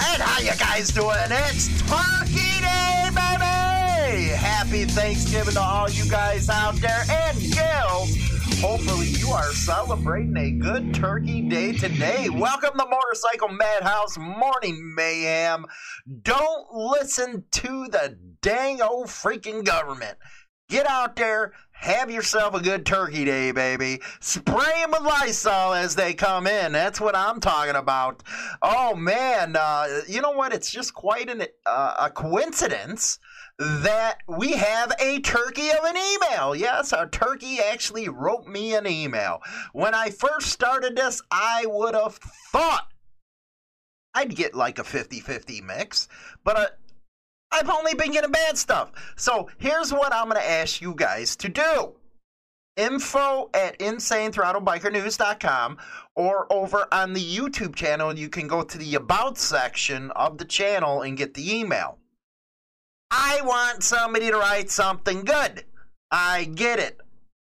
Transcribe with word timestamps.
And 0.00 0.22
how 0.22 0.40
you 0.40 0.52
guys 0.56 0.90
doing? 0.90 1.16
It's 1.28 1.66
Turkey 1.82 2.60
Day, 2.60 3.08
baby! 3.08 4.28
Happy 4.32 4.84
Thanksgiving 4.84 5.54
to 5.54 5.60
all 5.60 5.90
you 5.90 6.08
guys 6.08 6.48
out 6.48 6.76
there 6.76 7.02
and 7.10 7.36
gals. 7.52 8.16
Hopefully 8.60 9.08
you 9.08 9.30
are 9.30 9.50
celebrating 9.52 10.36
a 10.36 10.52
good 10.52 10.94
Turkey 10.94 11.42
Day 11.42 11.72
today. 11.72 12.28
Welcome 12.28 12.78
to 12.78 12.86
Motorcycle 12.86 13.48
Madhouse 13.48 14.16
Morning 14.18 14.94
Mayhem. 14.94 15.66
Don't 16.22 16.72
listen 16.72 17.42
to 17.50 17.88
the 17.88 18.16
dang 18.40 18.80
old 18.80 19.08
freaking 19.08 19.64
government. 19.64 20.16
Get 20.68 20.88
out 20.88 21.16
there, 21.16 21.54
have 21.78 22.10
yourself 22.10 22.54
a 22.54 22.60
good 22.60 22.84
turkey 22.84 23.24
day, 23.24 23.52
baby. 23.52 24.00
Spray 24.20 24.80
them 24.80 24.90
with 24.90 25.02
Lysol 25.02 25.74
as 25.74 25.94
they 25.94 26.12
come 26.12 26.46
in. 26.46 26.72
That's 26.72 27.00
what 27.00 27.14
I'm 27.14 27.38
talking 27.38 27.76
about. 27.76 28.24
Oh, 28.60 28.96
man. 28.96 29.54
Uh, 29.54 30.00
you 30.08 30.20
know 30.20 30.32
what? 30.32 30.52
It's 30.52 30.70
just 30.70 30.92
quite 30.92 31.30
an, 31.30 31.44
uh, 31.64 31.94
a 32.00 32.10
coincidence 32.10 33.20
that 33.58 34.18
we 34.26 34.52
have 34.52 34.92
a 35.00 35.20
turkey 35.20 35.70
of 35.70 35.84
an 35.84 35.96
email. 35.96 36.54
Yes, 36.54 36.92
our 36.92 37.08
turkey 37.08 37.58
actually 37.60 38.08
wrote 38.08 38.46
me 38.46 38.74
an 38.74 38.86
email. 38.86 39.40
When 39.72 39.94
I 39.94 40.10
first 40.10 40.48
started 40.48 40.96
this, 40.96 41.22
I 41.30 41.64
would 41.66 41.94
have 41.94 42.18
thought 42.52 42.88
I'd 44.14 44.34
get 44.34 44.54
like 44.54 44.78
a 44.80 44.84
50 44.84 45.20
50 45.20 45.60
mix, 45.60 46.08
but 46.42 46.56
uh, 46.56 46.66
I've 47.50 47.70
only 47.70 47.94
been 47.94 48.12
getting 48.12 48.30
bad 48.30 48.58
stuff. 48.58 48.92
So 49.16 49.48
here's 49.58 49.92
what 49.92 50.12
I'm 50.12 50.28
going 50.28 50.40
to 50.40 50.50
ask 50.50 50.80
you 50.80 50.94
guys 50.94 51.36
to 51.36 51.48
do 51.48 51.94
info 52.78 53.50
at 53.52 53.78
insanethrottlebikernews.com 53.80 55.76
or 56.14 56.50
over 56.50 56.86
on 56.92 57.12
the 57.12 57.20
YouTube 57.20 57.74
channel, 57.74 58.16
you 58.16 58.30
can 58.30 58.46
go 58.46 58.62
to 58.62 58.78
the 58.78 58.94
About 58.94 59.36
section 59.36 60.10
of 60.12 60.38
the 60.38 60.44
channel 60.44 61.02
and 61.02 61.18
get 61.18 61.34
the 61.34 61.58
email. 61.58 61.98
I 63.10 63.40
want 63.42 63.82
somebody 63.82 64.30
to 64.30 64.38
write 64.38 64.70
something 64.70 65.24
good. 65.24 65.64
I 66.10 66.44
get 66.44 66.78
it. 66.78 67.00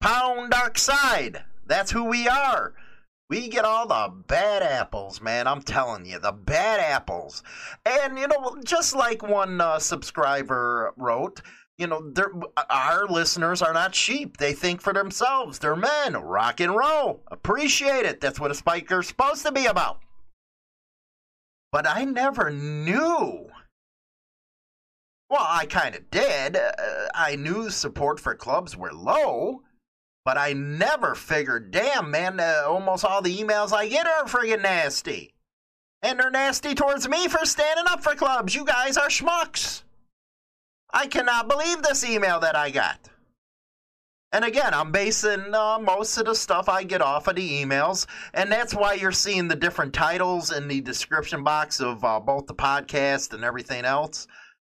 Pound 0.00 0.52
Dark 0.52 0.78
Side. 0.78 1.42
That's 1.66 1.90
who 1.90 2.04
we 2.04 2.28
are. 2.28 2.74
We 3.30 3.48
get 3.48 3.66
all 3.66 3.86
the 3.86 4.12
bad 4.26 4.62
apples, 4.62 5.20
man. 5.20 5.46
I'm 5.46 5.60
telling 5.60 6.06
you, 6.06 6.18
the 6.18 6.32
bad 6.32 6.80
apples. 6.80 7.42
And, 7.84 8.18
you 8.18 8.26
know, 8.26 8.56
just 8.64 8.96
like 8.96 9.22
one 9.22 9.60
uh, 9.60 9.78
subscriber 9.78 10.94
wrote, 10.96 11.42
you 11.76 11.86
know, 11.86 12.10
our 12.70 13.06
listeners 13.06 13.60
are 13.60 13.74
not 13.74 13.94
sheep. 13.94 14.38
They 14.38 14.54
think 14.54 14.80
for 14.80 14.94
themselves. 14.94 15.58
They're 15.58 15.76
men. 15.76 16.14
Rock 16.14 16.60
and 16.60 16.74
roll. 16.74 17.22
Appreciate 17.30 18.06
it. 18.06 18.20
That's 18.20 18.40
what 18.40 18.50
a 18.50 18.54
spiker's 18.54 19.08
supposed 19.08 19.44
to 19.44 19.52
be 19.52 19.66
about. 19.66 20.00
But 21.70 21.86
I 21.86 22.04
never 22.04 22.50
knew. 22.50 23.48
Well, 25.30 25.46
I 25.46 25.66
kind 25.66 25.94
of 25.94 26.10
did. 26.10 26.56
Uh, 26.56 26.70
I 27.14 27.36
knew 27.36 27.68
support 27.68 28.18
for 28.18 28.34
clubs 28.34 28.74
were 28.74 28.92
low 28.92 29.62
but 30.28 30.36
I 30.36 30.52
never 30.52 31.14
figured, 31.14 31.70
damn, 31.70 32.10
man, 32.10 32.38
uh, 32.38 32.64
almost 32.66 33.02
all 33.02 33.22
the 33.22 33.34
emails 33.34 33.72
I 33.72 33.88
get 33.88 34.06
are 34.06 34.26
friggin' 34.26 34.60
nasty. 34.60 35.32
And 36.02 36.20
they're 36.20 36.30
nasty 36.30 36.74
towards 36.74 37.08
me 37.08 37.28
for 37.28 37.46
standing 37.46 37.86
up 37.88 38.02
for 38.02 38.14
clubs. 38.14 38.54
You 38.54 38.66
guys 38.66 38.98
are 38.98 39.08
schmucks. 39.08 39.84
I 40.92 41.06
cannot 41.06 41.48
believe 41.48 41.80
this 41.80 42.04
email 42.06 42.40
that 42.40 42.54
I 42.56 42.68
got. 42.68 43.08
And 44.30 44.44
again, 44.44 44.74
I'm 44.74 44.92
basing 44.92 45.54
uh, 45.54 45.78
most 45.78 46.18
of 46.18 46.26
the 46.26 46.34
stuff 46.34 46.68
I 46.68 46.84
get 46.84 47.00
off 47.00 47.26
of 47.26 47.36
the 47.36 47.62
emails, 47.64 48.06
and 48.34 48.52
that's 48.52 48.74
why 48.74 48.92
you're 48.92 49.12
seeing 49.12 49.48
the 49.48 49.56
different 49.56 49.94
titles 49.94 50.52
in 50.52 50.68
the 50.68 50.82
description 50.82 51.42
box 51.42 51.80
of 51.80 52.04
uh, 52.04 52.20
both 52.20 52.44
the 52.44 52.54
podcast 52.54 53.32
and 53.32 53.44
everything 53.44 53.86
else 53.86 54.26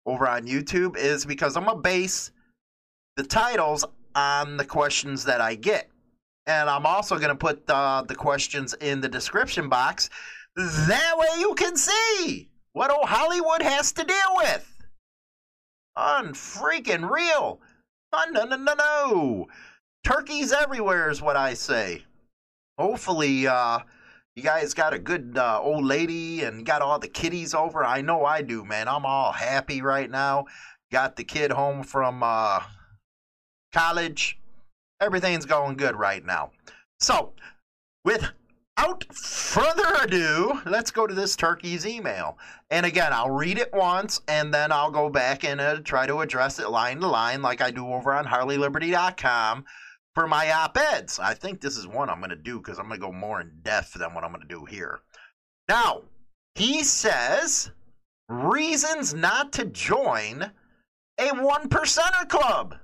over 0.06 0.30
on 0.30 0.48
YouTube, 0.48 0.96
is 0.96 1.26
because 1.26 1.58
I'm 1.58 1.66
gonna 1.66 1.82
base 1.82 2.32
the 3.18 3.24
titles 3.24 3.84
on 4.16 4.58
the 4.58 4.66
questions 4.66 5.26
that 5.26 5.42
I 5.42 5.56
get. 5.56 5.90
And 6.48 6.70
I'm 6.70 6.86
also 6.86 7.18
going 7.18 7.30
to 7.30 7.36
put 7.36 7.70
uh, 7.70 8.04
the 8.08 8.16
questions 8.16 8.74
in 8.76 9.02
the 9.02 9.10
description 9.10 9.70
box. 9.70 10.10
That 10.56 11.16
way 11.18 11.40
you 11.40 11.54
can 11.56 11.78
see 11.78 12.50
what 12.74 12.92
old 12.92 13.08
Hollywood 13.08 13.62
has 13.62 13.92
to 13.94 14.04
deal 14.04 14.36
with. 14.38 14.68
Unfreaking 15.98 17.10
real. 17.10 17.60
Oh, 18.14 18.26
no, 18.32 18.44
no, 18.46 18.56
no, 18.56 18.74
no. 18.74 19.48
Turkeys 20.04 20.52
everywhere 20.52 21.10
is 21.10 21.22
what 21.22 21.38
I 21.38 21.54
say. 21.54 22.04
Hopefully, 22.78 23.48
uh, 23.48 23.80
you 24.36 24.44
guys 24.44 24.74
got 24.74 24.94
a 24.94 25.00
good 25.00 25.38
uh, 25.38 25.60
old 25.62 25.86
lady 25.86 26.44
and 26.44 26.66
got 26.66 26.82
all 26.82 26.98
the 26.98 27.08
kitties 27.08 27.54
over. 27.54 27.84
I 27.84 28.02
know 28.02 28.26
I 28.26 28.42
do, 28.42 28.66
man. 28.66 28.88
I'm 28.88 29.06
all 29.06 29.32
happy 29.32 29.82
right 29.82 30.10
now. 30.10 30.46
Got 30.92 31.16
the 31.16 31.24
kid 31.24 31.52
home 31.52 31.84
from 31.84 32.24
uh, 32.24 32.62
college. 33.72 34.40
Everything's 35.02 35.46
going 35.46 35.78
good 35.78 35.96
right 35.96 36.24
now. 36.26 36.52
So, 37.00 37.34
without 38.06 39.06
further 39.12 39.96
ado, 40.02 40.62
let's 40.66 40.92
go 40.92 41.08
to 41.08 41.14
this 41.14 41.36
turkey's 41.36 41.88
email. 41.88 42.38
And 42.70 42.86
again, 42.86 43.12
I'll 43.12 43.32
read 43.32 43.58
it 43.58 43.74
once 43.74 44.22
and 44.28 44.54
then 44.54 44.72
I'll 44.72 44.92
go 44.92 45.10
back 45.10 45.44
and 45.44 45.60
uh, 45.60 45.80
try 45.84 46.06
to 46.06 46.20
address 46.20 46.60
it 46.60 46.70
line 46.70 47.00
to 47.00 47.08
line 47.08 47.42
like 47.42 47.62
I 47.62 47.72
do 47.72 47.88
over 47.88 48.14
on 48.14 48.26
HarleyLiberty.com 48.26 49.66
for 50.14 50.28
my 50.28 50.52
op 50.52 50.78
eds. 50.78 51.20
I 51.20 51.34
think 51.34 51.62
this 51.62 51.78
is 51.78 51.88
one 51.88 52.10
I'm 52.10 52.20
going 52.20 52.30
to 52.30 52.36
do 52.36 52.58
because 52.58 52.78
I'm 52.78 52.88
going 52.88 53.00
to 53.00 53.06
go 53.06 53.12
more 53.12 53.42
in 53.42 53.52
depth 53.64 53.94
than 53.94 54.14
what 54.14 54.24
I'm 54.24 54.32
going 54.32 54.42
to 54.42 54.48
do 54.48 54.66
here. 54.66 55.00
Now, 55.68 56.04
he 56.56 56.84
says 56.84 57.72
reasons 58.30 59.14
not 59.14 59.52
to 59.54 59.66
join 59.66 60.52
a 61.20 61.30
one 61.30 61.70
percenter 61.70 62.28
club 62.28 62.76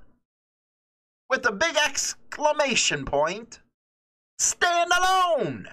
with 1.28 1.46
a 1.46 1.52
big 1.52 1.76
exclamation 1.76 3.04
point. 3.04 3.60
Stand 4.38 4.90
alone! 4.96 5.68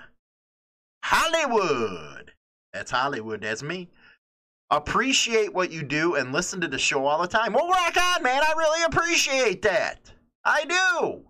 Hollywood! 1.04 2.34
That's 2.74 2.92
Hollywood, 2.92 3.42
that's 3.42 3.64
me. 3.64 3.90
Appreciate 4.72 5.54
what 5.54 5.72
you 5.72 5.84
do 5.84 6.16
and 6.16 6.34
listen 6.34 6.60
to 6.62 6.68
the 6.68 6.80
show 6.80 7.06
all 7.06 7.22
the 7.22 7.28
time. 7.28 7.54
Well, 7.54 7.70
rock 7.70 7.96
on, 7.96 8.24
man. 8.24 8.42
I 8.42 8.54
really 8.58 8.84
appreciate 8.84 9.62
that. 9.62 10.12
I 10.44 10.66
do. 10.66 11.22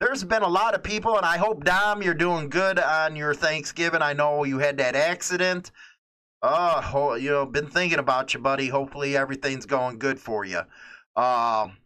There's 0.00 0.24
been 0.24 0.42
a 0.42 0.48
lot 0.48 0.74
of 0.74 0.82
people, 0.82 1.16
and 1.16 1.24
I 1.24 1.36
hope, 1.36 1.62
Dom, 1.64 2.02
you're 2.02 2.12
doing 2.12 2.48
good 2.48 2.80
on 2.80 3.14
your 3.14 3.34
Thanksgiving. 3.34 4.02
I 4.02 4.12
know 4.12 4.42
you 4.42 4.58
had 4.58 4.78
that 4.78 4.96
accident. 4.96 5.70
Oh, 6.42 7.14
you 7.14 7.30
know, 7.30 7.46
been 7.46 7.68
thinking 7.68 8.00
about 8.00 8.34
you, 8.34 8.40
buddy. 8.40 8.66
Hopefully 8.66 9.16
everything's 9.16 9.64
going 9.64 10.00
good 10.00 10.18
for 10.18 10.44
you. 10.44 10.62
Um, 11.14 11.76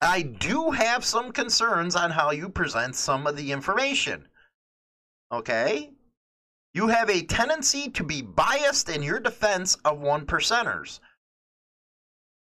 I 0.00 0.22
do 0.22 0.70
have 0.70 1.04
some 1.04 1.32
concerns 1.32 1.96
on 1.96 2.10
how 2.10 2.30
you 2.30 2.48
present 2.48 2.94
some 2.94 3.26
of 3.26 3.36
the 3.36 3.52
information. 3.52 4.28
Okay? 5.32 5.90
You 6.72 6.88
have 6.88 7.10
a 7.10 7.22
tendency 7.22 7.90
to 7.90 8.04
be 8.04 8.22
biased 8.22 8.88
in 8.88 9.02
your 9.02 9.18
defense 9.18 9.76
of 9.84 9.98
one 9.98 10.26
percenters. 10.26 11.00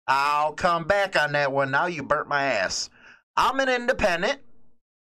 I'll 0.06 0.52
come 0.52 0.84
back 0.84 1.16
on 1.16 1.32
that 1.32 1.52
one 1.52 1.70
now. 1.70 1.86
You 1.86 2.02
burnt 2.02 2.28
my 2.28 2.44
ass. 2.44 2.90
I'm 3.36 3.60
an 3.60 3.68
independent, 3.68 4.40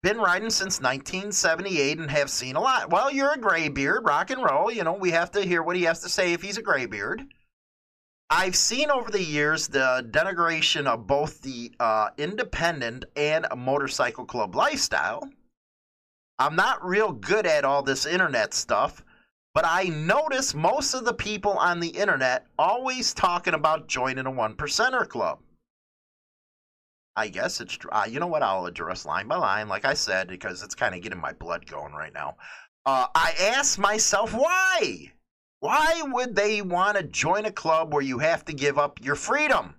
been 0.02 0.18
riding 0.18 0.50
since 0.50 0.80
1978 0.80 1.98
and 1.98 2.10
have 2.10 2.30
seen 2.30 2.56
a 2.56 2.60
lot. 2.60 2.90
Well, 2.90 3.10
you're 3.10 3.32
a 3.32 3.38
graybeard, 3.38 4.04
rock 4.04 4.30
and 4.30 4.42
roll. 4.42 4.70
You 4.70 4.84
know, 4.84 4.92
we 4.92 5.10
have 5.10 5.30
to 5.32 5.42
hear 5.42 5.62
what 5.62 5.76
he 5.76 5.82
has 5.84 6.00
to 6.00 6.08
say 6.08 6.32
if 6.32 6.42
he's 6.42 6.58
a 6.58 6.62
graybeard. 6.62 7.24
I've 8.34 8.56
seen 8.56 8.90
over 8.90 9.10
the 9.10 9.22
years 9.22 9.68
the 9.68 10.08
denigration 10.10 10.86
of 10.86 11.06
both 11.06 11.42
the 11.42 11.70
uh, 11.78 12.08
independent 12.16 13.04
and 13.14 13.46
motorcycle 13.54 14.24
club 14.24 14.54
lifestyle. 14.54 15.28
I'm 16.38 16.56
not 16.56 16.82
real 16.82 17.12
good 17.12 17.44
at 17.46 17.66
all 17.66 17.82
this 17.82 18.06
internet 18.06 18.54
stuff, 18.54 19.04
but 19.52 19.66
I 19.66 19.84
notice 19.84 20.54
most 20.54 20.94
of 20.94 21.04
the 21.04 21.12
people 21.12 21.52
on 21.58 21.78
the 21.78 21.88
internet 21.88 22.46
always 22.58 23.12
talking 23.12 23.52
about 23.52 23.86
joining 23.86 24.24
a 24.24 24.30
one 24.30 24.54
percenter 24.54 25.06
club. 25.06 25.40
I 27.14 27.28
guess 27.28 27.60
it's 27.60 27.76
uh, 27.92 28.06
you 28.08 28.18
know 28.18 28.28
what 28.28 28.42
I'll 28.42 28.64
address 28.64 29.04
line 29.04 29.28
by 29.28 29.36
line, 29.36 29.68
like 29.68 29.84
I 29.84 29.92
said, 29.92 30.28
because 30.28 30.62
it's 30.62 30.74
kind 30.74 30.94
of 30.94 31.02
getting 31.02 31.20
my 31.20 31.34
blood 31.34 31.66
going 31.66 31.92
right 31.92 32.14
now. 32.14 32.36
Uh, 32.86 33.08
I 33.14 33.34
ask 33.54 33.78
myself 33.78 34.32
why. 34.32 35.12
Why 35.62 36.02
would 36.04 36.34
they 36.34 36.60
want 36.60 36.96
to 36.96 37.04
join 37.04 37.44
a 37.44 37.52
club 37.52 37.94
where 37.94 38.02
you 38.02 38.18
have 38.18 38.44
to 38.46 38.52
give 38.52 38.80
up 38.80 38.98
your 39.00 39.14
freedom? 39.14 39.76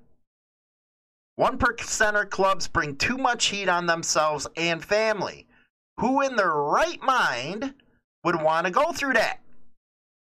One 1.35 1.57
percenter 1.57 2.29
clubs 2.29 2.69
bring 2.69 2.95
too 2.95 3.17
much 3.17 3.47
heat 3.47 3.67
on 3.67 3.85
themselves 3.85 4.47
and 4.55 4.81
family. 4.81 5.45
Who 5.99 6.21
in 6.21 6.37
their 6.37 6.53
right 6.53 7.01
mind 7.01 7.73
would 8.23 8.41
want 8.41 8.65
to 8.65 8.71
go 8.71 8.93
through 8.93 9.15
that? 9.15 9.41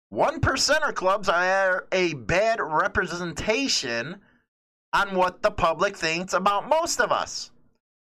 One 0.09 0.41
percenter 0.41 0.95
clubs 0.95 1.29
are 1.29 1.87
a 1.93 2.15
bad 2.15 2.59
representation 2.59 4.23
on 4.95 5.15
what 5.15 5.43
the 5.43 5.51
public 5.51 5.99
thinks 5.99 6.33
about 6.33 6.67
most 6.67 6.99
of 6.99 7.13
us. 7.13 7.51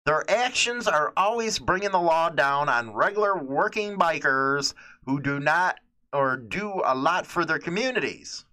Their 0.05 0.29
actions 0.29 0.89
are 0.89 1.13
always 1.15 1.57
bringing 1.57 1.91
the 1.91 2.01
law 2.01 2.31
down 2.31 2.67
on 2.67 2.93
regular 2.93 3.41
working 3.41 3.97
bikers 3.97 4.73
who 5.05 5.21
do 5.21 5.39
not 5.39 5.79
or 6.13 6.37
do 6.37 6.81
a 6.85 6.95
lot 6.95 7.25
for 7.25 7.45
their 7.45 7.59
communities. 7.59 8.45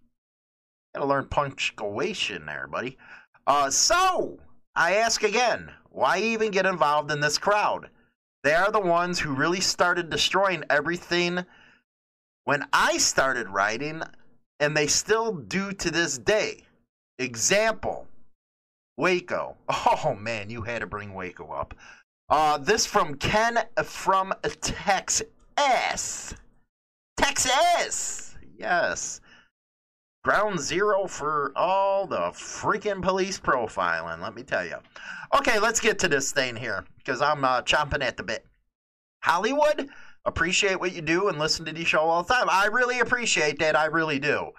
Gotta 0.94 1.06
learn 1.06 1.28
punctuation 1.28 2.46
there, 2.46 2.66
buddy. 2.66 2.96
Uh, 3.46 3.70
so, 3.70 4.38
I 4.74 4.96
ask 4.96 5.22
again, 5.22 5.70
why 5.90 6.18
even 6.18 6.50
get 6.50 6.66
involved 6.66 7.10
in 7.10 7.20
this 7.20 7.38
crowd? 7.38 7.88
They 8.42 8.54
are 8.54 8.70
the 8.70 8.80
ones 8.80 9.18
who 9.18 9.34
really 9.34 9.60
started 9.60 10.10
destroying 10.10 10.64
everything 10.70 11.44
when 12.44 12.64
I 12.72 12.98
started 12.98 13.48
writing, 13.48 14.02
and 14.60 14.76
they 14.76 14.86
still 14.86 15.32
do 15.32 15.72
to 15.72 15.90
this 15.90 16.18
day. 16.18 16.64
Example 17.18 18.06
Waco. 18.96 19.56
Oh 19.68 20.14
man, 20.14 20.50
you 20.50 20.62
had 20.62 20.80
to 20.80 20.86
bring 20.86 21.14
Waco 21.14 21.50
up. 21.52 21.74
Uh, 22.28 22.58
this 22.58 22.86
from 22.86 23.14
Ken 23.16 23.58
from 23.84 24.34
Texas. 24.60 25.22
Texas! 27.16 28.34
Yes. 28.58 29.20
Ground 30.24 30.58
zero 30.58 31.06
for 31.06 31.52
all 31.54 32.06
the 32.06 32.30
freaking 32.32 33.02
police 33.02 33.38
profiling, 33.38 34.20
let 34.20 34.34
me 34.34 34.42
tell 34.42 34.64
you. 34.64 34.76
Okay, 35.36 35.58
let's 35.58 35.80
get 35.80 35.98
to 36.00 36.08
this 36.08 36.32
thing 36.32 36.56
here 36.56 36.84
because 36.98 37.22
I'm 37.22 37.44
uh, 37.44 37.62
chomping 37.62 38.02
at 38.02 38.16
the 38.16 38.24
bit. 38.24 38.44
Hollywood, 39.20 39.88
appreciate 40.24 40.80
what 40.80 40.94
you 40.94 41.02
do 41.02 41.28
and 41.28 41.38
listen 41.38 41.64
to 41.66 41.72
the 41.72 41.84
show 41.84 42.00
all 42.00 42.22
the 42.22 42.34
time. 42.34 42.48
I 42.50 42.66
really 42.66 43.00
appreciate 43.00 43.58
that. 43.60 43.76
I 43.76 43.86
really 43.86 44.18
do. 44.18 44.50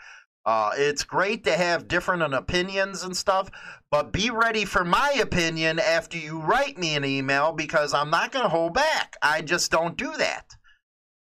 Uh, 0.45 0.71
it's 0.77 1.03
great 1.03 1.43
to 1.43 1.51
have 1.51 1.89
different 1.89 2.33
opinions 2.33 3.03
and 3.03 3.15
stuff, 3.15 3.51
but 3.91 4.13
be 4.13 4.29
ready 4.29 4.63
for 4.63 4.85
my 4.85 5.11
opinion 5.21 5.77
after 5.79 6.17
you 6.17 6.39
write 6.39 6.77
me 6.77 6.95
an 6.95 7.03
email 7.03 7.51
because 7.51 7.93
I'm 7.93 8.09
not 8.09 8.31
going 8.31 8.43
to 8.43 8.49
hold 8.49 8.73
back. 8.73 9.15
I 9.21 9.41
just 9.41 9.71
don't 9.71 9.97
do 9.97 10.13
that. 10.17 10.55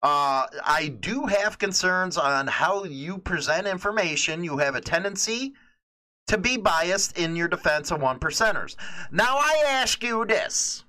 Uh, 0.04 0.46
I 0.62 0.94
do 1.00 1.24
have 1.24 1.58
concerns 1.58 2.18
on 2.18 2.46
how 2.46 2.84
you 2.84 3.16
present 3.16 3.66
information. 3.66 4.44
You 4.44 4.58
have 4.58 4.74
a 4.74 4.80
tendency 4.82 5.54
to 6.26 6.36
be 6.36 6.58
biased 6.58 7.18
in 7.18 7.34
your 7.34 7.48
defense 7.48 7.90
of 7.90 8.02
one 8.02 8.18
percenters. 8.20 8.76
Now, 9.10 9.38
I 9.38 9.64
ask 9.66 10.02
you 10.02 10.26
this 10.26 10.84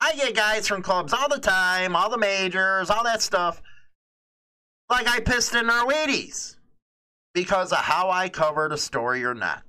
I 0.00 0.16
get 0.16 0.34
guys 0.34 0.66
from 0.66 0.82
clubs 0.82 1.12
all 1.12 1.28
the 1.28 1.38
time, 1.38 1.94
all 1.94 2.10
the 2.10 2.18
majors, 2.18 2.90
all 2.90 3.04
that 3.04 3.22
stuff, 3.22 3.62
like 4.90 5.06
I 5.06 5.20
pissed 5.20 5.54
in 5.54 5.68
their 5.68 5.86
Wheaties 5.86 6.56
because 7.32 7.70
of 7.70 7.78
how 7.78 8.10
I 8.10 8.28
covered 8.28 8.72
a 8.72 8.78
story 8.78 9.22
or 9.22 9.34
not. 9.34 9.62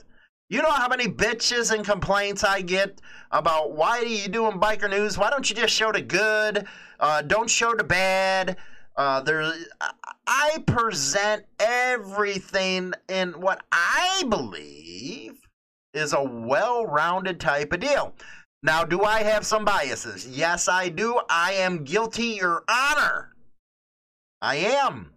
You 0.50 0.62
know 0.64 0.72
how 0.72 0.88
many 0.88 1.06
bitches 1.06 1.72
and 1.72 1.86
complaints 1.86 2.44
I 2.44 2.62
get 2.62 3.00
about 3.30 3.74
why 3.74 4.00
are 4.00 4.06
you 4.06 4.28
doing 4.28 4.60
biker 4.60 4.90
news? 4.90 5.20
Why 5.20 5.30
don't 5.30 5.50
you 5.50 5.56
just 5.56 5.74
show 5.74 5.92
the 5.92 6.02
good? 6.02 6.66
Uh, 7.00 7.22
don't 7.22 7.50
show 7.50 7.74
the 7.76 7.84
bad. 7.84 8.58
Uh, 8.96 9.22
there, 9.22 9.52
I 10.28 10.64
present 10.68 11.46
everything 11.60 12.94
in 13.08 13.40
what 13.40 13.64
I 13.72 14.24
believe 14.30 15.40
is 15.94 16.14
a 16.14 16.24
well-rounded 16.24 17.40
type 17.40 17.74
of 17.74 17.80
deal. 17.80 18.16
Now, 18.64 18.84
do 18.84 19.04
I 19.04 19.24
have 19.24 19.46
some 19.46 19.66
biases? 19.66 20.28
Yes, 20.28 20.68
I 20.68 20.90
do. 20.90 21.20
I 21.30 21.54
am 21.54 21.84
guilty, 21.84 22.38
Your 22.40 22.64
Honor. 22.68 23.34
I 24.42 24.58
am. 24.58 25.14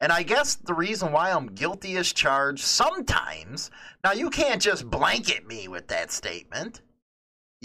And 0.00 0.12
I 0.12 0.22
guess 0.22 0.56
the 0.56 0.74
reason 0.74 1.12
why 1.12 1.30
I'm 1.30 1.46
guilty 1.46 1.96
as 1.96 2.12
charged 2.12 2.64
sometimes, 2.64 3.70
now 4.02 4.12
you 4.12 4.28
can't 4.28 4.60
just 4.60 4.90
blanket 4.90 5.46
me 5.46 5.68
with 5.68 5.88
that 5.88 6.12
statement. 6.12 6.82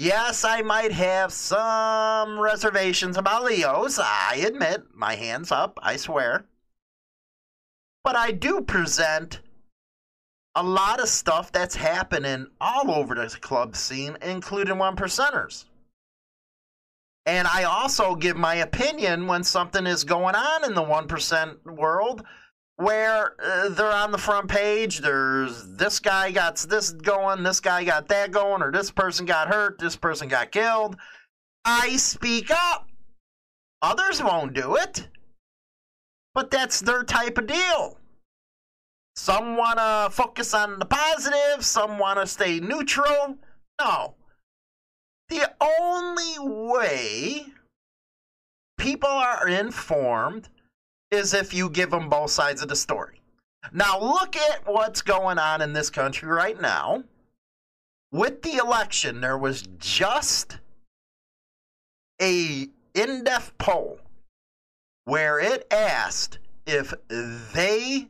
Yes, 0.02 0.46
I 0.46 0.62
might 0.62 0.94
have 0.94 1.34
some 1.34 2.40
reservations 2.40 3.18
about 3.18 3.44
Leos. 3.44 4.00
I 4.00 4.42
admit, 4.48 4.84
my 4.94 5.16
hands 5.16 5.52
up, 5.52 5.78
I 5.84 5.98
swear. 5.98 6.46
But 8.06 8.16
I 8.16 8.32
do 8.32 8.62
present 8.62 9.42
a 10.56 10.64
lot 10.64 11.02
of 11.02 11.10
stuff 11.10 11.52
that's 11.52 11.76
happening 11.76 12.48
all 12.62 12.92
over 12.92 13.14
the 13.14 13.28
club 13.42 13.76
scene, 13.76 14.16
including 14.22 14.78
one 14.78 14.96
percenters. 14.96 15.66
And 17.26 17.46
I 17.46 17.66
also 17.66 18.16
give 18.16 18.38
my 18.38 18.56
opinion 18.56 19.28
when 19.28 19.44
something 19.44 19.86
is 19.86 20.06
going 20.06 20.36
on 20.36 20.64
in 20.64 20.76
the 20.76 20.82
1% 20.82 21.76
world 21.76 22.24
where 22.80 23.36
uh, 23.44 23.68
they're 23.70 23.92
on 23.92 24.12
the 24.12 24.18
front 24.18 24.48
page. 24.48 25.00
There's 25.00 25.68
this 25.76 26.00
guy 26.00 26.32
got 26.32 26.56
this 26.70 26.92
going, 26.92 27.44
this 27.44 27.60
guy 27.60 27.84
got 27.84 28.08
that 28.08 28.32
going, 28.32 28.62
or 28.62 28.72
this 28.72 28.90
person 28.90 29.26
got 29.26 29.50
hurt, 29.50 29.80
this 29.80 29.98
person 29.98 30.30
got 30.30 30.52
killed. 30.52 30.96
I 31.66 31.98
speak 31.98 32.50
up. 32.50 32.88
Others 33.82 34.24
won't 34.24 34.54
do 34.54 34.78
it. 34.78 35.10
But 36.34 36.52
that's 36.52 36.80
their 36.80 37.04
type 37.04 37.38
of 37.38 37.48
deal. 37.48 37.98
Some 39.18 39.58
want 39.58 39.80
to 39.80 40.10
focus 40.10 40.54
on 40.54 40.80
the 40.80 40.86
positive, 40.86 41.66
some 41.66 42.00
want 42.00 42.18
to 42.20 42.28
stay 42.28 42.62
neutral. 42.62 43.36
No. 43.82 44.16
The 45.28 45.52
only 45.60 46.40
way 46.40 47.46
people 48.78 49.10
are 49.10 49.50
informed 49.50 50.48
is 51.12 51.34
if 51.34 51.54
you 51.54 51.70
give 51.70 51.92
them 51.92 52.10
both 52.10 52.32
sides 52.32 52.62
of 52.62 52.70
the 52.70 52.76
story. 52.76 53.22
Now, 53.74 54.00
look 54.00 54.36
at 54.36 54.62
what's 54.66 55.02
going 55.02 55.38
on 55.38 55.62
in 55.62 55.74
this 55.74 55.90
country 55.90 56.30
right 56.30 56.60
now. 56.60 57.04
With 58.12 58.42
the 58.42 58.56
election, 58.56 59.22
there 59.22 59.38
was 59.38 59.64
just 59.78 60.58
a 62.22 62.68
in-depth 62.94 63.58
poll 63.58 64.00
where 65.06 65.40
it 65.40 65.68
asked 65.72 66.40
if 66.66 66.94
they 67.08 68.08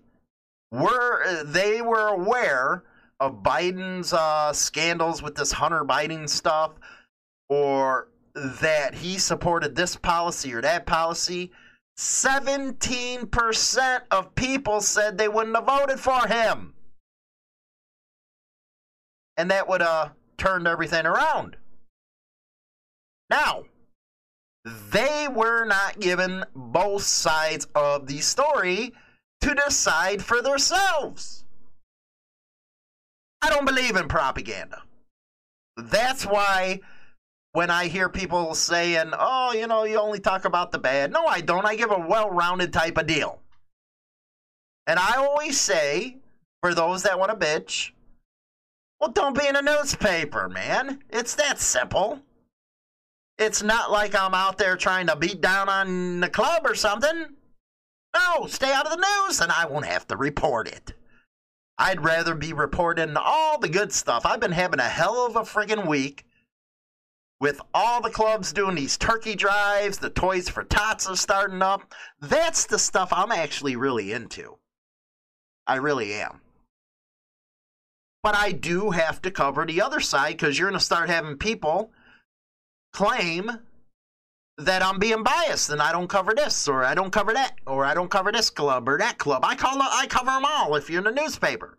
were 0.72 1.44
they 1.44 1.82
were 1.82 2.08
aware 2.08 2.84
of 3.20 3.44
Biden's 3.44 4.14
uh, 4.14 4.54
scandals 4.54 5.22
with 5.22 5.36
this 5.36 5.52
Hunter 5.52 5.84
Biden 5.84 6.30
stuff, 6.30 6.72
or 7.50 8.08
that 8.36 8.94
he 8.94 9.18
supported 9.18 9.76
this 9.76 9.96
policy 9.96 10.54
or 10.54 10.62
that 10.62 10.86
policy, 10.86 11.52
17% 12.00 14.02
of 14.10 14.34
people 14.36 14.80
said 14.80 15.18
they 15.18 15.28
wouldn't 15.28 15.58
have 15.58 15.66
voted 15.66 16.00
for 16.00 16.26
him. 16.28 16.74
And 19.36 19.52
that 19.52 19.68
would 19.68 19.82
have 19.82 20.08
uh, 20.08 20.10
turned 20.38 20.66
everything 20.66 21.06
around. 21.06 21.58
Now, 23.30 23.66
they 24.64 25.28
were 25.30 25.66
not 25.66 26.00
given 26.00 26.46
both 26.56 27.04
sides 27.04 27.68
of 27.76 28.08
the 28.08 28.20
story 28.20 28.94
to 29.42 29.54
decide 29.54 30.24
for 30.24 30.42
themselves. 30.42 31.44
I 33.42 33.50
don't 33.50 33.66
believe 33.66 33.98
in 33.98 34.08
propaganda. 34.08 34.84
That's 35.76 36.26
why 36.26 36.80
when 37.52 37.70
I 37.70 37.88
hear 37.88 38.10
people 38.10 38.54
saying, 38.54 39.12
oh, 39.18 39.54
you 39.54 39.68
know, 39.68 39.84
you 39.84 40.00
only 40.00 40.20
talk 40.20 40.46
about 40.46 40.72
the 40.72 40.80
bad. 40.80 41.12
No, 41.12 41.26
I 41.26 41.42
don't. 41.42 41.66
I 41.66 41.76
give 41.76 41.92
a 41.92 42.00
well 42.00 42.30
rounded 42.30 42.72
type 42.72 42.98
of 42.98 43.08
deal. 43.08 43.42
And 44.88 45.00
I 45.00 45.16
always 45.18 45.60
say, 45.60 46.18
for 46.62 46.74
those 46.74 47.04
that 47.04 47.20
want 47.20 47.32
to 47.32 47.46
bitch, 47.46 47.92
well, 49.00 49.12
don't 49.12 49.38
be 49.38 49.48
in 49.48 49.56
a 49.56 49.62
newspaper, 49.62 50.50
man. 50.50 51.00
It's 51.10 51.36
that 51.36 51.60
simple. 51.60 52.20
It's 53.38 53.64
not 53.64 53.92
like 53.92 54.14
I'm 54.14 54.34
out 54.34 54.58
there 54.58 54.76
trying 54.76 55.08
to 55.08 55.16
beat 55.16 55.40
down 55.40 55.70
on 55.70 56.20
the 56.20 56.30
club 56.30 56.64
or 56.66 56.76
something. 56.76 57.28
No, 58.14 58.48
stay 58.48 58.74
out 58.74 58.86
of 58.86 58.92
the 58.92 59.06
news 59.28 59.40
and 59.40 59.52
I 59.52 59.66
won't 59.66 59.86
have 59.86 60.06
to 60.08 60.18
report 60.18 60.68
it. 60.68 60.94
I'd 61.78 62.04
rather 62.04 62.36
be 62.36 62.52
reporting 62.52 63.16
all 63.16 63.58
the 63.58 63.70
good 63.70 63.94
stuff. 63.94 64.26
I've 64.26 64.42
been 64.42 64.52
having 64.52 64.82
a 64.82 64.90
hell 64.90 65.26
of 65.26 65.38
a 65.38 65.42
friggin' 65.42 65.88
week 65.88 66.26
with 67.40 67.62
all 67.74 68.02
the 68.02 68.10
clubs 68.10 68.52
doing 68.52 68.76
these 68.76 68.98
turkey 68.98 69.36
drives, 69.36 69.98
the 69.98 70.10
Toys 70.10 70.50
for 70.50 70.64
Tots 70.64 71.08
are 71.08 71.16
starting 71.16 71.62
up. 71.62 71.94
That's 72.22 72.66
the 72.66 72.80
stuff 72.80 73.10
I'm 73.12 73.32
actually 73.32 73.76
really 73.76 74.12
into. 74.12 74.58
I 75.66 75.76
really 75.76 76.14
am. 76.14 76.42
But 78.22 78.36
I 78.36 78.52
do 78.52 78.92
have 78.92 79.22
to 79.22 79.32
cover 79.32 79.66
the 79.66 79.82
other 79.82 80.02
side 80.02 80.34
because 80.34 80.60
you're 80.60 80.70
going 80.70 80.80
to 80.80 80.86
start 80.86 81.10
having 81.10 81.38
people 81.38 81.92
claim 82.92 83.50
that 84.58 84.84
I'm 84.84 85.00
being 85.00 85.24
biased 85.24 85.70
and 85.70 85.82
I 85.82 85.94
don't 85.94 86.10
cover 86.10 86.34
this 86.36 86.68
or 86.68 86.84
I 86.84 86.94
don't 86.94 87.12
cover 87.12 87.32
that 87.34 87.56
or 87.66 87.86
I 87.86 87.94
don't 87.94 88.12
cover 88.12 88.34
this 88.34 88.50
club 88.50 88.90
or 88.90 88.98
that 88.98 89.18
club. 89.18 89.46
I 89.46 89.56
call 89.56 89.82
I 89.82 90.06
cover 90.08 90.32
them 90.32 90.44
all 90.46 90.76
if 90.76 90.90
you're 90.90 91.08
in 91.08 91.16
the 91.16 91.22
newspaper 91.22 91.79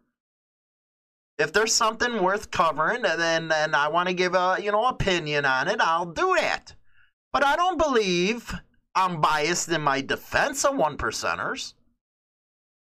if 1.41 1.53
there's 1.53 1.75
something 1.75 2.23
worth 2.23 2.51
covering 2.51 3.05
and 3.05 3.21
then 3.21 3.51
and 3.53 3.75
I 3.75 3.89
want 3.89 4.09
to 4.09 4.15
give 4.15 4.35
a 4.35 4.59
you 4.63 4.71
know 4.71 4.87
opinion 4.87 5.45
on 5.45 5.69
it, 5.69 5.81
I'll 5.81 6.07
do 6.07 6.37
that. 6.39 6.75
But 7.33 7.45
I 7.45 7.57
don't 7.57 7.79
believe 7.79 8.55
I'm 8.95 9.21
biased 9.21 9.69
in 9.71 9.81
my 9.81 10.01
defense 10.01 10.65
of 10.65 10.77
one 10.77 10.97
percenters. 10.97 11.75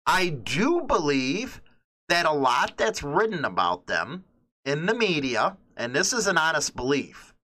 I 0.06 0.28
do 0.28 0.82
believe 0.82 1.62
that 2.08 2.26
a 2.26 2.32
lot 2.32 2.76
that's 2.76 3.02
written 3.02 3.44
about 3.44 3.86
them 3.86 4.24
in 4.64 4.86
the 4.86 4.94
media, 4.94 5.56
and 5.76 5.94
this 5.94 6.12
is 6.12 6.26
an 6.26 6.36
honest 6.36 6.76
belief, 6.76 7.34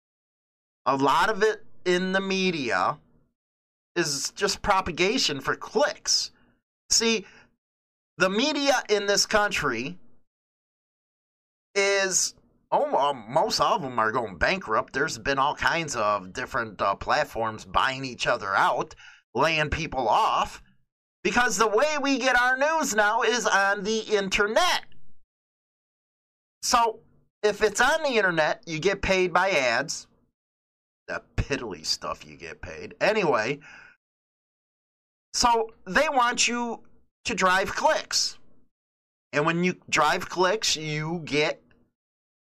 a 0.85 0.97
lot 0.97 1.30
of 1.30 1.42
it 1.42 1.64
in 1.85 2.12
the 2.12 2.21
media 2.21 2.99
is 3.97 4.33
just 4.37 4.62
propagation 4.62 5.40
for 5.40 5.57
clicks. 5.57 6.30
See, 6.90 7.25
the 8.19 8.28
media 8.28 8.83
in 8.88 9.07
this 9.07 9.25
country 9.25 9.99
is 11.75 12.35
oh, 12.73 12.97
um, 12.97 13.25
most 13.29 13.61
of 13.61 13.83
them 13.83 13.99
are 13.99 14.12
going 14.12 14.37
bankrupt. 14.37 14.93
There's 14.93 15.19
been 15.19 15.39
all 15.39 15.55
kinds 15.55 15.97
of 15.97 16.33
different 16.33 16.81
uh, 16.81 16.95
platforms 16.95 17.65
buying 17.65 18.05
each 18.05 18.27
other 18.27 18.55
out, 18.55 18.95
laying 19.35 19.71
people 19.71 20.09
off, 20.09 20.62
because 21.23 21.57
the 21.57 21.69
way 21.69 21.97
we 22.00 22.19
get 22.19 22.39
our 22.39 22.57
news 22.57 22.95
now 22.95 23.23
is 23.23 23.47
on 23.47 23.85
the 23.85 24.00
internet. 24.00 24.85
So 26.62 27.00
if 27.43 27.62
it's 27.62 27.81
on 27.81 28.03
the 28.03 28.17
internet, 28.17 28.62
you 28.67 28.79
get 28.79 29.03
paid 29.03 29.33
by 29.33 29.50
ads. 29.50 30.07
That 31.09 31.25
piddly 31.37 31.85
stuff 31.85 32.25
you 32.25 32.37
get 32.37 32.62
paid. 32.62 32.95
Anyway, 33.00 33.59
so 35.35 35.71
they 35.87 36.09
want 36.09 36.47
you 36.47 36.81
to 37.25 37.35
drive 37.35 37.75
clicks. 37.75 38.39
And 39.33 39.47
when 39.47 39.63
you 39.65 39.77
drive 39.89 40.29
clicks, 40.29 40.77
you 40.77 41.23
get 41.25 41.63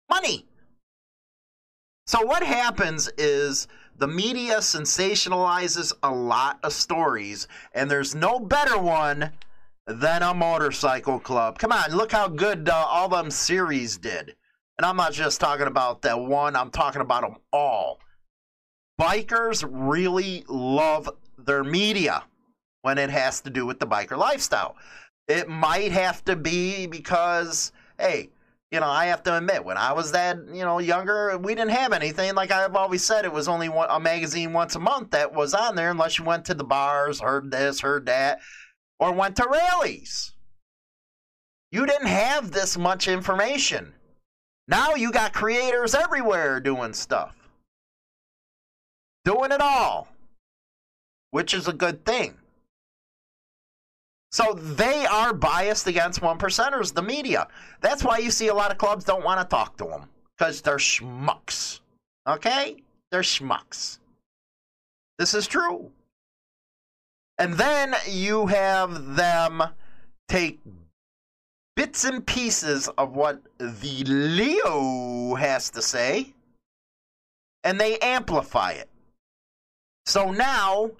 money. 0.08 0.46
So 2.06 2.24
what 2.26 2.42
happens 2.42 3.08
is 3.16 3.68
the 3.96 4.08
media 4.08 4.56
sensationalizes 4.56 5.92
a 6.02 6.10
lot 6.10 6.58
of 6.64 6.72
stories, 6.72 7.46
and 7.72 7.88
there's 7.88 8.14
no 8.14 8.40
better 8.40 8.76
one 8.78 9.30
than 9.86 10.22
a 10.22 10.34
motorcycle 10.34 11.20
club. 11.20 11.58
Come 11.58 11.70
on, 11.70 11.92
look 11.92 12.10
how 12.10 12.26
good 12.26 12.68
uh, 12.68 12.74
all 12.74 13.08
them 13.08 13.30
series 13.30 13.96
did. 13.96 14.34
And 14.78 14.86
I'm 14.86 14.96
not 14.96 15.12
just 15.12 15.40
talking 15.40 15.66
about 15.66 16.02
that 16.02 16.18
one, 16.18 16.56
I'm 16.56 16.70
talking 16.70 17.02
about 17.02 17.22
them 17.22 17.36
all. 17.52 18.00
Bikers 19.00 19.64
really 19.68 20.44
love 20.48 21.10
their 21.38 21.62
media 21.62 22.24
when 22.82 22.98
it 22.98 23.10
has 23.10 23.40
to 23.42 23.50
do 23.50 23.66
with 23.66 23.78
the 23.78 23.86
biker 23.86 24.16
lifestyle. 24.16 24.76
It 25.30 25.48
might 25.48 25.92
have 25.92 26.24
to 26.24 26.34
be 26.34 26.88
because, 26.88 27.70
hey, 27.98 28.30
you 28.72 28.80
know, 28.80 28.88
I 28.88 29.06
have 29.06 29.22
to 29.22 29.36
admit, 29.36 29.64
when 29.64 29.76
I 29.76 29.92
was 29.92 30.10
that, 30.10 30.38
you 30.52 30.64
know, 30.64 30.80
younger, 30.80 31.38
we 31.38 31.54
didn't 31.54 31.70
have 31.70 31.92
anything. 31.92 32.34
Like 32.34 32.50
I've 32.50 32.74
always 32.74 33.04
said, 33.04 33.24
it 33.24 33.32
was 33.32 33.46
only 33.46 33.68
one, 33.68 33.86
a 33.90 34.00
magazine 34.00 34.52
once 34.52 34.74
a 34.74 34.80
month 34.80 35.12
that 35.12 35.32
was 35.32 35.54
on 35.54 35.76
there, 35.76 35.92
unless 35.92 36.18
you 36.18 36.24
went 36.24 36.46
to 36.46 36.54
the 36.54 36.64
bars, 36.64 37.20
heard 37.20 37.52
this, 37.52 37.80
heard 37.80 38.06
that, 38.06 38.40
or 38.98 39.12
went 39.12 39.36
to 39.36 39.46
rallies. 39.48 40.32
You 41.70 41.86
didn't 41.86 42.08
have 42.08 42.50
this 42.50 42.76
much 42.76 43.06
information. 43.06 43.94
Now 44.66 44.96
you 44.96 45.12
got 45.12 45.32
creators 45.32 45.94
everywhere 45.94 46.58
doing 46.58 46.92
stuff, 46.92 47.36
doing 49.24 49.52
it 49.52 49.60
all, 49.60 50.08
which 51.30 51.54
is 51.54 51.68
a 51.68 51.72
good 51.72 52.04
thing. 52.04 52.39
So 54.30 54.52
they 54.52 55.06
are 55.06 55.32
biased 55.32 55.86
against 55.86 56.22
one 56.22 56.38
percenters, 56.38 56.94
the 56.94 57.02
media. 57.02 57.48
That's 57.80 58.04
why 58.04 58.18
you 58.18 58.30
see 58.30 58.48
a 58.48 58.54
lot 58.54 58.70
of 58.70 58.78
clubs 58.78 59.04
don't 59.04 59.24
want 59.24 59.40
to 59.40 59.46
talk 59.46 59.76
to 59.78 59.84
them 59.84 60.08
because 60.38 60.60
they're 60.60 60.76
schmucks. 60.76 61.80
Okay? 62.28 62.76
They're 63.10 63.22
schmucks. 63.22 63.98
This 65.18 65.34
is 65.34 65.48
true. 65.48 65.90
And 67.38 67.54
then 67.54 67.94
you 68.08 68.46
have 68.46 69.16
them 69.16 69.64
take 70.28 70.60
bits 71.74 72.04
and 72.04 72.24
pieces 72.24 72.88
of 72.98 73.16
what 73.16 73.40
the 73.58 74.04
Leo 74.04 75.34
has 75.34 75.70
to 75.70 75.82
say 75.82 76.32
and 77.64 77.80
they 77.80 77.98
amplify 77.98 78.72
it. 78.72 78.88
So 80.06 80.30
now 80.30 80.90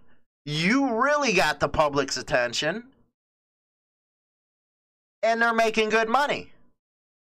you 0.45 1.01
really 1.01 1.33
got 1.33 1.61
the 1.61 1.69
public's 1.69 2.17
attention 2.17 2.85
and 5.23 5.41
they're 5.41 5.55
making 5.55 5.91
good 5.91 6.09
money. 6.09 6.53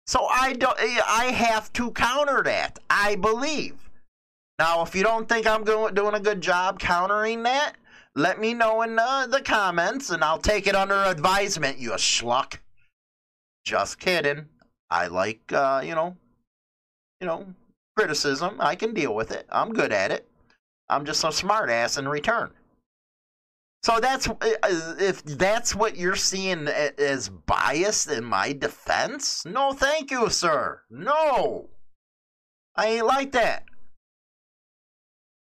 So 0.05 0.25
I 0.25 0.53
don't 0.53 0.77
I 0.79 1.31
have 1.33 1.71
to 1.73 1.91
counter 1.91 2.41
that. 2.43 2.79
I 2.89 3.15
believe. 3.15 3.75
Now, 4.59 4.81
if 4.81 4.95
you 4.95 5.03
don't 5.03 5.29
think 5.29 5.45
I'm 5.45 5.63
doing 5.63 6.15
a 6.15 6.19
good 6.19 6.41
job 6.41 6.79
countering 6.79 7.43
that, 7.43 7.73
let 8.15 8.39
me 8.39 8.53
know 8.53 8.81
in 8.81 8.95
the, 8.95 9.27
the 9.29 9.41
comments 9.41 10.09
and 10.09 10.23
I'll 10.23 10.39
take 10.39 10.65
it 10.65 10.75
under 10.75 10.95
advisement, 10.95 11.77
you 11.77 11.91
schluck. 11.91 12.57
Just 13.63 13.99
kidding. 13.99 14.45
I 14.89 15.07
like 15.07 15.51
uh, 15.51 15.81
you 15.83 15.93
know, 15.93 16.15
you 17.19 17.27
know, 17.27 17.45
criticism. 17.95 18.55
I 18.59 18.75
can 18.75 18.93
deal 18.93 19.13
with 19.13 19.31
it. 19.31 19.45
I'm 19.51 19.73
good 19.73 19.91
at 19.91 20.11
it. 20.11 20.27
I'm 20.89 21.05
just 21.05 21.23
a 21.23 21.27
smartass 21.27 21.99
in 21.99 22.07
return. 22.07 22.51
So 23.87 24.01
that's 24.01 24.27
uh, 24.27 24.95
if 24.99 25.23
that's 25.23 25.73
what 25.73 25.95
you're 25.95 26.17
seeing 26.17 26.67
as 26.67 27.29
biased 27.29 28.11
in 28.11 28.25
my 28.25 28.51
defense. 28.51 29.45
No, 29.45 29.71
thank 29.71 30.11
you, 30.11 30.29
sir. 30.29 30.81
No, 30.89 31.69
I 32.75 32.87
ain't 32.87 33.05
like 33.05 33.31
that. 33.31 33.63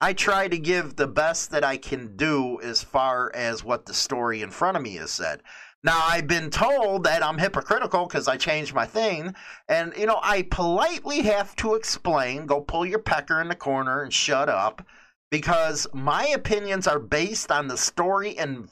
I 0.00 0.12
try 0.12 0.46
to 0.46 0.58
give 0.58 0.94
the 0.94 1.08
best 1.08 1.50
that 1.50 1.64
I 1.64 1.76
can 1.76 2.14
do 2.14 2.60
as 2.62 2.84
far 2.84 3.32
as 3.34 3.64
what 3.64 3.86
the 3.86 3.94
story 3.94 4.42
in 4.42 4.52
front 4.52 4.76
of 4.76 4.84
me 4.84 4.94
has 4.94 5.10
said. 5.10 5.42
Now, 5.82 6.00
I've 6.00 6.28
been 6.28 6.50
told 6.50 7.02
that 7.04 7.24
I'm 7.24 7.38
hypocritical 7.38 8.06
because 8.06 8.28
I 8.28 8.36
changed 8.36 8.74
my 8.74 8.86
thing. 8.86 9.34
And, 9.68 9.92
you 9.96 10.06
know, 10.06 10.20
I 10.22 10.42
politely 10.42 11.22
have 11.22 11.56
to 11.56 11.74
explain 11.74 12.46
go 12.46 12.60
pull 12.60 12.86
your 12.86 13.00
pecker 13.00 13.40
in 13.40 13.48
the 13.48 13.56
corner 13.56 14.02
and 14.02 14.12
shut 14.12 14.48
up 14.48 14.86
because 15.30 15.86
my 15.92 16.26
opinions 16.28 16.86
are 16.86 16.98
based 16.98 17.50
on 17.50 17.68
the 17.68 17.76
story 17.76 18.30
in 18.30 18.68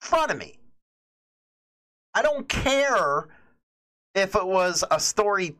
front 0.00 0.30
of 0.30 0.38
me. 0.38 0.58
I 2.14 2.22
don't 2.22 2.48
care 2.48 3.28
if 4.14 4.34
it 4.34 4.46
was 4.46 4.84
a 4.90 5.00
story 5.00 5.56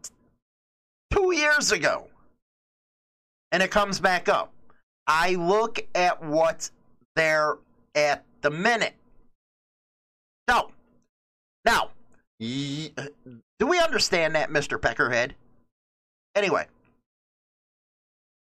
two 1.11 1.35
years 1.35 1.73
ago 1.73 2.09
and 3.51 3.63
it 3.63 3.71
comes 3.71 4.01
back 4.01 4.29
up. 4.29 4.53
I 5.07 5.35
look 5.35 5.87
at 5.95 6.23
what's 6.23 6.73
there 7.17 7.57
at 7.95 8.25
the 8.43 8.51
minute. 8.51 8.95
So, 10.49 10.71
now, 11.65 11.91
do 12.41 13.67
we 13.67 13.79
understand 13.79 14.35
that, 14.35 14.51
Mr. 14.51 14.79
Peckerhead? 14.79 15.33
Anyway, 16.35 16.67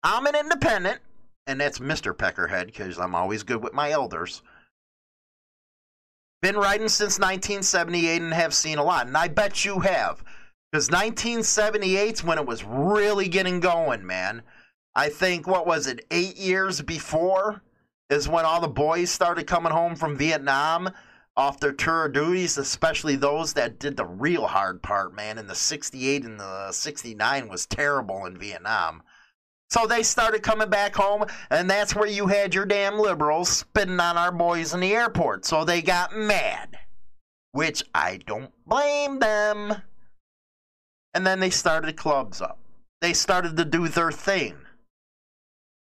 I'm 0.03 0.25
an 0.25 0.35
independent 0.35 0.99
and 1.47 1.59
that's 1.59 1.79
Mr. 1.79 2.13
Peckerhead 2.13 2.67
because 2.67 2.97
I'm 2.99 3.15
always 3.15 3.43
good 3.43 3.63
with 3.63 3.73
my 3.73 3.91
elders. 3.91 4.41
Been 6.41 6.55
riding 6.55 6.89
since 6.89 7.19
1978 7.19 8.21
and 8.21 8.33
have 8.33 8.53
seen 8.53 8.77
a 8.77 8.83
lot, 8.83 9.07
and 9.07 9.15
I 9.15 9.27
bet 9.27 9.63
you 9.63 9.79
have. 9.79 10.23
Because 10.71 10.89
1978's 10.89 12.23
when 12.23 12.37
it 12.37 12.45
was 12.45 12.63
really 12.63 13.27
getting 13.27 13.59
going, 13.59 14.05
man. 14.05 14.41
I 14.95 15.09
think, 15.09 15.47
what 15.47 15.67
was 15.67 15.87
it, 15.87 16.05
eight 16.11 16.37
years 16.37 16.81
before 16.81 17.61
is 18.09 18.27
when 18.27 18.45
all 18.45 18.59
the 18.59 18.67
boys 18.67 19.09
started 19.09 19.47
coming 19.47 19.71
home 19.71 19.95
from 19.95 20.17
Vietnam 20.17 20.89
off 21.37 21.59
their 21.59 21.71
tour 21.71 22.05
of 22.05 22.13
duties, 22.13 22.57
especially 22.57 23.15
those 23.15 23.53
that 23.53 23.79
did 23.79 23.95
the 23.95 24.05
real 24.05 24.47
hard 24.47 24.81
part, 24.81 25.13
man. 25.13 25.37
And 25.37 25.49
the 25.49 25.55
68 25.55 26.25
and 26.25 26.39
the 26.39 26.71
69 26.71 27.47
was 27.47 27.65
terrible 27.65 28.25
in 28.25 28.37
Vietnam. 28.37 29.03
So 29.71 29.87
they 29.87 30.03
started 30.03 30.43
coming 30.43 30.69
back 30.69 30.93
home, 30.93 31.23
and 31.49 31.69
that's 31.69 31.95
where 31.95 32.07
you 32.07 32.27
had 32.27 32.53
your 32.53 32.65
damn 32.65 32.99
liberals 32.99 33.47
spitting 33.47 34.01
on 34.01 34.17
our 34.17 34.31
boys 34.31 34.73
in 34.73 34.81
the 34.81 34.93
airport. 34.93 35.45
So 35.45 35.63
they 35.63 35.81
got 35.81 36.13
mad, 36.13 36.77
which 37.53 37.81
I 37.95 38.19
don't 38.27 38.51
blame 38.67 39.19
them. 39.19 39.81
And 41.13 41.25
then 41.25 41.39
they 41.39 41.51
started 41.51 41.95
clubs 41.95 42.41
up. 42.41 42.59
They 42.99 43.13
started 43.13 43.55
to 43.55 43.63
do 43.63 43.87
their 43.87 44.11
thing. 44.11 44.57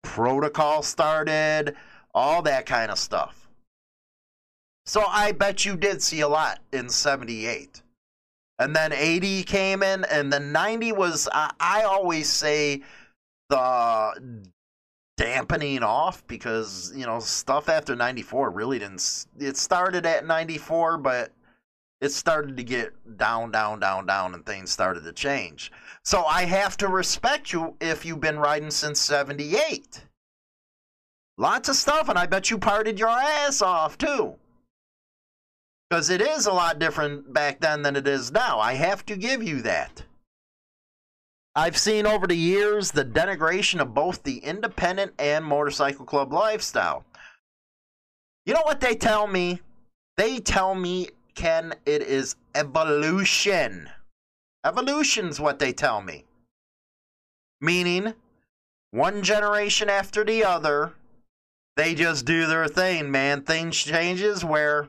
Protocol 0.04 0.84
started, 0.84 1.78
all 2.14 2.42
that 2.42 2.66
kind 2.66 2.92
of 2.92 3.00
stuff. 3.00 3.48
So 4.86 5.06
I 5.08 5.32
bet 5.32 5.64
you 5.64 5.78
did 5.78 6.04
see 6.04 6.20
a 6.20 6.28
lot 6.28 6.60
in 6.74 6.90
78. 6.90 7.82
And 8.60 8.76
then 8.76 8.92
80 8.92 9.44
came 9.44 9.82
in, 9.82 10.04
and 10.12 10.32
then 10.32 10.52
90 10.52 10.92
was, 10.92 11.30
I, 11.32 11.52
I 11.60 11.84
always 11.84 12.30
say, 12.30 12.82
the 13.52 14.44
dampening 15.18 15.84
off 15.84 16.26
because 16.26 16.92
you 16.96 17.06
know 17.06 17.20
stuff 17.20 17.70
after 17.70 17.96
94 17.96 18.50
really 18.50 18.80
didn't 18.80 19.28
it 19.38 19.56
started 19.56 20.06
at 20.06 20.26
94 20.26 20.98
but 20.98 21.32
it 22.00 22.12
started 22.12 22.58
to 22.58 22.64
get 22.64 22.94
down 23.18 23.52
down 23.52 23.80
down 23.80 24.08
down 24.08 24.34
and 24.34 24.44
things 24.46 24.72
started 24.72 25.04
to 25.04 25.12
change. 25.14 25.72
So 26.04 26.24
i 26.24 26.46
have 26.46 26.76
to 26.78 26.88
respect 26.88 27.54
you 27.54 27.76
if 27.80 28.06
you've 28.06 28.22
been 28.22 28.40
riding 28.40 28.72
since 28.72 29.00
78 29.00 30.06
lots 31.38 31.70
of 31.70 31.76
stuff 31.76 32.10
and 32.10 32.18
i 32.18 32.26
bet 32.26 32.50
you 32.50 32.58
partied 32.58 32.98
your 32.98 33.10
ass 33.10 33.62
off 33.62 33.98
too. 33.98 34.36
Because 35.90 36.10
it 36.10 36.22
is 36.22 36.46
a 36.46 36.54
lot 36.54 36.80
different 36.80 37.34
back 37.34 37.60
then 37.60 37.82
than 37.82 37.98
it 37.98 38.08
is 38.08 38.32
now. 38.32 38.60
I 38.60 38.74
have 38.74 39.06
to 39.08 39.18
give 39.18 39.44
you 39.44 39.62
that 39.64 40.04
I've 41.56 41.78
seen 41.78 42.06
over 42.06 42.28
the 42.28 42.36
years 42.36 42.92
the 42.92 43.04
denigration 43.04 43.82
of 43.82 43.94
both 43.94 44.24
the 44.24 44.38
independent 44.38 45.14
and 45.20 45.44
motorcycle 45.44 46.06
club 46.06 46.32
lifestyle. 46.32 47.04
You 48.46 48.54
know 48.54 48.62
what 48.64 48.80
they 48.80 48.96
tell 48.96 49.28
me? 49.28 49.60
They 50.18 50.40
tell 50.40 50.76
me 50.76 51.10
Ken, 51.36 51.74
it 51.86 52.02
is 52.02 52.36
evolution. 52.56 53.90
Evolution's 54.66 55.40
what 55.40 55.60
they 55.60 55.74
tell 55.74 56.02
me. 56.02 56.26
Meaning, 57.60 58.14
one 58.92 59.22
generation 59.22 59.90
after 59.90 60.24
the 60.24 60.44
other, 60.44 60.94
they 61.78 61.96
just 61.96 62.26
do 62.26 62.46
their 62.46 62.68
thing, 62.68 63.12
man. 63.12 63.42
Things 63.42 63.78
changes 63.78 64.44
where 64.44 64.88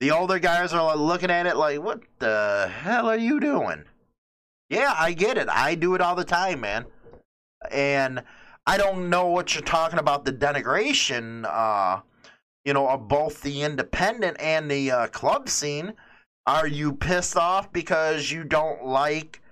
the 0.00 0.10
older 0.10 0.38
guys 0.38 0.72
are 0.72 0.96
looking 0.96 1.30
at 1.30 1.46
it 1.46 1.56
like, 1.56 1.82
what 1.82 2.00
the 2.18 2.70
hell 2.82 3.08
are 3.08 3.18
you 3.18 3.40
doing? 3.40 3.84
Yeah, 4.70 4.94
I 4.96 5.12
get 5.12 5.36
it. 5.36 5.48
I 5.48 5.74
do 5.74 5.96
it 5.96 6.00
all 6.00 6.14
the 6.14 6.24
time, 6.24 6.60
man. 6.60 6.86
And 7.72 8.22
I 8.66 8.78
don't 8.78 9.10
know 9.10 9.26
what 9.26 9.52
you're 9.52 9.64
talking 9.64 9.98
about 9.98 10.24
the 10.24 10.32
denigration, 10.32 11.44
uh, 11.44 12.00
you 12.64 12.72
know, 12.72 12.88
of 12.88 13.08
both 13.08 13.42
the 13.42 13.62
independent 13.62 14.40
and 14.40 14.70
the 14.70 14.90
uh, 14.92 15.06
club 15.08 15.48
scene. 15.48 15.94
Are 16.46 16.68
you 16.68 16.92
pissed 16.92 17.36
off 17.36 17.72
because 17.72 18.30
you 18.30 18.44
don't 18.44 18.86
like 18.86 19.42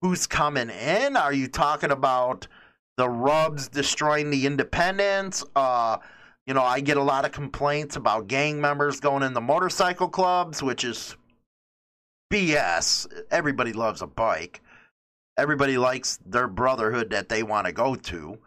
who's 0.00 0.26
coming 0.26 0.70
in? 0.70 1.16
Are 1.16 1.32
you 1.32 1.46
talking 1.46 1.92
about 1.92 2.48
the 2.96 3.08
rubs 3.08 3.68
destroying 3.68 4.30
the 4.30 4.44
independents? 4.44 5.44
Uh, 5.54 5.98
you 6.46 6.54
know, 6.54 6.62
I 6.62 6.80
get 6.80 6.96
a 6.96 7.02
lot 7.02 7.24
of 7.24 7.30
complaints 7.30 7.94
about 7.94 8.26
gang 8.26 8.60
members 8.60 8.98
going 8.98 9.22
in 9.22 9.34
the 9.34 9.40
motorcycle 9.40 10.08
clubs, 10.08 10.62
which 10.62 10.82
is 10.84 11.16
BS. 12.32 13.06
Everybody 13.30 13.74
loves 13.74 14.00
a 14.00 14.06
bike. 14.06 14.62
Everybody 15.36 15.76
likes 15.76 16.18
their 16.24 16.48
brotherhood 16.48 17.10
that 17.10 17.28
they 17.28 17.42
want 17.42 17.66
to 17.66 17.72
go 17.72 17.94
to. 17.94 18.38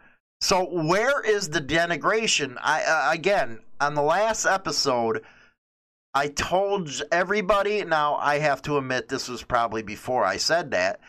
So 0.42 0.65
where 0.65 1.24
is 1.24 1.50
the 1.50 1.62
denigration? 1.62 2.58
I 2.62 2.84
uh, 2.84 3.13
again 3.13 3.60
on 3.80 3.94
the 3.94 4.01
last 4.01 4.46
episode, 4.46 5.24
I 6.15 6.30
told 6.30 6.89
everybody. 7.12 7.84
Now 7.84 8.15
I 8.15 8.39
have 8.39 8.62
to 8.63 8.77
admit 8.77 9.08
this 9.08 9.30
was 9.30 9.44
probably 9.44 9.84
before 9.84 10.25
I 10.25 10.38
said 10.38 10.72
that. 10.72 11.00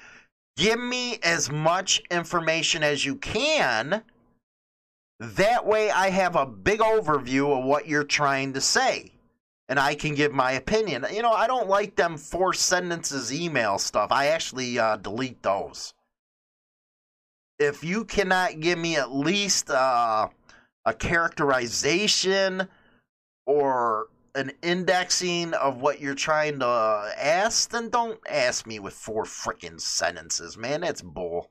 Give 0.58 0.78
me 0.78 1.18
as 1.22 1.50
much 1.50 2.02
information 2.10 2.82
as 2.82 3.04
you 3.04 3.16
can. 3.16 4.02
That 5.18 5.66
way, 5.66 5.90
I 5.90 6.10
have 6.10 6.36
a 6.36 6.44
big 6.44 6.80
overview 6.80 7.58
of 7.58 7.64
what 7.64 7.88
you're 7.88 8.04
trying 8.04 8.52
to 8.52 8.60
say 8.60 9.12
and 9.68 9.78
I 9.78 9.94
can 9.94 10.14
give 10.14 10.32
my 10.32 10.52
opinion. 10.52 11.04
You 11.12 11.22
know, 11.22 11.32
I 11.32 11.46
don't 11.46 11.68
like 11.68 11.96
them 11.96 12.16
four 12.16 12.52
sentences 12.52 13.32
email 13.32 13.78
stuff. 13.78 14.12
I 14.12 14.26
actually 14.26 14.78
uh, 14.78 14.96
delete 14.96 15.42
those. 15.42 15.94
If 17.58 17.82
you 17.82 18.04
cannot 18.04 18.60
give 18.60 18.78
me 18.78 18.96
at 18.96 19.12
least 19.12 19.70
uh, 19.70 20.28
a 20.84 20.94
characterization 20.94 22.68
or 23.46 24.08
an 24.34 24.52
indexing 24.62 25.54
of 25.54 25.80
what 25.80 26.00
you're 26.00 26.14
trying 26.14 26.58
to 26.58 27.12
ask, 27.18 27.70
then 27.70 27.88
don't 27.88 28.20
ask 28.30 28.66
me 28.66 28.78
with 28.78 28.92
four 28.92 29.24
freaking 29.24 29.80
sentences, 29.80 30.58
man. 30.58 30.82
That's 30.82 31.00
bull. 31.00 31.50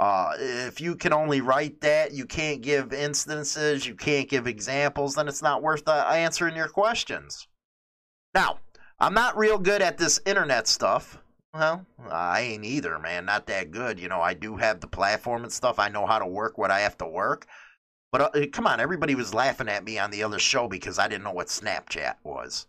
Uh, 0.00 0.32
if 0.38 0.80
you 0.80 0.96
can 0.96 1.12
only 1.12 1.42
write 1.42 1.82
that, 1.82 2.12
you 2.12 2.24
can't 2.24 2.62
give 2.62 2.90
instances, 2.90 3.86
you 3.86 3.94
can't 3.94 4.30
give 4.30 4.46
examples, 4.46 5.14
then 5.14 5.28
it's 5.28 5.42
not 5.42 5.62
worth 5.62 5.86
uh, 5.86 6.06
answering 6.10 6.56
your 6.56 6.68
questions. 6.68 7.46
Now, 8.34 8.60
I'm 8.98 9.12
not 9.12 9.36
real 9.36 9.58
good 9.58 9.82
at 9.82 9.98
this 9.98 10.18
internet 10.24 10.66
stuff. 10.68 11.18
Well, 11.52 11.84
I 12.10 12.40
ain't 12.40 12.64
either, 12.64 12.98
man. 12.98 13.26
Not 13.26 13.46
that 13.48 13.72
good. 13.72 14.00
You 14.00 14.08
know, 14.08 14.22
I 14.22 14.32
do 14.32 14.56
have 14.56 14.80
the 14.80 14.86
platform 14.86 15.42
and 15.42 15.52
stuff. 15.52 15.78
I 15.78 15.90
know 15.90 16.06
how 16.06 16.18
to 16.18 16.26
work 16.26 16.56
what 16.56 16.70
I 16.70 16.80
have 16.80 16.96
to 16.98 17.06
work. 17.06 17.46
But 18.10 18.34
uh, 18.34 18.46
come 18.50 18.66
on, 18.66 18.80
everybody 18.80 19.14
was 19.14 19.34
laughing 19.34 19.68
at 19.68 19.84
me 19.84 19.98
on 19.98 20.10
the 20.10 20.22
other 20.22 20.38
show 20.38 20.66
because 20.66 20.98
I 20.98 21.08
didn't 21.08 21.24
know 21.24 21.32
what 21.32 21.48
Snapchat 21.48 22.14
was. 22.24 22.66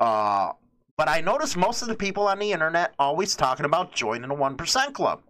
Uh, 0.00 0.50
but 0.96 1.08
I 1.08 1.20
noticed 1.20 1.56
most 1.56 1.82
of 1.82 1.86
the 1.88 1.94
people 1.94 2.26
on 2.26 2.40
the 2.40 2.50
internet 2.50 2.92
always 2.98 3.36
talking 3.36 3.66
about 3.66 3.94
joining 3.94 4.32
a 4.32 4.34
1% 4.34 4.92
club. 4.94 5.22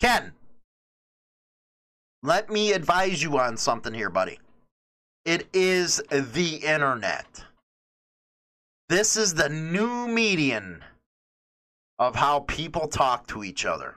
Ken, 0.00 0.32
let 2.22 2.50
me 2.50 2.72
advise 2.72 3.22
you 3.22 3.38
on 3.38 3.56
something 3.56 3.94
here, 3.94 4.10
buddy. 4.10 4.38
It 5.24 5.48
is 5.52 6.00
the 6.10 6.56
internet. 6.56 7.44
This 8.88 9.16
is 9.16 9.34
the 9.34 9.48
new 9.48 10.08
median 10.08 10.84
of 11.98 12.14
how 12.14 12.40
people 12.40 12.88
talk 12.88 13.26
to 13.28 13.44
each 13.44 13.66
other. 13.66 13.96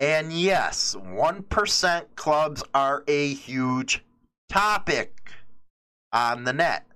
And 0.00 0.32
yes, 0.32 0.94
1% 0.94 2.04
clubs 2.14 2.62
are 2.72 3.02
a 3.08 3.34
huge 3.34 4.04
topic 4.48 5.32
on 6.12 6.44
the 6.44 6.52
net. 6.52 6.86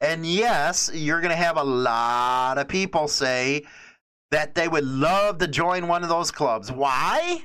And 0.00 0.26
yes, 0.26 0.90
you're 0.92 1.20
going 1.20 1.30
to 1.30 1.36
have 1.36 1.56
a 1.56 1.64
lot 1.64 2.58
of 2.58 2.68
people 2.68 3.08
say, 3.08 3.64
that 4.30 4.54
they 4.54 4.68
would 4.68 4.84
love 4.84 5.38
to 5.38 5.48
join 5.48 5.88
one 5.88 6.02
of 6.02 6.08
those 6.08 6.30
clubs. 6.30 6.70
Why? 6.70 7.44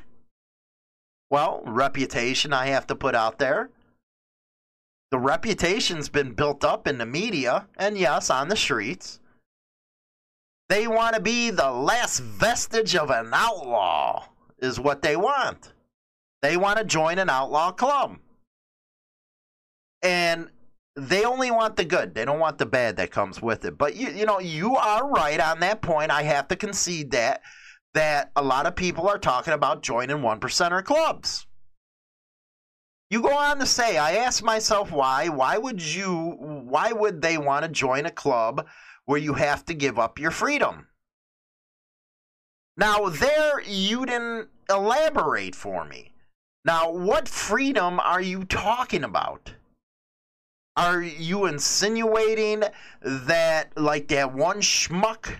Well, 1.29 1.61
reputation 1.65 2.53
I 2.53 2.67
have 2.67 2.87
to 2.87 2.95
put 2.95 3.15
out 3.15 3.39
there. 3.39 3.69
The 5.11 5.19
reputation's 5.19 6.09
been 6.09 6.33
built 6.33 6.63
up 6.63 6.87
in 6.87 6.97
the 6.97 7.05
media 7.05 7.67
and, 7.77 7.97
yes, 7.97 8.29
on 8.29 8.47
the 8.47 8.55
streets. 8.55 9.19
They 10.69 10.87
want 10.87 11.15
to 11.15 11.21
be 11.21 11.51
the 11.51 11.71
last 11.71 12.19
vestige 12.19 12.95
of 12.95 13.11
an 13.11 13.29
outlaw, 13.31 14.27
is 14.59 14.79
what 14.79 15.01
they 15.01 15.15
want. 15.15 15.73
They 16.41 16.57
want 16.57 16.79
to 16.79 16.85
join 16.85 17.19
an 17.19 17.29
outlaw 17.29 17.71
club. 17.71 18.17
And 20.01 20.49
they 20.95 21.25
only 21.25 21.49
want 21.49 21.75
the 21.75 21.85
good. 21.85 22.13
They 22.13 22.25
don't 22.25 22.39
want 22.39 22.57
the 22.57 22.65
bad 22.65 22.97
that 22.97 23.11
comes 23.11 23.41
with 23.41 23.65
it. 23.65 23.77
But 23.77 23.95
you 23.95 24.09
you 24.09 24.25
know, 24.25 24.39
you 24.39 24.75
are 24.75 25.09
right 25.09 25.39
on 25.39 25.59
that 25.61 25.81
point. 25.81 26.11
I 26.11 26.23
have 26.23 26.47
to 26.49 26.55
concede 26.55 27.11
that 27.11 27.41
that 27.93 28.31
a 28.35 28.43
lot 28.43 28.65
of 28.65 28.75
people 28.75 29.07
are 29.07 29.17
talking 29.17 29.53
about 29.53 29.83
joining 29.83 30.21
one 30.21 30.39
percenter 30.39 30.83
clubs. 30.83 31.45
You 33.09 33.21
go 33.21 33.35
on 33.35 33.59
to 33.59 33.65
say, 33.65 33.97
I 33.97 34.13
ask 34.13 34.43
myself 34.43 34.91
why. 34.91 35.29
Why 35.29 35.57
would 35.57 35.81
you 35.81 36.35
why 36.39 36.91
would 36.91 37.21
they 37.21 37.37
want 37.37 37.63
to 37.63 37.69
join 37.69 38.05
a 38.05 38.11
club 38.11 38.67
where 39.05 39.19
you 39.19 39.33
have 39.33 39.65
to 39.65 39.73
give 39.73 39.99
up 39.99 40.19
your 40.19 40.31
freedom? 40.31 40.87
Now 42.77 43.09
there 43.09 43.61
you 43.61 44.05
didn't 44.05 44.49
elaborate 44.69 45.55
for 45.55 45.85
me. 45.85 46.13
Now 46.65 46.91
what 46.91 47.27
freedom 47.27 47.99
are 47.99 48.21
you 48.21 48.45
talking 48.45 49.03
about? 49.03 49.53
Are 50.75 51.01
you 51.01 51.45
insinuating 51.45 52.63
that, 53.01 53.77
like 53.77 54.07
that 54.07 54.33
one 54.33 54.61
schmuck 54.61 55.35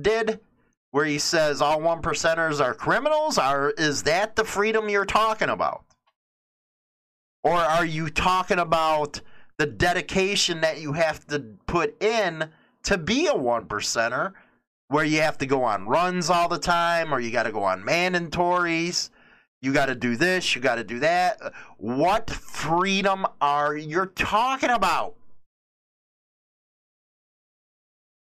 did, 0.00 0.40
where 0.92 1.04
he 1.04 1.18
says 1.18 1.60
all 1.60 1.80
one 1.80 2.00
percenters 2.00 2.60
are 2.64 2.74
criminals? 2.74 3.38
Or 3.38 3.70
is 3.76 4.04
that 4.04 4.36
the 4.36 4.44
freedom 4.44 4.88
you're 4.88 5.04
talking 5.04 5.48
about? 5.48 5.84
Or 7.42 7.56
are 7.56 7.86
you 7.86 8.08
talking 8.08 8.58
about 8.58 9.20
the 9.58 9.66
dedication 9.66 10.60
that 10.60 10.80
you 10.80 10.92
have 10.92 11.26
to 11.28 11.40
put 11.66 12.00
in 12.02 12.50
to 12.84 12.98
be 12.98 13.26
a 13.26 13.34
one 13.34 13.66
percenter, 13.66 14.32
where 14.88 15.04
you 15.04 15.20
have 15.20 15.38
to 15.38 15.46
go 15.46 15.64
on 15.64 15.88
runs 15.88 16.30
all 16.30 16.48
the 16.48 16.58
time, 16.58 17.12
or 17.12 17.18
you 17.18 17.32
got 17.32 17.44
to 17.44 17.52
go 17.52 17.64
on 17.64 17.82
mandatories? 17.82 19.10
You 19.66 19.72
got 19.72 19.86
to 19.86 19.96
do 19.96 20.14
this, 20.14 20.54
you 20.54 20.60
got 20.60 20.76
to 20.76 20.84
do 20.84 21.00
that. 21.00 21.40
What 21.78 22.30
freedom 22.30 23.26
are 23.40 23.76
you 23.76 24.06
talking 24.14 24.70
about? 24.70 25.16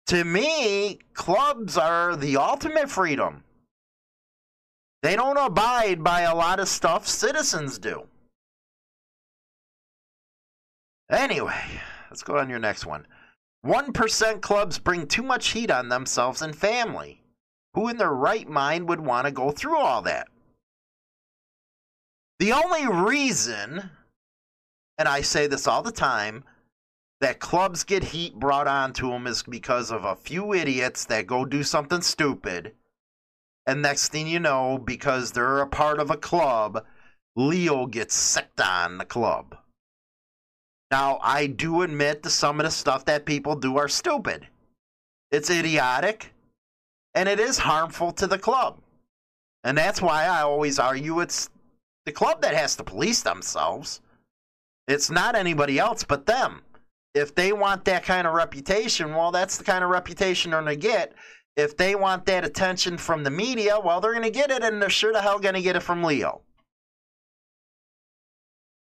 To 0.07 0.24
me, 0.24 1.00
clubs 1.12 1.76
are 1.76 2.16
the 2.16 2.38
ultimate 2.38 2.88
freedom. 2.88 3.44
They 5.02 5.16
don't 5.16 5.37
abide 5.37 6.02
by 6.02 6.22
a 6.22 6.35
lot 6.35 6.61
of 6.61 6.66
stuff 6.66 7.07
citizens 7.07 7.78
do. 7.78 8.04
Anyway, 11.11 11.62
let's 12.09 12.22
go 12.22 12.38
on 12.38 12.48
your 12.48 12.59
next 12.59 12.87
one. 12.87 13.07
1% 13.66 14.40
clubs 14.40 14.78
bring 14.78 15.07
too 15.07 15.22
much 15.22 15.48
heat 15.48 15.70
on 15.70 15.90
themselves 15.90 16.40
and 16.40 16.57
family. 16.57 17.22
Who 17.74 17.88
in 17.88 17.98
their 17.98 18.14
right 18.14 18.48
mind 18.48 18.88
would 18.88 19.00
want 19.00 19.26
to 19.26 19.30
go 19.30 19.50
through 19.50 19.76
all 19.76 20.00
that? 20.00 20.28
The 22.38 22.53
only 22.53 22.87
reason, 22.87 23.90
and 24.99 25.09
I 25.09 25.20
say 25.20 25.47
this 25.47 25.66
all 25.66 25.83
the 25.83 25.92
time, 25.92 26.44
that 27.20 27.40
clubs 27.40 27.85
get 27.85 28.03
heat 28.05 28.35
brought 28.35 28.66
onto 28.66 29.09
them 29.11 29.27
is 29.27 29.42
because 29.42 29.90
of 29.90 30.05
a 30.05 30.16
few 30.16 30.53
idiots 30.53 31.05
that 31.07 31.27
go 31.27 31.44
do 31.44 31.62
something 31.62 32.03
stupid. 32.03 32.73
And 33.66 33.81
next 33.81 34.09
thing 34.09 34.27
you 34.27 34.40
know, 34.40 34.79
because 34.79 35.33
they're 35.33 35.61
a 35.61 35.66
part 35.66 35.99
of 35.99 36.11
a 36.11 36.16
club, 36.16 36.85
Leo 37.37 37.87
gets 37.87 38.14
sicked 38.14 38.61
on 38.61 38.99
the 38.99 39.05
club. 39.05 39.57
Now, 40.90 41.18
I 41.23 41.47
do 41.47 41.83
admit 41.83 42.23
that 42.23 42.31
some 42.31 42.61
of 42.61 42.64
the 42.64 42.70
stuff 42.70 43.05
that 43.07 43.25
people 43.25 43.57
do 43.57 43.79
are 43.79 43.88
stupid. 43.88 44.47
It's 45.31 45.51
idiotic, 45.51 46.33
and 47.14 47.29
it 47.29 47.40
is 47.40 47.59
harmful 47.59 48.12
to 48.12 48.27
the 48.27 48.38
club. 48.38 48.81
And 49.64 49.79
that's 49.79 50.03
why 50.03 50.27
I 50.27 50.42
always 50.42 50.79
argue 50.79 51.20
it's 51.20 51.49
the 52.07 52.12
club 52.12 52.43
that 52.43 52.55
has 52.55 52.77
to 52.77 52.85
police 52.85 53.23
themselves. 53.23 54.01
It's 54.87 55.11
not 55.11 55.35
anybody 55.35 55.79
else 55.79 56.05
but 56.05 56.27
them. 56.27 56.62
If 57.14 57.35
they 57.35 57.53
want 57.53 57.85
that 57.85 58.05
kind 58.05 58.27
of 58.27 58.35
reputation, 58.35 59.14
well, 59.14 59.31
that's 59.31 59.57
the 59.57 59.64
kind 59.64 59.85
of 59.85 59.90
reputation 59.90 60.51
they're 60.51 60.62
going 60.62 60.75
to 60.75 60.81
get. 60.81 61.14
If 61.57 61.77
they 61.77 61.95
want 61.95 62.27
that 62.27 62.45
attention 62.45 62.99
from 62.99 63.23
the 63.23 63.31
media, 63.31 63.79
well, 63.79 64.01
they're 64.01 64.12
going 64.12 64.25
to 64.25 64.31
get 64.31 64.51
it, 64.51 64.64
and 64.64 64.83
they're 64.83 64.90
sure 64.90 65.12
the 65.12 65.23
hell 65.23 65.38
going 65.38 65.55
to 65.55 65.62
get 65.62 65.77
it 65.77 65.85
from 65.85 66.03
Leo. 66.03 66.40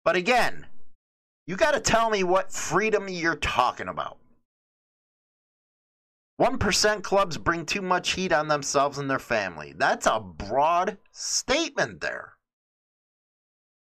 But 0.05 0.16
again, 0.16 0.66
you 1.46 1.57
got 1.57 1.72
to 1.72 1.81
tell 1.81 2.09
me 2.09 2.24
what 2.24 2.50
freedom 2.50 3.09
you're 3.09 3.37
talking 3.37 3.88
about. 3.88 4.16
1% 6.40 7.03
clubs 7.03 7.37
bring 7.37 7.66
too 7.66 7.83
much 7.83 8.12
heat 8.12 8.33
on 8.33 8.48
themselves 8.48 8.98
and 8.98 9.09
their 9.09 9.18
family. 9.18 9.74
That's 9.77 10.07
a 10.07 10.18
broad 10.18 10.98
statement 11.12 12.00
there. 12.00 12.33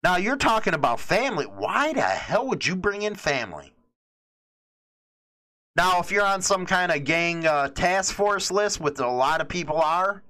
Now, 0.04 0.16
you're 0.16 0.36
talking 0.36 0.74
about 0.74 1.00
family. 1.00 1.46
Why 1.46 1.94
the 1.94 2.02
hell 2.02 2.46
would 2.48 2.66
you 2.66 2.76
bring 2.76 3.00
in 3.00 3.14
family? 3.14 3.72
Now, 5.76 5.98
if 5.98 6.12
you're 6.12 6.26
on 6.26 6.42
some 6.42 6.66
kind 6.66 6.92
of 6.92 7.04
gang 7.04 7.46
uh, 7.46 7.68
task 7.68 8.14
force 8.14 8.50
list, 8.50 8.80
which 8.80 8.98
a 8.98 9.08
lot 9.08 9.40
of 9.40 9.48
people 9.48 9.80
are, 9.80 10.22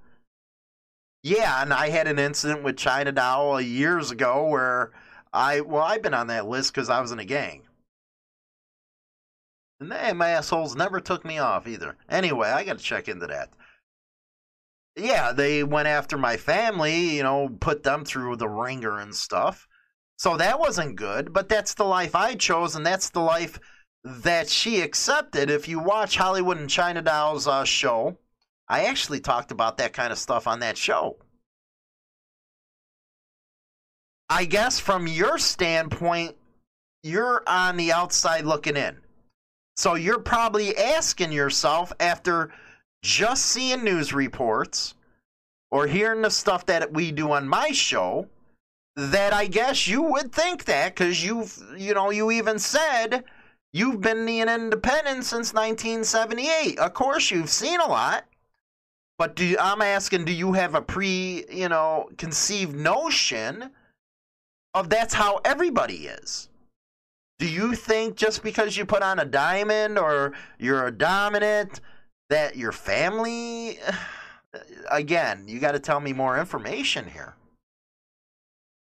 yeah, 1.23 1.61
and 1.61 1.73
I 1.73 1.89
had 1.89 2.07
an 2.07 2.19
incident 2.19 2.63
with 2.63 2.77
China 2.77 3.11
Doll 3.11 3.59
years 3.59 4.11
ago 4.11 4.47
where 4.47 4.91
I, 5.33 5.59
well, 5.59 5.83
I've 5.83 6.01
been 6.01 6.13
on 6.13 6.27
that 6.27 6.47
list 6.47 6.73
because 6.73 6.89
I 6.89 7.01
was 7.01 7.11
in 7.11 7.19
a 7.19 7.25
gang. 7.25 7.63
And 9.81 9.91
them 9.91 10.21
assholes 10.21 10.77
never 10.77 11.01
took 11.01 11.25
me 11.25 11.37
off 11.37 11.67
either. 11.67 11.97
Anyway, 12.07 12.47
I 12.47 12.63
got 12.63 12.77
to 12.77 12.83
check 12.83 13.09
into 13.09 13.27
that. 13.27 13.49
Yeah, 14.97 15.33
they 15.33 15.63
went 15.63 15.87
after 15.87 16.17
my 16.17 16.37
family, 16.37 17.17
you 17.17 17.23
know, 17.23 17.49
put 17.59 17.83
them 17.83 18.05
through 18.05 18.37
the 18.37 18.47
ringer 18.47 18.99
and 18.99 19.13
stuff. 19.13 19.67
So 20.17 20.37
that 20.37 20.59
wasn't 20.59 20.95
good, 20.95 21.33
but 21.33 21.49
that's 21.49 21.73
the 21.73 21.83
life 21.83 22.15
I 22.15 22.35
chose, 22.35 22.75
and 22.75 22.85
that's 22.85 23.09
the 23.09 23.19
life 23.19 23.59
that 24.05 24.49
she 24.49 24.81
accepted. 24.81 25.49
If 25.49 25.67
you 25.67 25.79
watch 25.79 26.15
Hollywood 26.15 26.57
and 26.57 26.69
China 26.69 27.01
Doll's 27.01 27.47
uh, 27.47 27.65
show, 27.65 28.17
I 28.69 28.85
actually 28.85 29.19
talked 29.19 29.51
about 29.51 29.77
that 29.77 29.93
kind 29.93 30.13
of 30.13 30.17
stuff 30.17 30.47
on 30.47 30.59
that 30.59 30.77
show. 30.77 31.17
I 34.29 34.45
guess 34.45 34.79
from 34.79 35.07
your 35.07 35.37
standpoint, 35.37 36.35
you're 37.03 37.43
on 37.45 37.77
the 37.77 37.91
outside 37.91 38.45
looking 38.45 38.77
in. 38.77 38.97
So 39.75 39.95
you're 39.95 40.19
probably 40.19 40.75
asking 40.77 41.31
yourself 41.31 41.91
after 41.99 42.53
just 43.05 43.45
seeing 43.45 43.83
news 43.83 44.13
reports 44.13 44.95
or 45.69 45.85
hearing 45.85 46.23
the 46.23 46.29
stuff 46.31 46.65
that 46.65 46.91
we 46.91 47.11
do 47.11 47.31
on 47.31 47.47
my 47.47 47.71
show 47.71 48.27
that 48.95 49.31
I 49.31 49.45
guess 49.45 49.87
you 49.87 50.01
would 50.01 50.31
think 50.31 50.65
that 50.65 50.95
because 50.95 51.23
you've, 51.23 51.55
you 51.77 51.93
know, 51.93 52.09
you 52.09 52.31
even 52.31 52.57
said 52.57 53.23
you've 53.71 54.01
been 54.01 54.27
an 54.27 54.49
independent 54.49 55.23
since 55.23 55.53
1978. 55.53 56.79
Of 56.79 56.93
course, 56.95 57.29
you've 57.29 57.49
seen 57.49 57.79
a 57.79 57.87
lot. 57.87 58.25
But 59.19 59.35
do 59.35 59.55
I'm 59.59 59.81
asking, 59.81 60.25
do 60.25 60.33
you 60.33 60.53
have 60.53 60.73
a 60.73 60.81
pre, 60.81 61.45
you 61.49 61.69
know, 61.69 62.09
conceived 62.17 62.75
notion 62.75 63.69
of 64.73 64.89
that's 64.89 65.13
how 65.13 65.41
everybody 65.45 66.07
is? 66.07 66.49
Do 67.37 67.47
you 67.47 67.75
think 67.75 68.15
just 68.15 68.41
because 68.41 68.75
you 68.75 68.85
put 68.85 69.03
on 69.03 69.19
a 69.19 69.25
diamond 69.25 69.99
or 69.99 70.33
you're 70.57 70.87
a 70.87 70.91
dominant 70.91 71.81
that 72.29 72.55
your 72.55 72.71
family 72.71 73.79
again, 74.91 75.45
you 75.47 75.59
got 75.59 75.73
to 75.73 75.79
tell 75.79 75.99
me 75.99 76.13
more 76.13 76.39
information 76.39 77.07
here. 77.09 77.35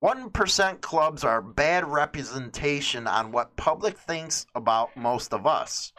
1% 0.03 0.81
clubs 0.81 1.23
are 1.25 1.41
bad 1.41 1.85
representation 1.85 3.05
on 3.05 3.33
what 3.33 3.57
public 3.57 3.97
thinks 3.97 4.45
about 4.55 4.95
most 4.95 5.33
of 5.33 5.45
us. 5.45 5.91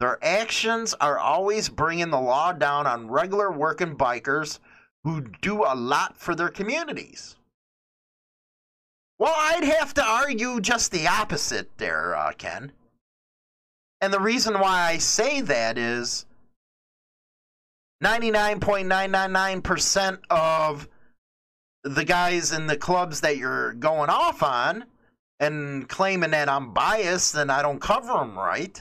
Their 0.00 0.18
actions 0.24 0.92
are 0.94 1.18
always 1.18 1.68
bringing 1.68 2.10
the 2.10 2.20
law 2.20 2.52
down 2.52 2.86
on 2.86 3.10
regular 3.10 3.52
working 3.52 3.96
bikers 3.96 4.58
who 5.04 5.20
do 5.40 5.62
a 5.62 5.76
lot 5.76 6.16
for 6.18 6.34
their 6.34 6.48
communities. 6.48 7.36
Well, 9.18 9.34
I'd 9.36 9.64
have 9.64 9.94
to 9.94 10.04
argue 10.04 10.60
just 10.60 10.90
the 10.90 11.06
opposite 11.06 11.78
there, 11.78 12.16
uh, 12.16 12.32
Ken. 12.32 12.72
And 14.00 14.12
the 14.12 14.20
reason 14.20 14.54
why 14.54 14.82
I 14.82 14.98
say 14.98 15.40
that 15.42 15.78
is 15.78 16.26
99.999% 18.02 20.18
of 20.30 20.88
the 21.84 22.04
guys 22.04 22.50
in 22.52 22.66
the 22.66 22.76
clubs 22.76 23.20
that 23.22 23.38
you're 23.38 23.72
going 23.74 24.10
off 24.10 24.42
on 24.42 24.84
and 25.40 25.88
claiming 25.88 26.30
that 26.30 26.48
I'm 26.48 26.72
biased 26.72 27.34
and 27.34 27.52
I 27.52 27.62
don't 27.62 27.80
cover 27.80 28.12
them 28.12 28.38
right. 28.38 28.80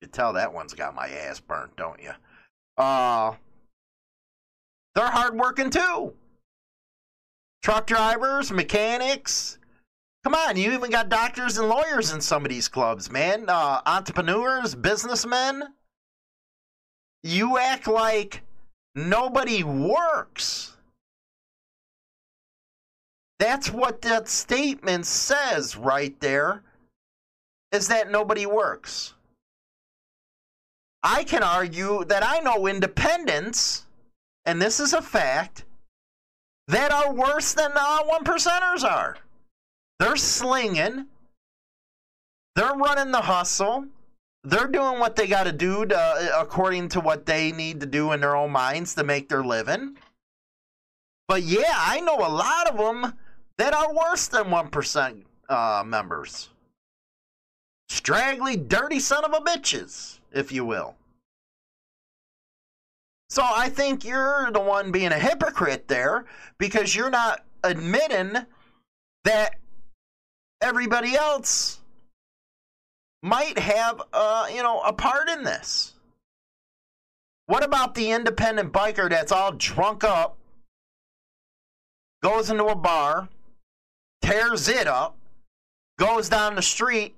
You 0.00 0.08
tell 0.08 0.32
that 0.34 0.52
one's 0.52 0.74
got 0.74 0.94
my 0.94 1.08
ass 1.08 1.40
burnt, 1.40 1.76
don't 1.76 2.00
you? 2.02 2.12
Uh, 2.76 3.34
they're 4.94 5.10
hardworking 5.10 5.70
too. 5.70 6.14
Truck 7.62 7.86
drivers, 7.86 8.52
mechanics. 8.52 9.57
Come 10.24 10.34
on, 10.34 10.56
you 10.56 10.72
even 10.72 10.90
got 10.90 11.08
doctors 11.08 11.58
and 11.58 11.68
lawyers 11.68 12.12
in 12.12 12.20
some 12.20 12.44
of 12.44 12.50
these 12.50 12.68
clubs, 12.68 13.10
man. 13.10 13.44
Uh, 13.48 13.80
entrepreneurs, 13.86 14.74
businessmen. 14.74 15.62
You 17.22 17.58
act 17.58 17.86
like 17.86 18.42
nobody 18.94 19.62
works. 19.62 20.76
That's 23.38 23.70
what 23.70 24.02
that 24.02 24.28
statement 24.28 25.06
says 25.06 25.76
right 25.76 26.18
there, 26.20 26.62
is 27.70 27.86
that 27.88 28.10
nobody 28.10 28.46
works. 28.46 29.14
I 31.04 31.22
can 31.22 31.44
argue 31.44 32.04
that 32.06 32.26
I 32.26 32.40
know 32.40 32.66
independents, 32.66 33.86
and 34.44 34.60
this 34.60 34.80
is 34.80 34.92
a 34.92 35.00
fact, 35.00 35.64
that 36.66 36.90
are 36.90 37.14
worse 37.14 37.54
than 37.54 37.70
uh, 37.74 38.02
one 38.02 38.24
percenters 38.24 38.82
are. 38.82 39.16
They're 39.98 40.16
slinging, 40.16 41.06
they're 42.54 42.74
running 42.74 43.10
the 43.10 43.22
hustle, 43.22 43.86
they're 44.44 44.68
doing 44.68 45.00
what 45.00 45.16
they 45.16 45.26
got 45.26 45.44
to 45.44 45.52
do 45.52 45.82
according 46.36 46.88
to 46.90 47.00
what 47.00 47.26
they 47.26 47.52
need 47.52 47.80
to 47.80 47.86
do 47.86 48.12
in 48.12 48.20
their 48.20 48.36
own 48.36 48.50
minds 48.50 48.94
to 48.94 49.04
make 49.04 49.28
their 49.28 49.44
living. 49.44 49.96
But 51.26 51.42
yeah, 51.42 51.74
I 51.76 52.00
know 52.00 52.16
a 52.16 52.30
lot 52.30 52.68
of 52.68 52.78
them 52.78 53.14
that 53.58 53.74
are 53.74 53.92
worse 53.92 54.28
than 54.28 54.44
1% 54.44 55.22
uh, 55.48 55.82
members. 55.84 56.48
Straggly, 57.88 58.56
dirty 58.56 59.00
son 59.00 59.24
of 59.24 59.32
a 59.32 59.40
bitches, 59.40 60.20
if 60.32 60.52
you 60.52 60.64
will. 60.64 60.94
So 63.30 63.42
I 63.44 63.68
think 63.68 64.04
you're 64.04 64.50
the 64.52 64.60
one 64.60 64.90
being 64.90 65.12
a 65.12 65.18
hypocrite 65.18 65.88
there 65.88 66.24
because 66.56 66.94
you're 66.94 67.10
not 67.10 67.44
admitting 67.62 68.46
that 69.24 69.56
everybody 70.60 71.14
else 71.16 71.80
might 73.22 73.58
have 73.58 74.02
uh, 74.12 74.46
you 74.52 74.62
know 74.62 74.80
a 74.80 74.92
part 74.92 75.28
in 75.28 75.42
this. 75.44 75.94
What 77.46 77.64
about 77.64 77.94
the 77.94 78.10
independent 78.10 78.72
biker 78.72 79.08
that's 79.08 79.32
all 79.32 79.52
drunk 79.52 80.04
up, 80.04 80.36
goes 82.22 82.50
into 82.50 82.66
a 82.66 82.74
bar, 82.74 83.28
tears 84.20 84.68
it 84.68 84.86
up, 84.86 85.16
goes 85.98 86.28
down 86.28 86.56
the 86.56 86.62
street, 86.62 87.16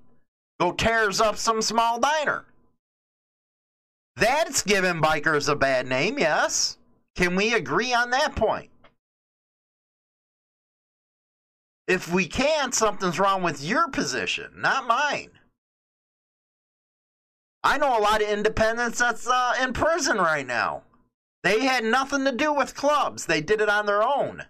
go 0.61 0.73
tears 0.73 1.21
up 1.21 1.37
some 1.37 1.61
small 1.61 1.99
diner? 1.99 2.45
That's 4.17 4.63
giving 4.63 5.01
bikers 5.01 5.49
a 5.49 5.57
bad 5.57 5.87
name, 5.87 6.19
yes. 6.19 6.77
Can 7.17 7.35
we 7.35 7.55
agree 7.55 7.93
on 7.93 8.11
that 8.11 8.37
point? 8.37 8.70
If 11.91 12.07
we 12.09 12.29
can't, 12.29 12.73
something's 12.73 13.19
wrong 13.19 13.43
with 13.43 13.61
your 13.65 13.89
position, 13.89 14.53
not 14.55 14.87
mine. 14.87 15.33
I 17.65 17.79
know 17.79 17.99
a 17.99 18.01
lot 18.01 18.23
of 18.23 18.29
independents 18.29 19.01
that's 19.01 19.27
uh, 19.27 19.55
in 19.61 19.73
prison 19.73 20.19
right 20.19 20.47
now. 20.47 20.85
They 21.43 21.65
had 21.65 21.83
nothing 21.83 22.25
to 22.27 22.31
do 22.31 22.53
with 22.53 22.77
clubs. 22.77 23.27
They 23.27 23.41
did 23.41 23.61
it 23.61 23.69
on 23.69 23.87
their 23.87 24.05
own. 24.05 24.45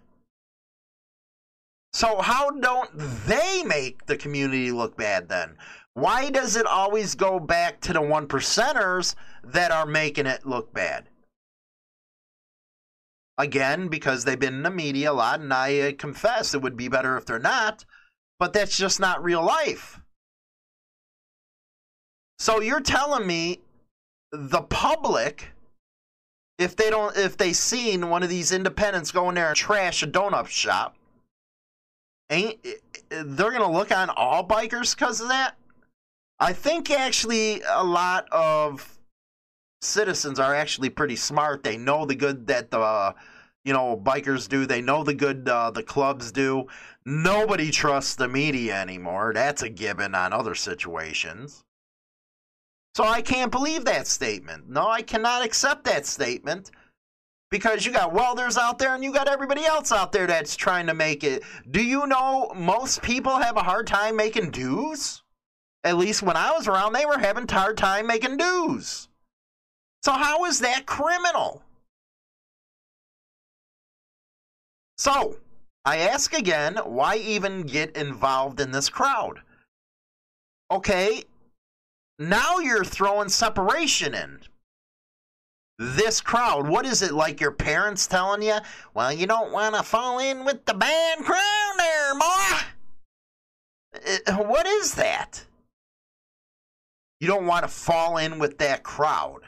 So 1.93 2.21
how 2.21 2.51
don't 2.51 2.91
they 3.25 3.63
make 3.63 4.05
the 4.05 4.17
community 4.17 4.71
look 4.71 4.95
bad 4.95 5.27
then? 5.27 5.57
Why 5.95 6.29
does 6.29 6.55
it 6.55 6.67
always 6.67 7.15
go 7.15 7.39
back 7.39 7.81
to 7.81 7.93
the 7.93 8.03
one 8.03 8.27
percenters 8.27 9.15
that 9.43 9.71
are 9.71 9.87
making 9.87 10.27
it 10.27 10.45
look 10.45 10.71
bad? 10.75 11.09
Again, 13.41 13.87
because 13.87 14.23
they've 14.23 14.39
been 14.39 14.53
in 14.53 14.61
the 14.61 14.69
media 14.69 15.11
a 15.11 15.13
lot, 15.13 15.39
and 15.39 15.51
I 15.51 15.79
uh, 15.79 15.91
confess 15.97 16.53
it 16.53 16.61
would 16.61 16.77
be 16.77 16.89
better 16.89 17.17
if 17.17 17.25
they're 17.25 17.39
not, 17.39 17.85
but 18.37 18.53
that's 18.53 18.77
just 18.77 18.99
not 18.99 19.23
real 19.23 19.43
life. 19.43 19.99
So 22.37 22.61
you're 22.61 22.81
telling 22.81 23.25
me 23.25 23.61
the 24.31 24.61
public, 24.61 25.53
if 26.59 26.75
they 26.75 26.91
don't, 26.91 27.17
if 27.17 27.35
they 27.35 27.51
seen 27.51 28.09
one 28.09 28.21
of 28.21 28.29
these 28.29 28.51
independents 28.51 29.11
go 29.11 29.27
in 29.29 29.35
there 29.35 29.47
and 29.47 29.55
trash 29.55 30.03
a 30.03 30.07
donut 30.07 30.47
shop, 30.47 30.95
ain't 32.29 32.63
they're 33.09 33.51
gonna 33.51 33.71
look 33.71 33.91
on 33.91 34.11
all 34.11 34.47
bikers 34.47 34.95
because 34.95 35.19
of 35.19 35.29
that? 35.29 35.55
I 36.39 36.53
think 36.53 36.91
actually 36.91 37.63
a 37.67 37.83
lot 37.83 38.27
of 38.31 38.99
citizens 39.81 40.39
are 40.39 40.53
actually 40.53 40.89
pretty 40.89 41.15
smart. 41.15 41.63
They 41.63 41.77
know 41.77 42.05
the 42.05 42.13
good 42.13 42.45
that 42.47 42.69
the 42.69 43.15
you 43.63 43.73
know 43.73 43.97
bikers 43.97 44.47
do. 44.47 44.65
They 44.65 44.81
know 44.81 45.03
the 45.03 45.13
good 45.13 45.47
uh, 45.47 45.71
the 45.71 45.83
clubs 45.83 46.31
do. 46.31 46.67
Nobody 47.05 47.71
trusts 47.71 48.15
the 48.15 48.27
media 48.27 48.79
anymore. 48.79 49.31
That's 49.33 49.61
a 49.61 49.69
given 49.69 50.15
on 50.15 50.33
other 50.33 50.55
situations. 50.55 51.63
So 52.95 53.03
I 53.03 53.21
can't 53.21 53.51
believe 53.51 53.85
that 53.85 54.07
statement. 54.07 54.69
No, 54.69 54.87
I 54.87 55.01
cannot 55.01 55.45
accept 55.45 55.85
that 55.85 56.05
statement 56.05 56.71
because 57.49 57.85
you 57.85 57.91
got 57.91 58.13
welders 58.13 58.57
out 58.57 58.79
there 58.79 58.95
and 58.95 59.03
you 59.03 59.13
got 59.13 59.29
everybody 59.29 59.63
else 59.63 59.91
out 59.91 60.11
there 60.11 60.27
that's 60.27 60.55
trying 60.55 60.87
to 60.87 60.93
make 60.93 61.23
it. 61.23 61.43
Do 61.69 61.83
you 61.83 62.05
know 62.07 62.51
most 62.55 63.01
people 63.01 63.37
have 63.37 63.57
a 63.57 63.63
hard 63.63 63.87
time 63.87 64.15
making 64.15 64.51
dues? 64.51 65.23
At 65.83 65.97
least 65.97 66.21
when 66.21 66.37
I 66.37 66.51
was 66.51 66.67
around, 66.67 66.93
they 66.93 67.05
were 67.05 67.17
having 67.17 67.47
hard 67.47 67.77
time 67.77 68.07
making 68.07 68.37
dues. 68.37 69.07
So, 70.03 70.13
how 70.13 70.45
is 70.45 70.59
that 70.59 70.85
criminal? 70.85 71.63
So, 75.01 75.37
I 75.83 75.97
ask 75.97 76.31
again, 76.31 76.75
why 76.75 77.15
even 77.15 77.63
get 77.63 77.97
involved 77.97 78.59
in 78.59 78.69
this 78.69 78.87
crowd? 78.87 79.41
Okay, 80.69 81.23
now 82.19 82.59
you're 82.59 82.85
throwing 82.85 83.29
separation 83.29 84.13
in. 84.13 84.41
This 85.79 86.21
crowd, 86.21 86.67
what 86.67 86.85
is 86.85 87.01
it 87.01 87.13
like 87.13 87.41
your 87.41 87.49
parents 87.49 88.05
telling 88.05 88.43
you? 88.43 88.59
Well, 88.93 89.11
you 89.11 89.25
don't 89.25 89.51
want 89.51 89.73
to 89.73 89.81
fall 89.81 90.19
in 90.19 90.45
with 90.45 90.65
the 90.65 90.75
bad 90.75 91.17
crowd 91.23 91.73
there, 91.79 92.13
boy. 92.19 92.57
Uh, 94.27 94.43
what 94.43 94.67
is 94.67 94.93
that? 94.93 95.43
You 97.19 97.25
don't 97.25 97.47
want 97.47 97.63
to 97.63 97.69
fall 97.69 98.17
in 98.17 98.37
with 98.37 98.59
that 98.59 98.83
crowd. 98.83 99.41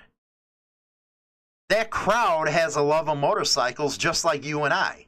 That 1.70 1.92
crowd 1.92 2.50
has 2.50 2.76
a 2.76 2.82
love 2.82 3.08
of 3.08 3.20
motorcycles 3.20 4.00
just 4.00 4.26
like 4.26 4.44
you 4.44 4.64
and 4.64 4.74
I. 4.74 5.06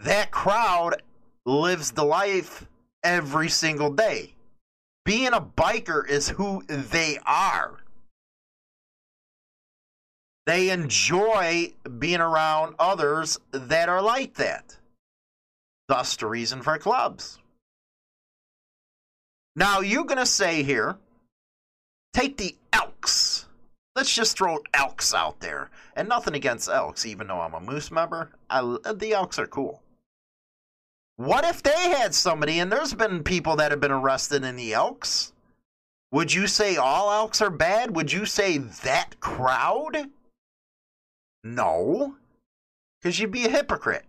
That 0.00 0.30
crowd 0.30 1.02
lives 1.44 1.90
the 1.90 2.04
life 2.04 2.66
every 3.04 3.48
single 3.50 3.90
day. 3.90 4.34
Being 5.04 5.32
a 5.34 5.40
biker 5.40 6.08
is 6.08 6.28
who 6.28 6.62
they 6.66 7.18
are. 7.26 7.76
They 10.46 10.70
enjoy 10.70 11.74
being 11.98 12.20
around 12.20 12.76
others 12.78 13.38
that 13.52 13.88
are 13.88 14.02
like 14.02 14.34
that. 14.34 14.78
Thus, 15.86 16.16
the 16.16 16.26
reason 16.26 16.62
for 16.62 16.78
clubs. 16.78 17.38
Now, 19.54 19.80
you're 19.80 20.04
going 20.04 20.18
to 20.18 20.26
say 20.26 20.62
here, 20.62 20.96
take 22.14 22.36
the 22.38 22.56
Elks. 22.72 23.46
Let's 23.94 24.14
just 24.14 24.38
throw 24.38 24.60
Elks 24.72 25.12
out 25.12 25.40
there. 25.40 25.70
And 25.94 26.08
nothing 26.08 26.34
against 26.34 26.70
Elks, 26.70 27.04
even 27.04 27.26
though 27.26 27.40
I'm 27.40 27.54
a 27.54 27.60
Moose 27.60 27.90
member. 27.90 28.30
I, 28.48 28.62
the 28.94 29.12
Elks 29.12 29.38
are 29.38 29.46
cool. 29.46 29.82
What 31.20 31.44
if 31.44 31.62
they 31.62 31.90
had 31.90 32.14
somebody, 32.14 32.60
and 32.60 32.72
there's 32.72 32.94
been 32.94 33.22
people 33.22 33.56
that 33.56 33.72
have 33.72 33.80
been 33.80 33.90
arrested 33.90 34.42
in 34.42 34.56
the 34.56 34.72
Elks? 34.72 35.34
Would 36.12 36.32
you 36.32 36.46
say 36.46 36.76
all 36.76 37.12
Elks 37.12 37.42
are 37.42 37.50
bad? 37.50 37.94
Would 37.94 38.10
you 38.10 38.24
say 38.24 38.56
that 38.56 39.20
crowd? 39.20 40.08
No, 41.44 42.14
because 42.98 43.20
you'd 43.20 43.32
be 43.32 43.44
a 43.44 43.50
hypocrite. 43.50 44.06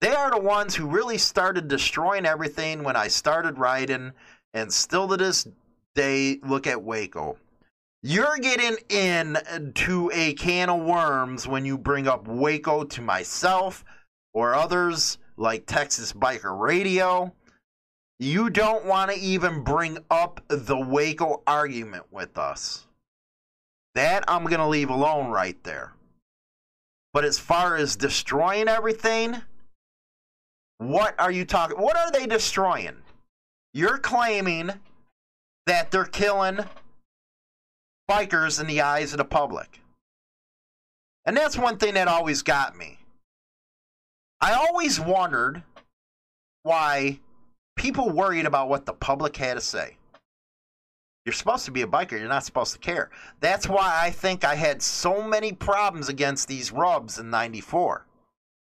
They 0.00 0.14
are 0.14 0.30
the 0.30 0.40
ones 0.40 0.74
who 0.74 0.86
really 0.86 1.18
started 1.18 1.68
destroying 1.68 2.24
everything 2.24 2.82
when 2.82 2.96
I 2.96 3.08
started 3.08 3.58
riding, 3.58 4.12
and 4.54 4.72
still 4.72 5.06
to 5.08 5.18
this 5.18 5.46
day 5.94 6.38
look 6.42 6.66
at 6.66 6.82
Waco. 6.82 7.36
You're 8.02 8.38
getting 8.38 8.78
in 8.88 9.36
to 9.74 10.10
a 10.14 10.32
can 10.32 10.70
of 10.70 10.80
worms 10.80 11.46
when 11.46 11.66
you 11.66 11.76
bring 11.76 12.08
up 12.08 12.26
Waco 12.26 12.84
to 12.84 13.02
myself 13.02 13.84
or 14.32 14.54
others 14.54 15.18
like 15.36 15.66
Texas 15.66 16.12
Biker 16.12 16.58
Radio. 16.58 17.34
You 18.18 18.50
don't 18.50 18.84
want 18.84 19.10
to 19.10 19.18
even 19.18 19.64
bring 19.64 19.98
up 20.10 20.42
the 20.48 20.78
Waco 20.78 21.42
argument 21.46 22.04
with 22.10 22.36
us. 22.36 22.86
That 23.94 24.24
I'm 24.28 24.44
going 24.44 24.60
to 24.60 24.66
leave 24.66 24.90
alone 24.90 25.30
right 25.30 25.60
there. 25.64 25.94
But 27.12 27.24
as 27.24 27.38
far 27.38 27.76
as 27.76 27.96
destroying 27.96 28.68
everything, 28.68 29.36
what 30.78 31.18
are 31.18 31.32
you 31.32 31.44
talking? 31.44 31.78
What 31.78 31.96
are 31.96 32.12
they 32.12 32.26
destroying? 32.26 32.96
You're 33.74 33.98
claiming 33.98 34.70
that 35.66 35.90
they're 35.90 36.04
killing 36.04 36.60
bikers 38.08 38.60
in 38.60 38.66
the 38.66 38.80
eyes 38.80 39.12
of 39.12 39.18
the 39.18 39.24
public. 39.24 39.80
And 41.24 41.36
that's 41.36 41.58
one 41.58 41.78
thing 41.78 41.94
that 41.94 42.08
always 42.08 42.42
got 42.42 42.76
me. 42.76 42.99
I 44.40 44.52
always 44.54 44.98
wondered 44.98 45.62
why 46.62 47.20
people 47.76 48.10
worried 48.10 48.46
about 48.46 48.68
what 48.68 48.86
the 48.86 48.92
public 48.92 49.36
had 49.36 49.54
to 49.54 49.60
say. 49.60 49.96
You're 51.24 51.34
supposed 51.34 51.66
to 51.66 51.70
be 51.70 51.82
a 51.82 51.86
biker, 51.86 52.12
you're 52.12 52.28
not 52.28 52.44
supposed 52.44 52.72
to 52.72 52.78
care. 52.78 53.10
That's 53.40 53.68
why 53.68 54.00
I 54.02 54.10
think 54.10 54.44
I 54.44 54.54
had 54.54 54.80
so 54.80 55.22
many 55.22 55.52
problems 55.52 56.08
against 56.08 56.48
these 56.48 56.72
rubs 56.72 57.18
in 57.18 57.30
94 57.30 58.06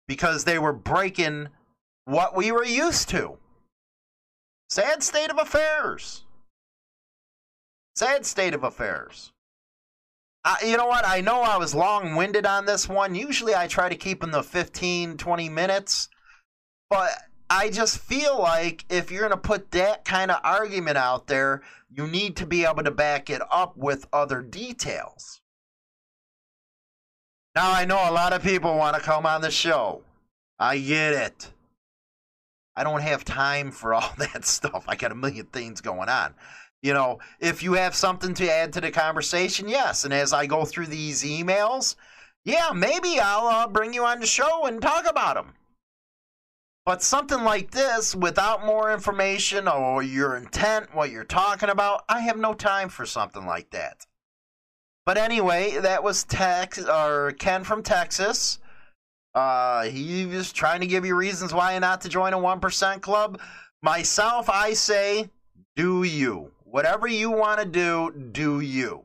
because 0.07 0.43
they 0.43 0.57
were 0.57 0.73
breaking 0.73 1.49
what 2.05 2.35
we 2.35 2.51
were 2.51 2.65
used 2.65 3.09
to. 3.09 3.37
Sad 4.69 5.03
state 5.03 5.29
of 5.29 5.37
affairs. 5.37 6.23
Sad 7.95 8.25
state 8.25 8.53
of 8.53 8.63
affairs. 8.63 9.31
Uh, 10.43 10.55
you 10.65 10.75
know 10.75 10.87
what? 10.87 11.05
I 11.07 11.21
know 11.21 11.41
I 11.41 11.57
was 11.57 11.75
long 11.75 12.15
winded 12.15 12.45
on 12.45 12.65
this 12.65 12.89
one. 12.89 13.13
Usually 13.13 13.53
I 13.53 13.67
try 13.67 13.89
to 13.89 13.95
keep 13.95 14.23
in 14.23 14.31
the 14.31 14.41
15, 14.41 15.17
20 15.17 15.49
minutes. 15.49 16.09
But 16.89 17.11
I 17.49 17.69
just 17.69 17.99
feel 17.99 18.39
like 18.39 18.85
if 18.89 19.11
you're 19.11 19.27
going 19.27 19.31
to 19.31 19.37
put 19.37 19.71
that 19.71 20.03
kind 20.03 20.31
of 20.31 20.41
argument 20.43 20.97
out 20.97 21.27
there, 21.27 21.61
you 21.89 22.07
need 22.07 22.37
to 22.37 22.45
be 22.45 22.65
able 22.65 22.83
to 22.83 22.91
back 22.91 23.29
it 23.29 23.41
up 23.51 23.77
with 23.77 24.07
other 24.11 24.41
details. 24.41 25.41
Now, 27.53 27.71
I 27.71 27.85
know 27.85 28.09
a 28.09 28.11
lot 28.11 28.33
of 28.33 28.41
people 28.41 28.77
want 28.77 28.95
to 28.95 29.01
come 29.01 29.25
on 29.25 29.41
the 29.41 29.51
show. 29.51 30.01
I 30.57 30.77
get 30.77 31.13
it. 31.13 31.51
I 32.75 32.83
don't 32.83 33.01
have 33.01 33.25
time 33.25 33.71
for 33.71 33.93
all 33.93 34.13
that 34.17 34.45
stuff. 34.45 34.85
I 34.87 34.95
got 34.95 35.11
a 35.11 35.15
million 35.15 35.45
things 35.47 35.81
going 35.81 36.09
on. 36.09 36.33
You 36.81 36.93
know, 36.93 37.19
if 37.39 37.61
you 37.61 37.73
have 37.73 37.95
something 37.95 38.33
to 38.35 38.51
add 38.51 38.73
to 38.73 38.81
the 38.81 38.91
conversation, 38.91 39.67
yes. 39.67 40.03
And 40.03 40.13
as 40.13 40.33
I 40.33 40.47
go 40.47 40.65
through 40.65 40.87
these 40.87 41.23
emails, 41.23 41.95
yeah, 42.43 42.71
maybe 42.73 43.19
I'll 43.19 43.47
uh, 43.47 43.67
bring 43.67 43.93
you 43.93 44.05
on 44.05 44.19
the 44.19 44.25
show 44.25 44.65
and 44.65 44.81
talk 44.81 45.07
about 45.07 45.35
them. 45.35 45.53
But 46.83 47.03
something 47.03 47.43
like 47.43 47.69
this, 47.69 48.15
without 48.15 48.65
more 48.65 48.91
information 48.91 49.67
or 49.67 50.01
your 50.01 50.35
intent, 50.35 50.95
what 50.95 51.11
you're 51.11 51.23
talking 51.23 51.69
about, 51.69 52.03
I 52.09 52.21
have 52.21 52.37
no 52.37 52.55
time 52.55 52.89
for 52.89 53.05
something 53.05 53.45
like 53.45 53.69
that. 53.69 54.07
But 55.05 55.17
anyway, 55.17 55.77
that 55.77 56.03
was 56.03 56.23
Tex 56.23 56.83
or 56.83 57.33
Ken 57.33 57.63
from 57.63 57.83
Texas. 57.83 58.57
Uh, 59.35 59.83
he 59.83 60.25
was 60.25 60.51
trying 60.51 60.81
to 60.81 60.87
give 60.87 61.05
you 61.05 61.15
reasons 61.15 61.53
why 61.53 61.77
not 61.77 62.01
to 62.01 62.09
join 62.09 62.33
a 62.33 62.37
1% 62.37 63.01
club. 63.01 63.39
Myself, 63.83 64.49
I 64.49 64.73
say, 64.73 65.29
do 65.75 66.03
you. 66.03 66.51
Whatever 66.71 67.05
you 67.05 67.29
want 67.29 67.59
to 67.59 67.65
do, 67.65 68.29
do 68.31 68.61
you. 68.61 69.01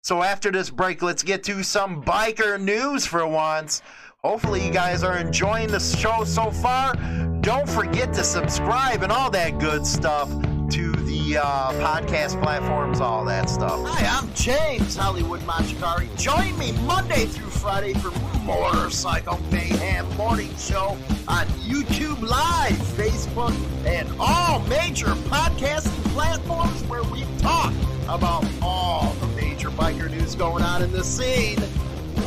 So 0.00 0.22
after 0.22 0.50
this 0.50 0.70
break, 0.70 1.02
let's 1.02 1.22
get 1.22 1.44
to 1.44 1.62
some 1.62 2.02
biker 2.02 2.58
news 2.58 3.04
for 3.04 3.26
once. 3.26 3.82
Hopefully, 4.22 4.62
you 4.66 4.70
guys 4.70 5.02
are 5.02 5.16
enjoying 5.16 5.68
the 5.68 5.80
show 5.80 6.24
so 6.24 6.50
far. 6.50 6.94
Don't 7.40 7.66
forget 7.66 8.12
to 8.12 8.22
subscribe 8.22 9.02
and 9.02 9.10
all 9.10 9.30
that 9.30 9.58
good 9.58 9.86
stuff 9.86 10.28
to 10.28 10.92
the 10.92 11.38
uh, 11.42 11.72
podcast 11.80 12.40
platforms, 12.42 13.00
all 13.00 13.24
that 13.24 13.48
stuff. 13.48 13.80
Hi, 13.86 14.18
I'm 14.18 14.30
James 14.34 14.94
Hollywood 14.94 15.40
Machikari. 15.40 16.14
Join 16.18 16.58
me 16.58 16.72
Monday 16.82 17.24
through 17.24 17.48
Friday 17.48 17.94
for 17.94 18.10
Motorcycle 18.40 19.40
Mayhem 19.50 20.06
Morning 20.18 20.54
Show 20.58 20.98
on 21.26 21.46
YouTube 21.64 22.20
Live, 22.20 22.72
Facebook, 22.72 23.56
and 23.86 24.06
all 24.20 24.60
major 24.66 25.14
podcasting 25.30 26.04
platforms 26.12 26.82
where 26.90 27.04
we 27.04 27.24
talk 27.38 27.72
about 28.06 28.44
all 28.60 29.14
the 29.14 29.28
major 29.28 29.70
biker 29.70 30.10
news 30.10 30.34
going 30.34 30.62
on 30.62 30.82
in 30.82 30.92
the 30.92 31.02
scene. 31.02 31.58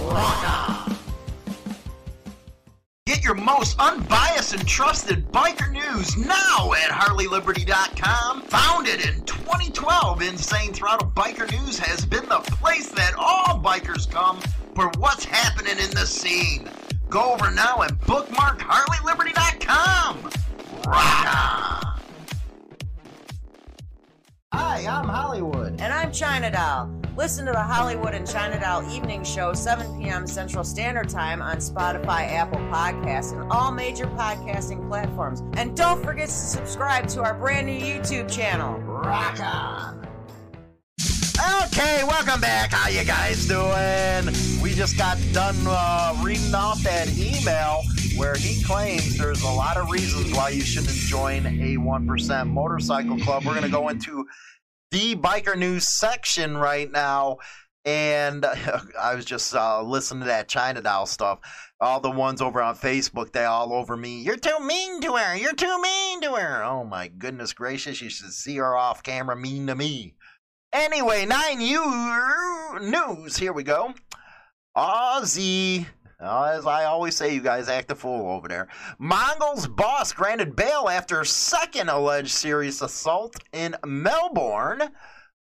Rock 0.10 0.71
on! 0.71 0.82
Get 3.05 3.21
your 3.21 3.35
most 3.35 3.77
unbiased 3.79 4.53
and 4.53 4.65
trusted 4.65 5.29
biker 5.33 5.69
news 5.69 6.15
now 6.15 6.71
at 6.71 6.89
HarleyLiberty.com. 6.89 8.43
Founded 8.43 9.01
in 9.05 9.21
2012, 9.25 10.21
Insane 10.21 10.71
Throttle 10.71 11.11
Biker 11.11 11.51
News 11.51 11.77
has 11.79 12.05
been 12.05 12.29
the 12.29 12.39
place 12.39 12.91
that 12.91 13.13
all 13.17 13.59
bikers 13.59 14.09
come 14.09 14.39
for 14.73 14.89
what's 14.99 15.25
happening 15.25 15.83
in 15.83 15.89
the 15.89 16.05
scene. 16.05 16.69
Go 17.09 17.33
over 17.33 17.51
now 17.51 17.81
and 17.81 17.99
bookmark 18.07 18.59
HarleyLiberty.com. 18.59 20.29
Rock 20.87 21.35
on! 21.35 21.92
Hi, 24.53 24.85
I'm 24.85 25.09
Hollywood. 25.09 25.81
And 25.81 25.91
I'm 25.91 26.11
China 26.11 26.51
Doll. 26.51 26.87
Listen 27.17 27.47
to 27.47 27.51
the 27.51 27.61
Hollywood 27.61 28.13
and 28.13 28.29
China 28.29 28.59
Doll 28.59 28.87
Evening 28.87 29.23
Show, 29.23 29.53
7 29.53 29.99
p.m. 29.99 30.27
Central 30.27 30.63
Standard 30.63 31.09
Time 31.09 31.41
on 31.41 31.57
Spotify, 31.57 32.29
Apple 32.31 32.59
Podcasts, 32.69 33.33
and 33.33 33.51
all 33.51 33.71
major 33.71 34.05
podcasting 34.05 34.87
platforms. 34.87 35.41
And 35.57 35.75
don't 35.75 36.03
forget 36.03 36.27
to 36.27 36.33
subscribe 36.33 37.07
to 37.09 37.23
our 37.23 37.33
brand 37.33 37.65
new 37.65 37.79
YouTube 37.79 38.31
channel. 38.31 38.77
Rock 38.81 39.39
on. 39.39 40.07
Okay, 41.65 42.03
welcome 42.03 42.39
back. 42.39 42.73
How 42.73 42.89
you 42.89 43.03
guys 43.05 43.47
doing? 43.47 44.61
We 44.61 44.75
just 44.75 44.99
got 44.99 45.17
done 45.31 45.55
uh, 45.65 46.15
reading 46.23 46.53
off 46.53 46.83
that 46.83 47.09
email 47.17 47.81
where 48.15 48.36
he 48.36 48.62
claims 48.63 49.17
there's 49.17 49.41
a 49.41 49.49
lot 49.49 49.78
of 49.78 49.89
reasons 49.89 50.34
why 50.34 50.49
you 50.49 50.62
shouldn't 50.62 50.93
join 50.93 51.45
a 51.45 51.78
1% 51.78 52.47
motorcycle 52.47 53.17
club. 53.19 53.45
We're 53.45 53.54
going 53.54 53.63
to 53.63 53.69
go 53.69 53.89
into 53.89 54.26
the 54.91 55.15
biker 55.15 55.58
news 55.58 55.88
section 55.88 56.56
right 56.56 56.91
now. 56.91 57.38
And 57.86 58.45
I 59.02 59.15
was 59.15 59.26
just 59.26 59.56
uh, 59.56 59.82
listening 59.82 60.21
to 60.21 60.28
that 60.28 60.47
China 60.47 60.82
Doll 60.82 61.06
stuff. 61.06 61.39
All 61.82 61.99
the 61.99 62.12
ones 62.12 62.41
over 62.41 62.62
on 62.62 62.76
Facebook, 62.76 63.34
they 63.34 63.43
all 63.43 63.73
over 63.73 63.97
me. 63.97 64.21
You're 64.21 64.38
too 64.38 64.60
mean 64.62 65.02
to 65.02 65.17
her. 65.17 65.36
You're 65.36 65.54
too 65.54 65.82
mean 65.82 66.21
to 66.21 66.36
her. 66.36 66.63
Oh 66.63 66.86
my 66.86 67.10
goodness 67.10 67.52
gracious! 67.52 68.02
You 68.02 68.10
should 68.10 68.32
see 68.32 68.56
her 68.56 68.78
off 68.78 69.04
camera 69.04 69.36
mean 69.36 69.67
to 69.67 69.76
me. 69.76 70.15
Anyway, 70.71 71.26
nine 71.26 71.60
U 71.60 72.80
news. 72.82 73.36
Here 73.36 73.52
we 73.52 73.63
go. 73.63 73.93
Aussie. 74.78 75.88
As 76.23 76.65
I 76.65 76.86
always 76.86 77.15
say, 77.15 77.33
you 77.33 77.41
guys 77.41 77.67
act 77.69 77.91
a 77.91 77.95
fool 77.95 78.29
over 78.31 78.47
there. 78.47 78.67
Mongol's 78.99 79.67
boss 79.67 80.13
granted 80.13 80.55
bail 80.55 80.88
after 80.89 81.23
second 81.23 81.89
alleged 81.89 82.31
serious 82.31 82.81
assault 82.81 83.36
in 83.51 83.75
Melbourne. 83.86 84.89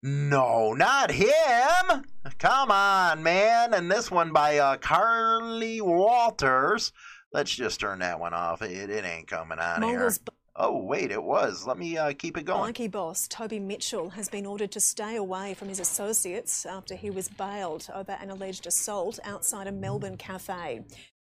No, 0.03 0.73
not 0.73 1.12
him. 1.12 2.05
Come 2.39 2.71
on, 2.71 3.21
man. 3.21 3.73
And 3.73 3.91
this 3.91 4.10
one 4.10 4.34
by 4.34 4.57
uh, 4.57 4.77
Carly 4.77 5.81
Walters. 5.81 6.91
Let's 7.31 7.53
just 7.53 7.79
turn 7.79 7.99
that 7.99 8.19
one 8.19 8.34
off. 8.34 8.62
It, 8.62 8.89
it 8.89 9.05
ain't 9.05 9.27
coming 9.27 9.60
on 9.60 9.81
Mongol's 9.81 10.17
here. 10.17 10.34
Oh, 10.55 10.83
wait, 10.83 11.11
it 11.11 11.23
was. 11.23 11.65
Let 11.65 11.77
me 11.77 11.97
uh, 11.97 12.13
keep 12.17 12.37
it 12.37 12.43
going. 12.43 12.73
Bikie 12.73 12.91
boss 12.91 13.27
Toby 13.27 13.59
Mitchell 13.59 14.09
has 14.11 14.27
been 14.27 14.45
ordered 14.45 14.71
to 14.71 14.81
stay 14.81 15.15
away 15.15 15.53
from 15.53 15.69
his 15.69 15.79
associates 15.79 16.65
after 16.65 16.95
he 16.95 17.09
was 17.09 17.29
bailed 17.29 17.87
over 17.93 18.11
an 18.13 18.29
alleged 18.29 18.67
assault 18.67 19.17
outside 19.23 19.67
a 19.67 19.71
Melbourne 19.71 20.17
cafe. 20.17 20.81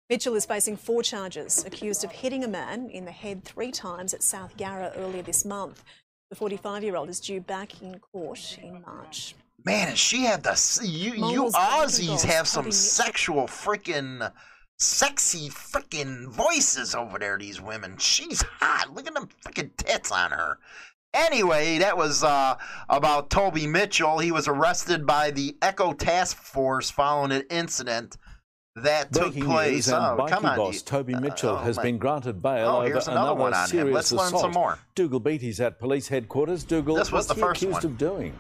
Mitchell 0.09 0.35
is 0.35 0.47
facing 0.47 0.77
four 0.77 1.03
charges, 1.03 1.65
accused 1.65 2.03
of 2.03 2.11
hitting 2.11 2.43
a 2.43 2.49
man 2.49 2.89
in 2.89 3.05
the 3.05 3.13
head 3.13 3.45
three 3.45 3.71
times 3.71 4.15
at 4.15 4.23
South 4.23 4.59
Yarra 4.59 4.93
earlier 4.97 5.23
this 5.23 5.45
month. 5.45 5.85
The 6.31 6.37
45 6.37 6.83
year 6.83 6.97
old 6.97 7.11
is 7.11 7.21
due 7.21 7.41
back 7.41 7.83
in 7.83 7.99
court 7.99 8.59
in 8.63 8.83
March. 8.83 9.35
Man, 9.65 9.95
she 9.95 10.23
had 10.23 10.43
the. 10.43 10.81
You, 10.83 11.13
you 11.13 11.45
Aussies 11.51 12.23
have 12.25 12.49
some 12.49 12.73
sexual 12.73 13.43
freaking 13.47 14.33
sexy 14.81 15.51
freaking 15.51 16.27
voices 16.29 16.95
over 16.95 17.19
there, 17.19 17.39
these 17.39 17.61
women. 17.61 17.97
She's 17.99 18.43
hot. 18.43 18.93
Look 18.93 19.07
at 19.07 19.15
them 19.15 19.29
freaking 19.45 19.71
tits 19.77 20.11
on 20.11 20.33
her. 20.33 20.59
Anyway, 21.13 21.79
that 21.79 21.97
was 21.97 22.23
uh, 22.23 22.57
about 22.89 23.31
Toby 23.31 23.67
Mitchell. 23.67 24.19
He 24.21 24.31
was 24.31 24.47
arrested 24.49 25.07
by 25.07 25.33
the 25.33 25.57
Echo 25.61 25.93
Task 25.93 26.37
Force 26.37 26.91
following 26.91 27.33
an 27.33 27.43
incident 27.51 28.17
that 28.77 29.11
Breaking 29.11 29.43
took 29.43 29.51
place. 29.51 29.73
News 29.73 29.89
and 29.89 30.05
oh, 30.05 30.25
Bikie 30.25 30.57
boss 30.57 30.83
Toby 30.83 31.15
uh, 31.15 31.21
Mitchell 31.21 31.57
uh, 31.57 31.61
oh, 31.61 31.65
has 31.65 31.77
my... 31.77 31.83
been 31.83 31.99
granted 31.99 32.41
bail 32.41 32.69
oh, 32.69 32.83
over 32.83 32.99
another, 33.11 33.47
another 33.47 33.67
serious 33.67 33.95
Let's 33.95 34.13
assault. 34.13 34.33
learn 34.33 34.41
some 34.41 34.53
more. 34.53 34.79
Dougal 34.95 35.21
Beatty's 35.21 35.61
at 35.61 35.81
police 35.81 36.07
headquarters. 36.07 36.63
Dougal, 36.63 36.95
this 36.95 37.11
was 37.11 37.29
what's 37.29 37.41
the 37.41 37.47
he 37.47 37.51
accused 37.51 37.73
one. 37.73 37.85
of 37.85 37.99
doing? 37.99 38.39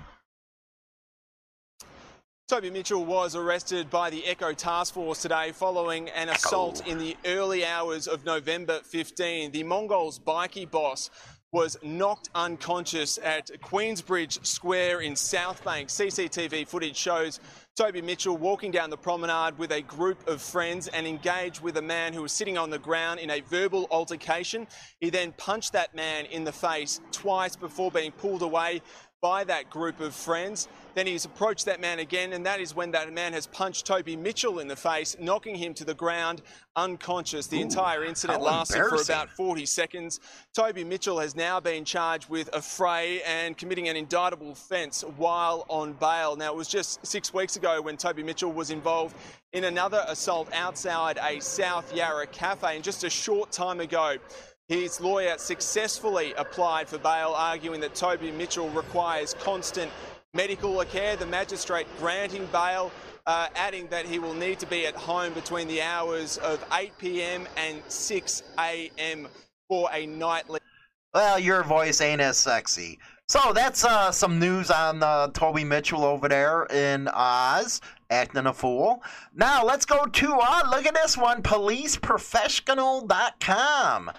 Toby 2.51 2.69
Mitchell 2.69 3.05
was 3.05 3.37
arrested 3.37 3.89
by 3.91 4.11
the 4.11 4.27
Echo 4.27 4.53
Task 4.53 4.95
Force 4.95 5.23
today 5.23 5.53
following 5.53 6.09
an 6.09 6.31
assault 6.31 6.83
oh. 6.85 6.91
in 6.91 6.99
the 6.99 7.17
early 7.25 7.65
hours 7.65 8.09
of 8.09 8.25
November 8.25 8.81
15. 8.83 9.53
The 9.53 9.63
Mongols 9.63 10.19
bikie 10.19 10.69
boss 10.69 11.11
was 11.53 11.79
knocked 11.85 12.29
unconscious 12.35 13.21
at 13.23 13.53
Queensbridge 13.63 14.45
Square 14.45 15.03
in 15.03 15.13
Southbank. 15.13 15.87
CCTV 15.87 16.67
footage 16.67 16.97
shows 16.97 17.39
Toby 17.77 18.03
Mitchell 18.03 18.37
walking 18.37 18.73
down 18.73 18.91
the 18.91 18.97
promenade 18.97 19.57
with 19.57 19.71
a 19.71 19.83
group 19.83 20.27
of 20.27 20.43
friends 20.43 20.89
and 20.89 21.07
engaged 21.07 21.61
with 21.61 21.77
a 21.77 21.83
man 21.83 22.13
who 22.13 22.23
was 22.23 22.33
sitting 22.33 22.59
on 22.59 22.69
the 22.69 22.81
ground 22.81 23.21
in 23.21 23.31
a 23.31 23.43
verbal 23.43 23.87
altercation. 23.93 24.67
He 24.99 25.09
then 25.09 25.35
punched 25.37 25.73
that 25.75 25.95
man 25.95 26.27
in 26.27 26.43
the 26.43 26.53
face 26.53 27.01
twice 27.13 27.55
before 27.55 27.93
being 27.93 28.11
pulled 28.11 28.43
away 28.43 28.83
by 29.21 29.45
that 29.45 29.69
group 29.71 30.01
of 30.01 30.15
friends. 30.15 30.67
Then 30.95 31.07
he's 31.07 31.25
approached 31.25 31.67
that 31.67 31.81
man 31.81 31.99
again, 32.01 32.33
and 32.33 32.45
that 32.47 32.61
is 32.61 32.75
when 32.75 32.91
that 32.93 33.13
man 33.13 33.33
has 33.33 33.47
punched 33.47 33.87
Toby 33.87 34.17
Mitchell 34.17 34.59
in 34.59 34.69
the 34.69 34.77
face, 34.77 35.17
knocking 35.21 35.55
him 35.55 35.75
to 35.75 35.85
the 35.85 35.95
ground 35.95 36.43
unconscious. 36.77 37.47
The 37.47 37.59
Ooh, 37.59 37.63
entire 37.63 38.05
incident 38.05 38.43
lasted 38.43 38.83
for 38.89 39.01
about 39.01 39.31
40 39.31 39.67
seconds. 39.67 40.21
Toby 40.55 40.85
Mitchell 40.85 41.19
has 41.19 41.37
now 41.37 41.61
been 41.61 41.85
charged 41.85 42.29
with 42.29 42.51
affray 42.53 43.21
and 43.27 43.57
committing 43.57 43.89
an 43.89 43.97
indictable 43.97 44.53
offence 44.53 45.03
while 45.17 45.65
on 45.69 45.93
bail. 45.95 46.37
Now, 46.37 46.53
it 46.53 46.57
was 46.57 46.69
just 46.69 47.05
six 47.07 47.33
weeks 47.33 47.57
ago 47.57 47.81
when 47.81 47.97
Toby 47.97 48.23
Mitchell 48.23 48.53
was 48.53 48.71
involved 48.71 49.17
in 49.53 49.65
another 49.65 50.05
assault 50.09 50.49
outside 50.53 51.19
a 51.23 51.41
South 51.41 51.95
Yarra 51.95 52.27
cafe, 52.27 52.75
and 52.75 52.85
just 52.85 53.05
a 53.05 53.11
short 53.11 53.53
time 53.53 53.81
ago, 53.81 54.17
his 54.69 55.01
lawyer 55.01 55.37
successfully 55.37 56.33
applied 56.35 56.89
for 56.89 56.99
bail, 56.99 57.35
arguing 57.37 57.81
that 57.81 57.95
Toby 57.95 58.31
Mitchell 58.31 58.71
requires 58.71 59.35
constant 59.35 59.91
medical 60.35 60.85
care. 60.85 61.17
The 61.17 61.27
magistrate 61.27 61.87
granting 61.99 62.47
bail, 62.47 62.91
uh, 63.27 63.49
adding 63.55 63.87
that 63.89 64.07
he 64.07 64.19
will 64.19 64.35
need 64.35 64.59
to 64.61 64.67
be 64.67 64.87
at 64.87 64.95
home 64.95 65.33
between 65.33 65.69
the 65.69 65.81
hours 65.83 66.39
of 66.39 66.65
8 66.73 66.97
p.m. 66.99 67.47
and 67.57 67.83
6 67.89 68.43
a.m. 68.59 69.29
for 69.69 69.89
a 69.93 70.07
nightly. 70.07 70.61
Well, 71.13 71.39
your 71.39 71.63
voice 71.65 72.01
ain't 72.01 72.21
as 72.21 72.39
sexy. 72.39 72.99
So 73.27 73.53
that's 73.53 73.85
uh, 73.85 74.11
some 74.11 74.41
news 74.41 74.73
on 74.73 75.03
uh, 75.03 75.29
Toby 75.29 75.65
Mitchell 75.65 76.05
over 76.05 76.29
there 76.29 76.65
in 76.65 77.09
Oz, 77.09 77.81
acting 78.11 78.47
a 78.47 78.53
fool. 78.53 79.03
Now 79.35 79.65
let's 79.65 79.87
go 79.87 80.07
to, 80.07 80.35
uh, 80.35 80.63
look 80.69 80.87
at 80.87 80.95
this 80.95 81.17
one, 81.17 81.43
policeprofessional.com. 81.43 84.11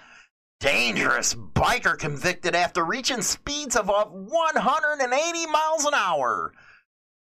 Dangerous 0.62 1.34
biker 1.34 1.98
convicted 1.98 2.54
after 2.54 2.84
reaching 2.84 3.20
speeds 3.20 3.74
of 3.74 3.88
180 3.88 5.46
miles 5.46 5.84
an 5.84 5.92
hour. 5.92 6.52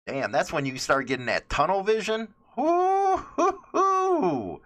Damn, 0.07 0.33
that's 0.33 0.53
when 0.53 0.67
you 0.67 0.77
start 0.77 1.07
getting 1.07 1.25
that 1.27 1.49
tunnel 1.49 1.83
vision. 1.83 2.29
Ooh, 2.59 3.17
hoo, 3.17 3.59
hoo. 3.73 4.61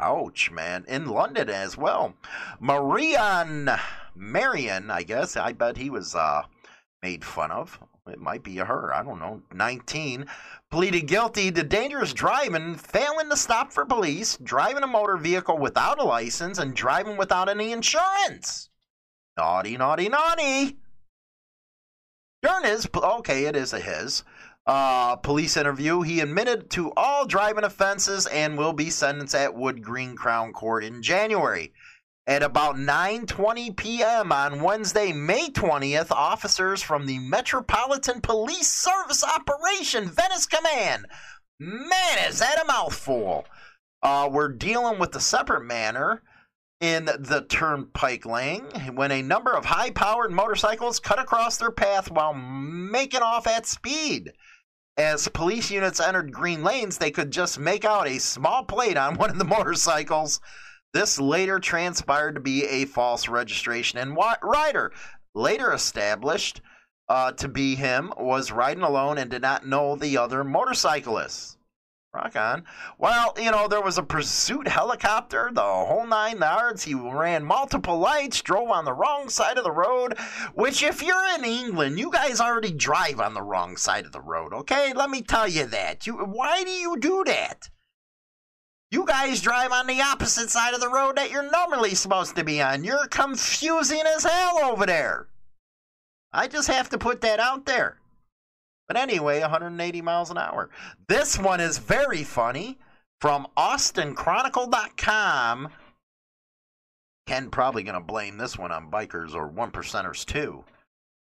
Ouch, 0.00 0.50
man. 0.50 0.84
In 0.88 1.06
London 1.06 1.48
as 1.48 1.78
well. 1.78 2.12
Marion, 2.58 3.70
Marion, 4.16 4.90
I 4.90 5.04
guess. 5.04 5.36
I 5.36 5.52
bet 5.52 5.76
he 5.76 5.88
was 5.88 6.16
uh, 6.16 6.42
made 7.04 7.24
fun 7.24 7.52
of. 7.52 7.78
It 8.08 8.18
might 8.18 8.42
be 8.42 8.56
her. 8.56 8.92
I 8.92 9.04
don't 9.04 9.20
know. 9.20 9.42
19 9.54 10.26
pleaded 10.70 11.06
guilty 11.06 11.50
to 11.50 11.62
dangerous 11.62 12.12
driving, 12.12 12.74
failing 12.74 13.30
to 13.30 13.36
stop 13.36 13.72
for 13.72 13.86
police, 13.86 14.36
driving 14.38 14.82
a 14.82 14.86
motor 14.86 15.16
vehicle 15.16 15.58
without 15.58 15.98
a 15.98 16.04
license, 16.04 16.58
and 16.58 16.74
driving 16.74 17.16
without 17.16 17.48
any 17.48 17.72
insurance. 17.72 18.68
Naughty, 19.36 19.76
naughty, 19.76 20.08
naughty. 20.08 20.78
During 22.42 22.64
his, 22.64 22.88
okay, 22.94 23.46
it 23.46 23.56
is 23.56 23.72
a 23.72 23.80
his, 23.80 24.24
uh, 24.66 25.16
police 25.16 25.56
interview, 25.56 26.02
he 26.02 26.20
admitted 26.20 26.68
to 26.70 26.92
all 26.94 27.26
driving 27.26 27.64
offenses 27.64 28.26
and 28.26 28.58
will 28.58 28.74
be 28.74 28.90
sentenced 28.90 29.34
at 29.34 29.54
Wood 29.54 29.82
Green 29.82 30.14
Crown 30.14 30.52
Court 30.52 30.84
in 30.84 31.02
January. 31.02 31.72
At 32.28 32.42
about 32.42 32.76
9:20 32.76 33.74
p.m. 33.74 34.32
on 34.32 34.60
Wednesday, 34.60 35.14
May 35.14 35.48
20th, 35.48 36.10
officers 36.10 36.82
from 36.82 37.06
the 37.06 37.18
Metropolitan 37.20 38.20
Police 38.20 38.68
Service 38.68 39.24
Operation 39.24 40.10
Venice 40.10 40.44
Command. 40.44 41.06
Man, 41.58 42.28
is 42.28 42.40
that 42.40 42.62
a 42.62 42.66
mouthful? 42.66 43.46
Uh, 44.02 44.28
we're 44.30 44.52
dealing 44.52 44.98
with 44.98 45.16
a 45.16 45.20
separate 45.20 45.64
manner 45.64 46.22
in 46.82 47.06
the 47.06 47.46
turnpike 47.48 48.26
lane 48.26 48.64
when 48.92 49.10
a 49.10 49.22
number 49.22 49.56
of 49.56 49.64
high-powered 49.64 50.30
motorcycles 50.30 51.00
cut 51.00 51.18
across 51.18 51.56
their 51.56 51.72
path 51.72 52.10
while 52.10 52.34
making 52.34 53.22
off 53.22 53.46
at 53.46 53.64
speed. 53.64 54.34
As 54.98 55.28
police 55.28 55.70
units 55.70 55.98
entered 55.98 56.30
green 56.30 56.62
lanes, 56.62 56.98
they 56.98 57.10
could 57.10 57.30
just 57.30 57.58
make 57.58 57.86
out 57.86 58.06
a 58.06 58.20
small 58.20 58.64
plate 58.64 58.98
on 58.98 59.16
one 59.16 59.30
of 59.30 59.38
the 59.38 59.44
motorcycles 59.56 60.42
this 60.94 61.20
later 61.20 61.58
transpired 61.58 62.34
to 62.34 62.40
be 62.40 62.64
a 62.64 62.84
false 62.86 63.28
registration, 63.28 63.98
and 63.98 64.16
Ryder, 64.16 64.92
later 65.34 65.72
established 65.72 66.60
uh, 67.08 67.32
to 67.32 67.48
be 67.48 67.74
him, 67.74 68.12
was 68.16 68.52
riding 68.52 68.82
alone 68.82 69.18
and 69.18 69.30
did 69.30 69.42
not 69.42 69.66
know 69.66 69.96
the 69.96 70.16
other 70.16 70.44
motorcyclists. 70.44 71.56
Rock 72.14 72.36
on. 72.36 72.64
Well, 72.98 73.34
you 73.38 73.50
know, 73.50 73.68
there 73.68 73.82
was 73.82 73.98
a 73.98 74.02
pursuit 74.02 74.66
helicopter, 74.66 75.50
the 75.52 75.60
whole 75.60 76.06
nine 76.06 76.38
yards. 76.38 76.84
He 76.84 76.94
ran 76.94 77.44
multiple 77.44 77.98
lights, 77.98 78.40
drove 78.40 78.70
on 78.70 78.86
the 78.86 78.94
wrong 78.94 79.28
side 79.28 79.58
of 79.58 79.64
the 79.64 79.70
road, 79.70 80.18
which, 80.54 80.82
if 80.82 81.02
you're 81.02 81.34
in 81.34 81.44
England, 81.44 81.98
you 81.98 82.10
guys 82.10 82.40
already 82.40 82.72
drive 82.72 83.20
on 83.20 83.34
the 83.34 83.42
wrong 83.42 83.76
side 83.76 84.06
of 84.06 84.12
the 84.12 84.22
road, 84.22 84.54
okay? 84.54 84.94
Let 84.94 85.10
me 85.10 85.20
tell 85.20 85.46
you 85.46 85.66
that. 85.66 86.06
You, 86.06 86.14
why 86.14 86.64
do 86.64 86.70
you 86.70 86.98
do 86.98 87.24
that? 87.26 87.68
You 88.90 89.04
guys 89.04 89.42
drive 89.42 89.70
on 89.70 89.86
the 89.86 90.00
opposite 90.00 90.48
side 90.48 90.72
of 90.72 90.80
the 90.80 90.88
road 90.88 91.16
that 91.16 91.30
you're 91.30 91.50
normally 91.50 91.94
supposed 91.94 92.36
to 92.36 92.44
be 92.44 92.62
on. 92.62 92.84
You're 92.84 93.06
confusing 93.08 94.04
as 94.06 94.24
hell 94.24 94.60
over 94.64 94.86
there. 94.86 95.28
I 96.32 96.48
just 96.48 96.68
have 96.68 96.88
to 96.90 96.98
put 96.98 97.20
that 97.20 97.38
out 97.38 97.66
there. 97.66 97.98
But 98.86 98.96
anyway, 98.96 99.42
180 99.42 100.00
miles 100.00 100.30
an 100.30 100.38
hour. 100.38 100.70
This 101.06 101.38
one 101.38 101.60
is 101.60 101.76
very 101.76 102.24
funny 102.24 102.78
from 103.20 103.46
AustinChronicle.com. 103.58 105.68
Ken 107.26 107.50
probably 107.50 107.82
going 107.82 107.94
to 107.94 108.00
blame 108.00 108.38
this 108.38 108.56
one 108.56 108.72
on 108.72 108.90
bikers 108.90 109.34
or 109.34 109.48
one 109.48 109.70
percenters 109.70 110.24
too. 110.24 110.64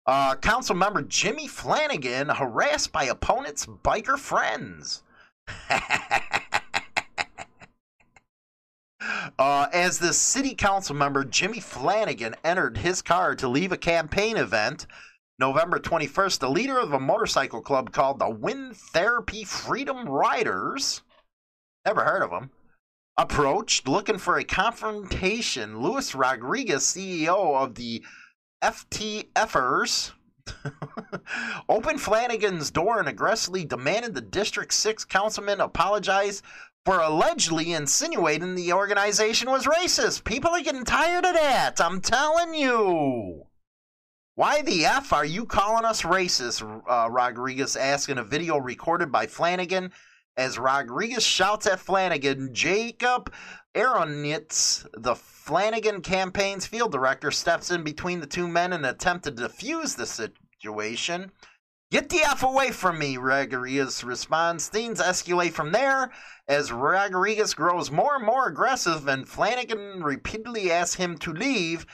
Uh, 0.06 0.34
council 0.36 0.74
member 0.74 1.02
Jimmy 1.02 1.46
Flannigan 1.46 2.30
harassed 2.30 2.90
by 2.90 3.04
opponent's 3.04 3.66
biker 3.66 4.18
friends. 4.18 5.02
Uh, 9.38 9.66
as 9.72 9.98
the 9.98 10.12
city 10.12 10.54
council 10.54 10.94
member 10.94 11.24
Jimmy 11.24 11.60
Flannigan 11.60 12.34
entered 12.44 12.78
his 12.78 13.00
car 13.00 13.34
to 13.34 13.48
leave 13.48 13.72
a 13.72 13.78
campaign 13.78 14.36
event, 14.36 14.86
November 15.38 15.78
21st, 15.78 16.38
the 16.38 16.50
leader 16.50 16.78
of 16.78 16.92
a 16.92 17.00
motorcycle 17.00 17.62
club 17.62 17.92
called 17.92 18.18
the 18.18 18.28
Wind 18.28 18.76
Therapy 18.76 19.44
Freedom 19.44 20.06
Riders, 20.06 21.02
never 21.86 22.04
heard 22.04 22.22
of 22.22 22.30
them, 22.30 22.50
approached 23.16 23.88
looking 23.88 24.18
for 24.18 24.36
a 24.36 24.44
confrontation. 24.44 25.80
Luis 25.80 26.14
Rodriguez, 26.14 26.84
CEO 26.84 27.56
of 27.56 27.74
the 27.76 28.04
FTFers, 28.62 30.12
opened 31.68 32.00
Flannigan's 32.00 32.70
door 32.70 32.98
and 32.98 33.08
aggressively 33.08 33.64
demanded 33.64 34.14
the 34.14 34.20
District 34.20 34.72
6 34.72 35.04
councilman 35.06 35.60
apologize 35.60 36.42
for 36.84 36.98
allegedly 36.98 37.72
insinuating 37.72 38.54
the 38.54 38.72
organization 38.72 39.50
was 39.50 39.66
racist. 39.66 40.24
People 40.24 40.50
are 40.50 40.62
getting 40.62 40.84
tired 40.84 41.24
of 41.24 41.34
that. 41.34 41.80
I'm 41.80 42.00
telling 42.00 42.54
you. 42.54 43.44
Why 44.34 44.62
the 44.62 44.86
F 44.86 45.12
are 45.12 45.24
you 45.24 45.44
calling 45.44 45.84
us 45.84 46.02
racist? 46.02 46.62
Uh, 46.88 47.10
Rodriguez 47.10 47.76
asked 47.76 48.08
in 48.08 48.16
a 48.16 48.24
video 48.24 48.56
recorded 48.56 49.12
by 49.12 49.26
Flannigan 49.26 49.92
as 50.36 50.58
Rodriguez 50.58 51.24
shouts 51.24 51.66
at 51.66 51.80
Flannigan. 51.80 52.54
Jacob 52.54 53.30
Aronitz, 53.74 54.86
the 54.94 55.14
Flannigan 55.14 56.00
campaign's 56.00 56.66
field 56.66 56.92
director, 56.92 57.30
steps 57.30 57.70
in 57.70 57.84
between 57.84 58.20
the 58.20 58.26
two 58.26 58.48
men 58.48 58.72
in 58.72 58.84
an 58.84 58.90
attempt 58.90 59.24
to 59.24 59.32
defuse 59.32 59.96
the 59.96 60.06
situation. 60.06 61.30
Get 61.90 62.08
the 62.08 62.20
F 62.20 62.44
away 62.44 62.70
from 62.70 63.00
me, 63.00 63.16
Rodriguez 63.16 64.04
responds. 64.04 64.68
Things 64.68 65.00
escalate 65.00 65.50
from 65.50 65.72
there 65.72 66.12
as 66.46 66.70
Rodriguez 66.70 67.52
grows 67.52 67.90
more 67.90 68.14
and 68.14 68.24
more 68.24 68.46
aggressive 68.46 69.08
and 69.08 69.28
Flannigan 69.28 70.00
repeatedly 70.00 70.70
asks 70.70 70.94
him 70.94 71.18
to 71.18 71.32
leave. 71.32 71.86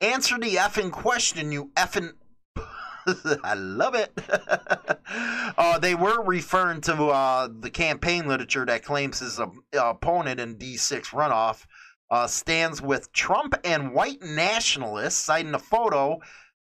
Answer 0.00 0.38
the 0.38 0.54
effing 0.54 0.92
question, 0.92 1.50
you 1.50 1.72
effing. 1.76 2.12
I 3.42 3.54
love 3.54 3.96
it. 3.96 4.12
uh, 5.58 5.80
they 5.80 5.96
were 5.96 6.22
referring 6.22 6.80
to 6.82 7.06
uh, 7.06 7.48
the 7.58 7.70
campaign 7.70 8.28
literature 8.28 8.66
that 8.66 8.84
claims 8.84 9.18
his 9.18 9.40
uh, 9.40 9.48
opponent 9.76 10.38
in 10.38 10.58
D6 10.58 11.06
runoff 11.06 11.66
uh, 12.08 12.28
stands 12.28 12.80
with 12.80 13.12
Trump 13.12 13.54
and 13.64 13.94
white 13.94 14.22
nationalists, 14.22 15.16
citing 15.16 15.54
a 15.54 15.58
photo 15.58 16.20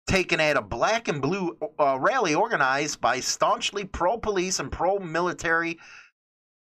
taken 0.09 0.39
at 0.39 0.57
a 0.57 0.61
black 0.61 1.07
and 1.07 1.21
blue 1.21 1.55
uh, 1.79 1.97
rally 1.99 2.33
organized 2.33 2.99
by 2.99 3.19
staunchly 3.19 3.85
pro 3.85 4.17
police 4.17 4.59
and 4.59 4.71
pro 4.71 4.97
military 4.97 5.77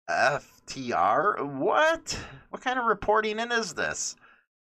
FTR. 0.09 1.41
What? 1.55 2.19
What 2.49 2.61
kind 2.61 2.77
of 2.77 2.85
reporting 2.85 3.39
in 3.39 3.51
is 3.53 3.73
this? 3.73 4.17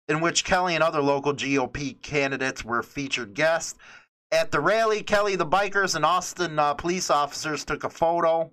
In 0.08 0.20
which 0.20 0.44
Kelly 0.44 0.76
and 0.76 0.84
other 0.84 1.02
local 1.02 1.34
GOP 1.34 2.00
candidates 2.00 2.64
were 2.64 2.84
featured 2.84 3.34
guests. 3.34 3.76
At 4.30 4.52
the 4.52 4.60
rally, 4.60 5.02
Kelly, 5.02 5.34
the 5.34 5.46
bikers, 5.46 5.96
and 5.96 6.04
Austin 6.04 6.58
uh, 6.58 6.74
police 6.74 7.10
officers 7.10 7.64
took 7.64 7.82
a 7.82 7.90
photo 7.90 8.52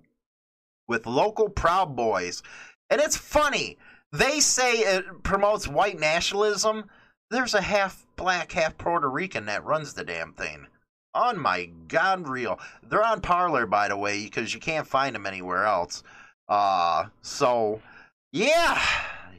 with 0.88 1.06
local 1.06 1.48
Proud 1.48 1.94
Boys. 1.94 2.42
And 2.90 3.00
it's 3.00 3.16
funny. 3.16 3.78
They 4.10 4.40
say 4.40 4.78
it 4.78 5.22
promotes 5.22 5.68
white 5.68 6.00
nationalism. 6.00 6.90
There's 7.32 7.54
a 7.54 7.62
half 7.62 8.06
black, 8.16 8.52
half 8.52 8.76
Puerto 8.76 9.08
Rican 9.08 9.46
that 9.46 9.64
runs 9.64 9.94
the 9.94 10.04
damn 10.04 10.34
thing. 10.34 10.66
On 11.14 11.38
my 11.38 11.70
God, 11.88 12.28
real. 12.28 12.60
They're 12.82 13.02
on 13.02 13.22
Parler, 13.22 13.64
by 13.64 13.88
the 13.88 13.96
way, 13.96 14.24
because 14.24 14.52
you 14.52 14.60
can't 14.60 14.86
find 14.86 15.14
them 15.14 15.24
anywhere 15.24 15.64
else. 15.64 16.02
Uh, 16.46 17.06
so, 17.22 17.80
yeah, 18.32 18.78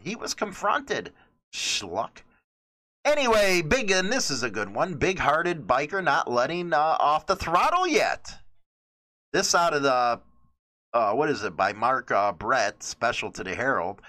he 0.01 0.15
was 0.15 0.33
confronted. 0.33 1.13
Schluck. 1.53 2.23
Anyway, 3.05 3.61
big, 3.61 3.91
and 3.91 4.11
this 4.11 4.31
is 4.31 4.41
a 4.41 4.49
good 4.49 4.73
one. 4.73 4.95
Big 4.95 5.19
hearted 5.19 5.67
biker 5.67 6.03
not 6.03 6.31
letting 6.31 6.73
uh, 6.73 6.97
off 6.99 7.27
the 7.27 7.35
throttle 7.35 7.87
yet. 7.87 8.33
This 9.33 9.53
out 9.53 9.75
of 9.75 9.83
the, 9.83 10.19
uh, 10.95 11.13
what 11.13 11.29
is 11.29 11.43
it, 11.43 11.55
by 11.55 11.73
Mark 11.73 12.09
uh, 12.09 12.31
Brett, 12.31 12.81
special 12.81 13.31
to 13.33 13.43
the 13.43 13.53
Herald. 13.53 14.01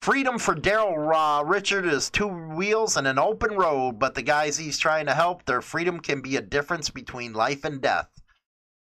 Freedom 0.00 0.38
for 0.38 0.54
Daryl 0.54 1.40
uh, 1.40 1.44
Richard 1.44 1.84
is 1.84 2.10
two 2.10 2.28
wheels 2.28 2.96
and 2.96 3.08
an 3.08 3.18
open 3.18 3.56
road, 3.56 3.98
but 3.98 4.14
the 4.14 4.22
guys 4.22 4.56
he's 4.56 4.78
trying 4.78 5.06
to 5.06 5.14
help, 5.14 5.44
their 5.44 5.60
freedom 5.60 5.98
can 5.98 6.20
be 6.20 6.36
a 6.36 6.40
difference 6.40 6.90
between 6.90 7.32
life 7.32 7.64
and 7.64 7.80
death. 7.80 8.08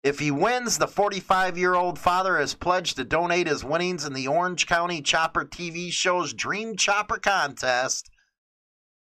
If 0.05 0.21
he 0.21 0.31
wins, 0.31 0.79
the 0.79 0.87
45 0.87 1.59
year 1.59 1.75
old 1.75 1.99
father 1.99 2.39
has 2.39 2.55
pledged 2.55 2.97
to 2.97 3.05
donate 3.05 3.49
his 3.49 3.65
winnings 3.65 4.05
in 4.05 4.13
the 4.13 4.29
Orange 4.29 4.67
County 4.67 5.03
Chopper 5.03 5.45
TV 5.45 5.91
show's 5.93 6.33
Dream 6.33 6.77
Chopper 6.77 7.19
contest. 7.19 8.09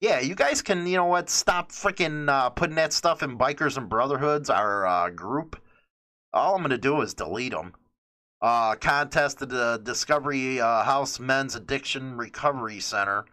Yeah, 0.02 0.20
you 0.20 0.36
guys 0.36 0.62
can, 0.62 0.86
you 0.86 0.98
know 0.98 1.06
what, 1.06 1.30
stop 1.30 1.72
freaking 1.72 2.30
uh, 2.30 2.50
putting 2.50 2.76
that 2.76 2.94
stuff 2.94 3.24
in 3.24 3.38
Bikers 3.38 3.78
and 3.78 3.88
Brotherhoods, 3.88 4.50
our 4.50 4.86
uh, 4.86 5.10
group. 5.10 5.60
All 6.34 6.56
I'm 6.56 6.62
going 6.62 6.72
to 6.72 6.78
do 6.78 7.00
is 7.02 7.14
delete 7.14 7.54
them 7.54 7.74
uh, 8.46 8.76
contest 8.76 9.42
at 9.42 9.50
the 9.50 9.82
Discovery 9.82 10.62
uh, 10.62 10.84
House 10.84 11.20
Men's 11.20 11.56
Addiction 11.56 12.16
Recovery 12.16 12.80
Center. 12.80 13.26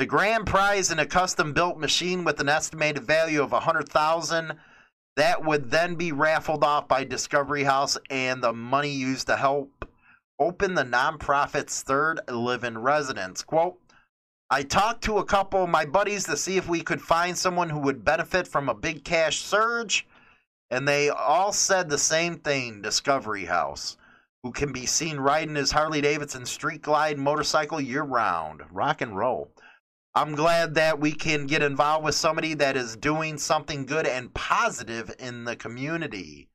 The 0.00 0.06
grand 0.06 0.48
prize 0.48 0.90
in 0.90 0.98
a 0.98 1.06
custom 1.06 1.52
built 1.52 1.78
machine 1.78 2.24
with 2.24 2.40
an 2.40 2.48
estimated 2.48 3.04
value 3.04 3.40
of 3.40 3.52
100000 3.52 4.54
that 5.14 5.44
would 5.44 5.70
then 5.70 5.94
be 5.94 6.10
raffled 6.10 6.64
off 6.64 6.88
by 6.88 7.04
Discovery 7.04 7.62
House 7.62 7.96
and 8.10 8.42
the 8.42 8.52
money 8.52 8.90
used 8.90 9.28
to 9.28 9.36
help 9.36 9.88
open 10.40 10.74
the 10.74 10.82
nonprofit's 10.82 11.82
third 11.82 12.18
live-in 12.26 12.78
residence. 12.78 13.44
Quote, 13.44 13.78
I 14.50 14.64
talked 14.64 15.04
to 15.04 15.18
a 15.18 15.24
couple 15.24 15.62
of 15.62 15.70
my 15.70 15.84
buddies 15.84 16.24
to 16.24 16.36
see 16.36 16.56
if 16.56 16.68
we 16.68 16.80
could 16.80 17.00
find 17.00 17.38
someone 17.38 17.70
who 17.70 17.78
would 17.78 18.04
benefit 18.04 18.48
from 18.48 18.68
a 18.68 18.74
big 18.74 19.04
cash 19.04 19.38
surge, 19.38 20.04
and 20.68 20.88
they 20.88 21.10
all 21.10 21.52
said 21.52 21.88
the 21.88 21.96
same 21.96 22.38
thing, 22.40 22.82
Discovery 22.82 23.44
House 23.44 23.98
who 24.42 24.50
can 24.50 24.72
be 24.72 24.86
seen 24.86 25.18
riding 25.18 25.54
his 25.54 25.70
Harley 25.70 26.00
Davidson 26.00 26.44
Street 26.46 26.82
Glide 26.82 27.18
motorcycle 27.18 27.80
year 27.80 28.02
round. 28.02 28.62
Rock 28.72 29.00
and 29.00 29.16
roll. 29.16 29.52
I'm 30.14 30.34
glad 30.34 30.74
that 30.74 30.98
we 31.00 31.12
can 31.12 31.46
get 31.46 31.62
involved 31.62 32.04
with 32.04 32.14
somebody 32.14 32.54
that 32.54 32.76
is 32.76 32.96
doing 32.96 33.38
something 33.38 33.86
good 33.86 34.06
and 34.06 34.34
positive 34.34 35.14
in 35.18 35.44
the 35.44 35.56
community. 35.56 36.48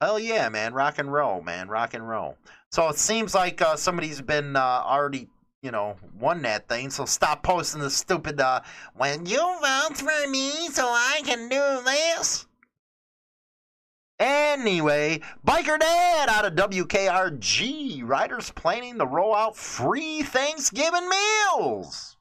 Hell 0.00 0.18
yeah, 0.18 0.48
man. 0.50 0.74
Rock 0.74 0.98
and 0.98 1.10
roll, 1.10 1.40
man. 1.40 1.68
Rock 1.68 1.94
and 1.94 2.06
roll. 2.06 2.36
So 2.70 2.88
it 2.88 2.96
seems 2.96 3.34
like 3.34 3.62
uh, 3.62 3.76
somebody's 3.76 4.20
been 4.20 4.54
uh, 4.54 4.60
already, 4.60 5.28
you 5.62 5.70
know, 5.70 5.96
won 6.20 6.42
that 6.42 6.68
thing. 6.68 6.90
So 6.90 7.06
stop 7.06 7.42
posting 7.42 7.80
the 7.80 7.90
stupid, 7.90 8.40
uh, 8.40 8.60
when 8.94 9.24
you 9.24 9.38
vote 9.38 9.96
for 9.96 10.28
me 10.28 10.68
so 10.68 10.84
I 10.86 11.22
can 11.24 11.48
do 11.48 11.82
this. 11.84 12.46
Anyway, 14.18 15.20
Biker 15.46 15.78
Dad 15.78 16.28
out 16.30 16.46
of 16.46 16.54
WKRG. 16.54 18.02
Riders 18.02 18.50
planning 18.52 18.98
to 18.98 19.06
roll 19.06 19.34
out 19.34 19.56
free 19.56 20.22
Thanksgiving 20.22 21.08
meals. 21.08 22.16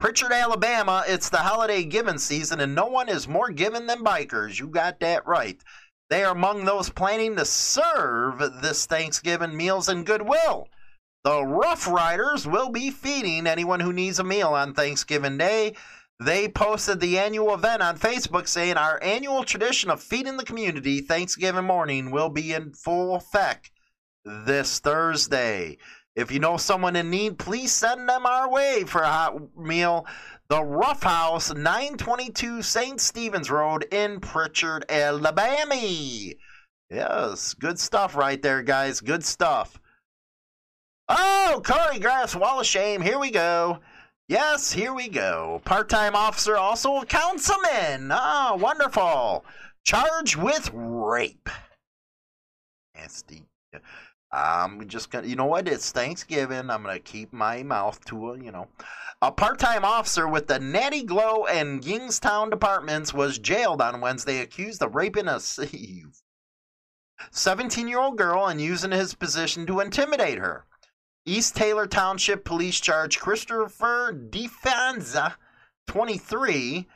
Prichard, 0.00 0.32
Alabama, 0.32 1.04
it's 1.06 1.28
the 1.28 1.36
holiday 1.36 1.84
giving 1.84 2.18
season, 2.18 2.60
and 2.60 2.74
no 2.74 2.86
one 2.86 3.08
is 3.08 3.28
more 3.28 3.50
giving 3.50 3.86
than 3.86 4.02
bikers. 4.02 4.58
You 4.58 4.68
got 4.68 4.98
that 5.00 5.26
right. 5.26 5.62
They 6.10 6.24
are 6.24 6.32
among 6.32 6.64
those 6.64 6.90
planning 6.90 7.36
to 7.36 7.44
serve 7.44 8.38
this 8.62 8.86
Thanksgiving 8.86 9.56
meals 9.56 9.88
in 9.88 10.04
goodwill. 10.04 10.66
The 11.24 11.44
Rough 11.44 11.86
Riders 11.86 12.48
will 12.48 12.70
be 12.70 12.90
feeding 12.90 13.46
anyone 13.46 13.78
who 13.78 13.92
needs 13.92 14.18
a 14.18 14.24
meal 14.24 14.48
on 14.48 14.74
Thanksgiving 14.74 15.38
Day. 15.38 15.74
They 16.20 16.48
posted 16.48 17.00
the 17.00 17.18
annual 17.18 17.54
event 17.54 17.82
on 17.82 17.98
Facebook 17.98 18.46
saying 18.46 18.76
our 18.76 19.02
annual 19.02 19.44
tradition 19.44 19.90
of 19.90 20.02
feeding 20.02 20.36
the 20.36 20.44
community 20.44 21.00
Thanksgiving 21.00 21.64
morning 21.64 22.10
will 22.10 22.28
be 22.28 22.52
in 22.52 22.74
full 22.74 23.16
effect 23.16 23.72
this 24.24 24.78
Thursday. 24.78 25.78
If 26.14 26.30
you 26.30 26.38
know 26.38 26.58
someone 26.58 26.94
in 26.94 27.10
need, 27.10 27.38
please 27.38 27.72
send 27.72 28.08
them 28.08 28.26
our 28.26 28.50
way 28.50 28.84
for 28.86 29.00
a 29.00 29.08
hot 29.08 29.56
meal. 29.56 30.06
The 30.48 30.62
Rough 30.62 31.02
House, 31.02 31.54
922 31.54 32.60
St. 32.62 33.00
Stephen's 33.00 33.50
Road 33.50 33.86
in 33.90 34.20
Prichard, 34.20 34.84
Alabama. 34.90 35.74
Yes, 36.90 37.54
good 37.54 37.78
stuff 37.78 38.14
right 38.14 38.40
there, 38.42 38.62
guys. 38.62 39.00
Good 39.00 39.24
stuff. 39.24 39.80
Oh, 41.08 41.62
Corey 41.64 41.98
Graff, 41.98 42.36
Wall 42.36 42.60
of 42.60 42.66
Shame. 42.66 43.00
Here 43.00 43.18
we 43.18 43.30
go. 43.30 43.80
Yes, 44.28 44.72
here 44.72 44.94
we 44.94 45.08
go. 45.08 45.60
Part 45.64 45.88
time 45.88 46.14
officer, 46.14 46.56
also 46.56 46.98
a 46.98 47.06
councilman. 47.06 48.10
Ah, 48.12 48.56
wonderful. 48.58 49.44
Charged 49.84 50.36
with 50.36 50.70
rape. 50.72 51.48
Nasty. 52.94 53.46
I'm 54.32 54.88
just 54.88 55.10
gonna, 55.10 55.26
you 55.26 55.36
know 55.36 55.44
what? 55.44 55.68
It's 55.68 55.92
Thanksgiving. 55.92 56.70
I'm 56.70 56.84
gonna 56.84 56.98
keep 56.98 57.32
my 57.32 57.62
mouth 57.62 58.02
to 58.06 58.30
a, 58.30 58.38
you 58.38 58.50
know. 58.50 58.68
A 59.20 59.30
part-time 59.30 59.84
officer 59.84 60.26
with 60.26 60.48
the 60.48 60.58
Nanty 60.58 61.04
Glo 61.04 61.44
and 61.44 61.82
Yingstown 61.82 62.50
departments 62.50 63.12
was 63.12 63.38
jailed 63.38 63.82
on 63.82 64.00
Wednesday, 64.00 64.40
accused 64.40 64.82
of 64.82 64.94
raping 64.94 65.28
a 65.28 65.32
17-year-old 67.32 68.18
girl 68.18 68.46
and 68.46 68.60
using 68.60 68.90
his 68.90 69.14
position 69.14 69.66
to 69.66 69.80
intimidate 69.80 70.38
her. 70.38 70.64
East 71.24 71.54
Taylor 71.54 71.86
Township 71.86 72.44
Police 72.44 72.80
charged 72.80 73.20
Christopher 73.20 74.12
DeFanza, 74.30 75.34
23, 75.86 76.88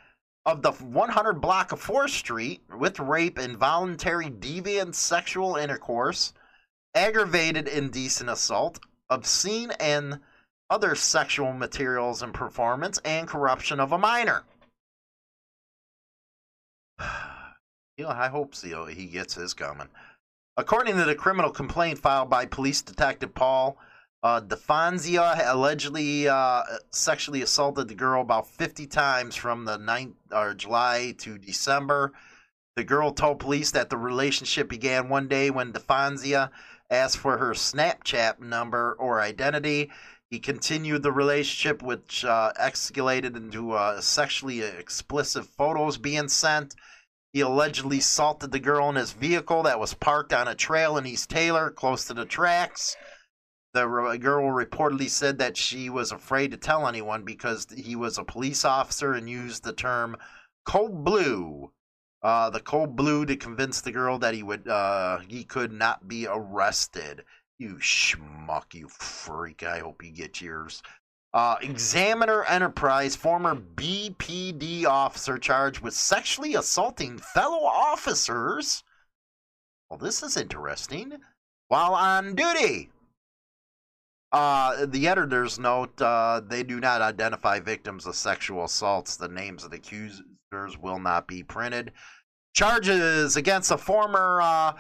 of 0.45 0.63
the 0.63 0.73
100 0.73 1.41
block 1.41 1.73
of 1.73 1.81
4th 1.85 2.11
Street 2.11 2.63
with 2.77 2.99
rape, 2.99 3.39
involuntary 3.39 4.31
deviant 4.31 4.95
sexual 4.95 5.57
intercourse 5.57 6.33
aggravated 6.95 7.69
indecent 7.69 8.31
assault, 8.31 8.81
obscene 9.11 9.71
and 9.79 10.19
other 10.71 10.95
sexual 10.95 11.53
materials 11.53 12.23
and 12.23 12.35
performance, 12.35 12.99
and 13.05 13.29
corruption 13.29 13.79
of 13.79 13.93
a 13.93 13.99
minor. 13.99 14.45
You 17.99 18.05
know, 18.05 18.11
I 18.11 18.29
hope 18.29 18.55
so 18.55 18.85
he 18.85 19.07
gets 19.07 19.33
his 19.33 19.55
coming. 19.55 19.89
According 20.59 20.97
to 20.97 21.05
the 21.07 21.15
criminal 21.15 21.51
complaint 21.51 21.99
filed 21.99 22.29
by 22.29 22.45
police 22.45 22.83
detective 22.83 23.35
Paul 23.35 23.79
uh, 24.23 24.41
DeFanzia 24.41 25.43
allegedly 25.53 26.29
uh, 26.29 26.63
sexually 26.91 27.43
assaulted 27.43 27.89
the 27.89 27.95
girl 27.95 28.23
about 28.23 28.49
50 28.49 28.87
times 28.87 29.37
from 29.37 29.65
the 29.65 29.79
9th, 29.79 30.15
or 30.33 30.55
July 30.55 31.15
to 31.19 31.39
December. 31.39 32.13
The 32.77 32.85
girl 32.85 33.13
told 33.13 33.41
police 33.41 33.71
that 33.71 33.89
the 33.89 33.97
relationship 33.97 34.69
began 34.69 35.09
one 35.09 35.29
day 35.29 35.51
when 35.51 35.73
DeFanzia 35.73 36.51
asked 36.91 37.19
for 37.19 37.39
her 37.39 37.53
Snapchat 37.53 38.41
number 38.41 38.97
or 38.99 39.21
identity. 39.21 39.91
He 40.31 40.41
continued 40.41 41.03
the 41.03 41.13
relationship, 41.13 41.83
which 41.83 42.25
uh, 42.25 42.53
escalated 42.61 43.37
into 43.37 43.73
uh, 43.73 44.01
sexually 44.01 44.61
explicit 44.61 45.45
photos 45.45 45.99
being 45.99 46.29
sent. 46.29 46.75
He 47.33 47.41
allegedly 47.41 47.99
assaulted 47.99 48.51
the 48.51 48.59
girl 48.59 48.89
in 48.89 48.97
his 48.97 49.13
vehicle 49.13 49.63
that 49.65 49.79
was 49.79 49.95
parked 49.95 50.33
on 50.33 50.49
a 50.49 50.55
trail 50.55 50.97
in 50.97 51.07
East 51.07 51.31
Taylor, 51.31 51.71
close 51.71 52.05
to 52.07 52.15
the 52.15 52.25
tracks. 52.25 52.97
The 53.77 54.19
girl 54.21 54.47
reportedly 54.47 55.11
said 55.11 55.39
that 55.39 55.57
she 55.57 55.91
was 55.91 56.11
afraid 56.11 56.51
to 56.51 56.57
tell 56.57 56.89
anyone 56.89 57.25
because 57.25 57.67
he 57.77 57.95
was 57.95 58.19
a 58.19 58.25
police 58.25 58.65
officer 58.65 59.13
and 59.13 59.29
used 59.29 59.65
the 59.65 59.73
term 59.73 60.17
cold 60.65 61.05
blue 61.05 61.71
uh, 62.23 62.51
the 62.51 62.61
cold 62.61 62.97
blue 62.97 63.25
to 63.27 63.37
convince 63.37 63.81
the 63.81 63.93
girl 63.93 64.19
that 64.19 64.35
he 64.35 64.43
would 64.43 64.67
uh, 64.67 65.19
he 65.29 65.45
could 65.45 65.73
not 65.73 66.09
be 66.09 66.27
arrested. 66.27 67.23
You 67.59 67.77
schmuck, 67.77 68.75
you 68.75 68.89
freak. 68.89 69.63
I 69.63 69.79
hope 69.79 70.03
you 70.03 70.11
get 70.11 70.41
yours. 70.41 70.83
Uh, 71.33 71.57
Examiner 71.61 72.43
Enterprise, 72.45 73.15
former 73.15 73.55
BPD 73.55 74.87
officer 74.87 75.39
charged 75.39 75.81
with 75.81 75.95
sexually 75.95 76.55
assaulting 76.55 77.19
fellow 77.19 77.65
officers. 77.65 78.83
Well, 79.89 79.99
this 79.99 80.23
is 80.23 80.37
interesting. 80.37 81.13
While 81.69 81.95
on 81.95 82.35
duty. 82.35 82.91
Uh, 84.33 84.87
the 84.87 85.09
editor's 85.09 85.59
note 85.59 86.01
uh, 86.03 86.41
they 86.47 86.63
do 86.63 86.81
not 86.81 87.01
identify 87.01 87.61
victims 87.61 88.07
of 88.07 88.15
sexual 88.15 88.65
assaults. 88.65 89.17
The 89.17 89.29
names 89.29 89.65
of 89.65 89.71
the 89.71 89.77
accusers 89.77 90.23
will 90.81 90.99
not 90.99 91.29
be 91.29 91.43
printed. 91.43 91.93
Charges 92.55 93.37
against 93.37 93.71
a 93.71 93.79
former 93.79 94.41
uh, 94.43 94.73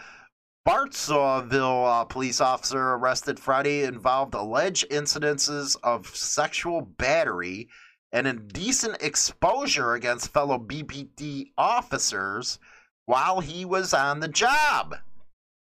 Bartsville 0.67 1.87
uh, 1.87 2.05
police 2.07 2.41
officer 2.41 2.95
arrested 2.95 3.39
Friday 3.39 3.85
involved 3.85 4.35
alleged 4.35 4.91
incidences 4.91 5.77
of 5.85 6.09
sexual 6.09 6.81
battery 6.81 7.69
and 8.13 8.27
indecent 8.27 8.97
exposure 9.01 9.95
against 9.95 10.33
fellow 10.33 10.59
BPD 10.59 11.53
officers 11.57 12.59
while 13.05 13.41
he 13.41 13.65
was 13.65 13.95
on 13.95 14.19
the 14.19 14.29
job. 14.29 14.97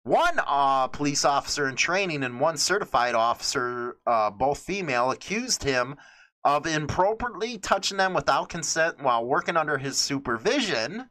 One 0.04 0.40
uh, 0.44 0.88
police 0.88 1.24
officer 1.24 1.68
in 1.68 1.76
training 1.76 2.24
and 2.24 2.40
one 2.40 2.56
certified 2.56 3.14
officer, 3.14 3.98
uh, 4.04 4.30
both 4.30 4.58
female, 4.58 5.12
accused 5.12 5.62
him 5.62 5.96
of 6.44 6.66
improperly 6.66 7.58
touching 7.58 7.98
them 7.98 8.12
without 8.12 8.48
consent 8.48 9.00
while 9.00 9.24
working 9.24 9.56
under 9.56 9.78
his 9.78 9.96
supervision 9.96 11.08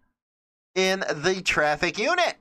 in 0.75 1.05
the 1.09 1.41
traffic 1.41 1.97
unit. 1.97 2.35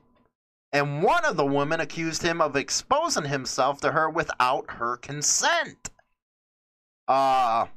And 0.73 1.03
one 1.03 1.23
of 1.23 1.37
the 1.37 1.45
women 1.45 1.79
accused 1.79 2.21
him 2.21 2.41
of 2.41 2.57
exposing 2.57 3.25
himself 3.25 3.79
to 3.81 3.91
her 3.91 4.09
without 4.09 4.71
her 4.71 4.97
consent. 4.97 5.89
Uh, 7.07 7.67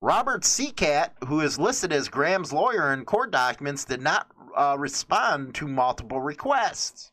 Robert 0.00 0.42
Seacat, 0.42 1.10
who 1.26 1.40
is 1.40 1.58
listed 1.58 1.92
as 1.92 2.08
Graham's 2.08 2.52
lawyer 2.52 2.92
in 2.92 3.04
court 3.04 3.30
documents, 3.30 3.84
did 3.84 4.02
not 4.02 4.28
uh, 4.56 4.76
respond 4.78 5.54
to 5.56 5.68
multiple 5.68 6.20
requests. 6.20 7.12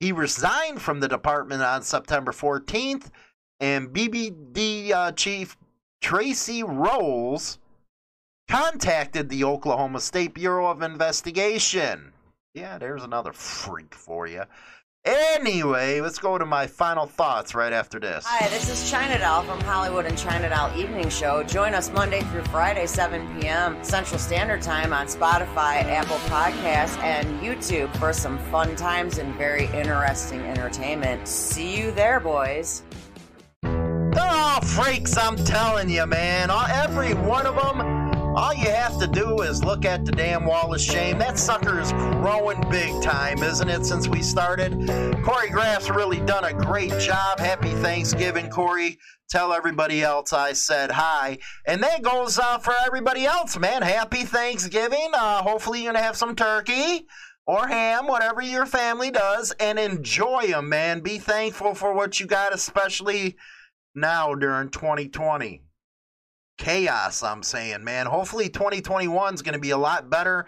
He 0.00 0.12
resigned 0.12 0.80
from 0.80 1.00
the 1.00 1.08
department 1.08 1.62
on 1.62 1.82
September 1.82 2.32
14th, 2.32 3.10
and 3.60 3.88
BPD 3.88 4.92
uh, 4.92 5.12
Chief 5.12 5.56
Tracy 6.00 6.62
Roles 6.62 7.58
contacted 8.48 9.28
the 9.28 9.44
Oklahoma 9.44 10.00
State 10.00 10.34
Bureau 10.34 10.70
of 10.70 10.82
Investigation. 10.82 12.12
Yeah, 12.54 12.78
there's 12.78 13.02
another 13.02 13.32
freak 13.32 13.94
for 13.94 14.26
you. 14.26 14.44
Anyway, 15.08 16.02
let's 16.02 16.18
go 16.18 16.36
to 16.36 16.44
my 16.44 16.66
final 16.66 17.06
thoughts 17.06 17.54
right 17.54 17.72
after 17.72 17.98
this. 17.98 18.26
Hi, 18.26 18.46
this 18.50 18.68
is 18.68 18.90
China 18.90 19.18
Doll 19.18 19.42
from 19.42 19.58
Hollywood 19.62 20.04
and 20.04 20.18
China 20.18 20.50
Doll 20.50 20.76
Evening 20.76 21.08
Show. 21.08 21.42
Join 21.44 21.72
us 21.72 21.90
Monday 21.90 22.20
through 22.24 22.44
Friday, 22.44 22.84
7 22.84 23.40
p.m. 23.40 23.82
Central 23.82 24.18
Standard 24.18 24.60
Time 24.60 24.92
on 24.92 25.06
Spotify, 25.06 25.82
Apple 25.84 26.18
Podcasts, 26.28 26.98
and 26.98 27.26
YouTube 27.40 27.96
for 27.96 28.12
some 28.12 28.36
fun 28.50 28.76
times 28.76 29.16
and 29.16 29.34
very 29.36 29.64
interesting 29.68 30.42
entertainment. 30.42 31.26
See 31.26 31.78
you 31.80 31.90
there, 31.92 32.20
boys. 32.20 32.82
They're 33.62 34.12
all 34.20 34.60
freaks, 34.60 35.16
I'm 35.16 35.36
telling 35.36 35.88
you, 35.88 36.04
man. 36.04 36.50
Every 36.50 37.14
one 37.14 37.46
of 37.46 37.54
them 37.54 37.97
all 38.38 38.54
you 38.54 38.70
have 38.70 38.96
to 39.00 39.08
do 39.08 39.40
is 39.40 39.64
look 39.64 39.84
at 39.84 40.04
the 40.04 40.12
damn 40.12 40.46
wall 40.46 40.72
of 40.72 40.80
shame. 40.80 41.18
That 41.18 41.40
sucker 41.40 41.80
is 41.80 41.90
growing 41.90 42.60
big 42.70 43.02
time, 43.02 43.42
isn't 43.42 43.68
it, 43.68 43.84
since 43.84 44.06
we 44.06 44.22
started? 44.22 44.72
Corey 45.24 45.50
Graff's 45.50 45.90
really 45.90 46.20
done 46.20 46.44
a 46.44 46.52
great 46.52 46.96
job. 47.00 47.40
Happy 47.40 47.72
Thanksgiving, 47.72 48.48
Corey. 48.48 48.96
Tell 49.28 49.52
everybody 49.52 50.04
else 50.04 50.32
I 50.32 50.52
said 50.52 50.92
hi. 50.92 51.38
And 51.66 51.82
that 51.82 52.02
goes 52.02 52.38
uh, 52.38 52.58
for 52.58 52.74
everybody 52.86 53.26
else, 53.26 53.58
man. 53.58 53.82
Happy 53.82 54.22
Thanksgiving. 54.22 55.10
Uh, 55.12 55.42
hopefully, 55.42 55.82
you're 55.82 55.92
going 55.92 56.00
to 56.00 56.06
have 56.06 56.16
some 56.16 56.36
turkey 56.36 57.08
or 57.44 57.66
ham, 57.66 58.06
whatever 58.06 58.40
your 58.40 58.66
family 58.66 59.10
does, 59.10 59.50
and 59.58 59.80
enjoy 59.80 60.46
them, 60.46 60.68
man. 60.68 61.00
Be 61.00 61.18
thankful 61.18 61.74
for 61.74 61.92
what 61.92 62.20
you 62.20 62.26
got, 62.26 62.54
especially 62.54 63.36
now 63.96 64.36
during 64.36 64.70
2020 64.70 65.64
chaos, 66.58 67.22
I'm 67.22 67.42
saying, 67.42 67.82
man. 67.84 68.06
Hopefully 68.06 68.48
2021 68.48 69.34
is 69.34 69.42
going 69.42 69.54
to 69.54 69.58
be 69.58 69.70
a 69.70 69.78
lot 69.78 70.10
better 70.10 70.46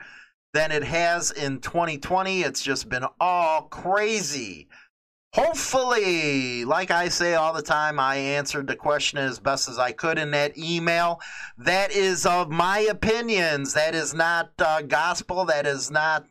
than 0.52 0.72
it 0.72 0.84
has 0.84 1.30
in 1.30 1.60
2020. 1.60 2.42
It's 2.42 2.62
just 2.62 2.88
been 2.88 3.04
all 3.20 3.62
crazy. 3.62 4.68
Hopefully, 5.32 6.64
like 6.64 6.90
I 6.90 7.08
say 7.08 7.34
all 7.34 7.52
the 7.52 7.62
time, 7.62 8.00
I 8.00 8.16
answered 8.16 8.66
the 8.66 8.74
question 8.74 9.20
as 9.20 9.38
best 9.38 9.68
as 9.68 9.78
I 9.78 9.92
could 9.92 10.18
in 10.18 10.32
that 10.32 10.58
email. 10.58 11.20
That 11.56 11.92
is 11.92 12.26
of 12.26 12.50
my 12.50 12.80
opinions. 12.80 13.74
That 13.74 13.94
is 13.94 14.12
not 14.12 14.50
uh, 14.58 14.82
gospel. 14.82 15.44
That 15.44 15.66
is 15.66 15.88
not, 15.88 16.26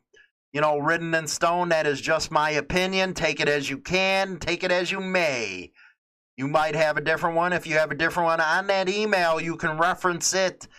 you 0.51 0.59
know, 0.59 0.80
written 0.80 1.13
in 1.13 1.27
stone. 1.27 1.69
That 1.69 1.88
is 1.88 2.01
just 2.01 2.30
my 2.30 2.49
opinion. 2.51 3.13
Take 3.13 3.39
it 3.39 3.47
as 3.47 3.69
you 3.69 3.77
can, 3.77 4.38
take 4.38 4.65
it 4.65 4.71
as 4.71 4.91
you 4.91 4.99
may. 4.99 5.71
You 6.39 6.47
might 6.47 6.73
have 6.73 6.95
a 6.95 7.01
different 7.01 7.35
one. 7.35 7.51
If 7.51 7.67
you 7.67 7.77
have 7.79 7.91
a 7.91 7.95
different 7.95 8.27
one 8.27 8.39
on 8.39 8.67
that 8.67 8.87
email, 8.87 9.41
you 9.41 9.57
can 9.57 9.77
reference 9.77 10.33
it 10.33 10.69